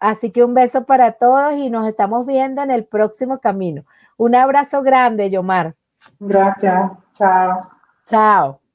Así 0.00 0.30
que 0.30 0.44
un 0.44 0.54
beso 0.54 0.84
para 0.84 1.12
todos 1.12 1.54
y 1.54 1.70
nos 1.70 1.88
estamos 1.88 2.26
viendo 2.26 2.62
en 2.62 2.70
el 2.70 2.84
próximo 2.84 3.40
camino. 3.40 3.84
Un 4.16 4.34
abrazo 4.34 4.82
grande, 4.82 5.30
Yomar. 5.30 5.74
Gracias. 6.20 6.92
Chao. 7.14 7.70
Chao. 8.04 8.65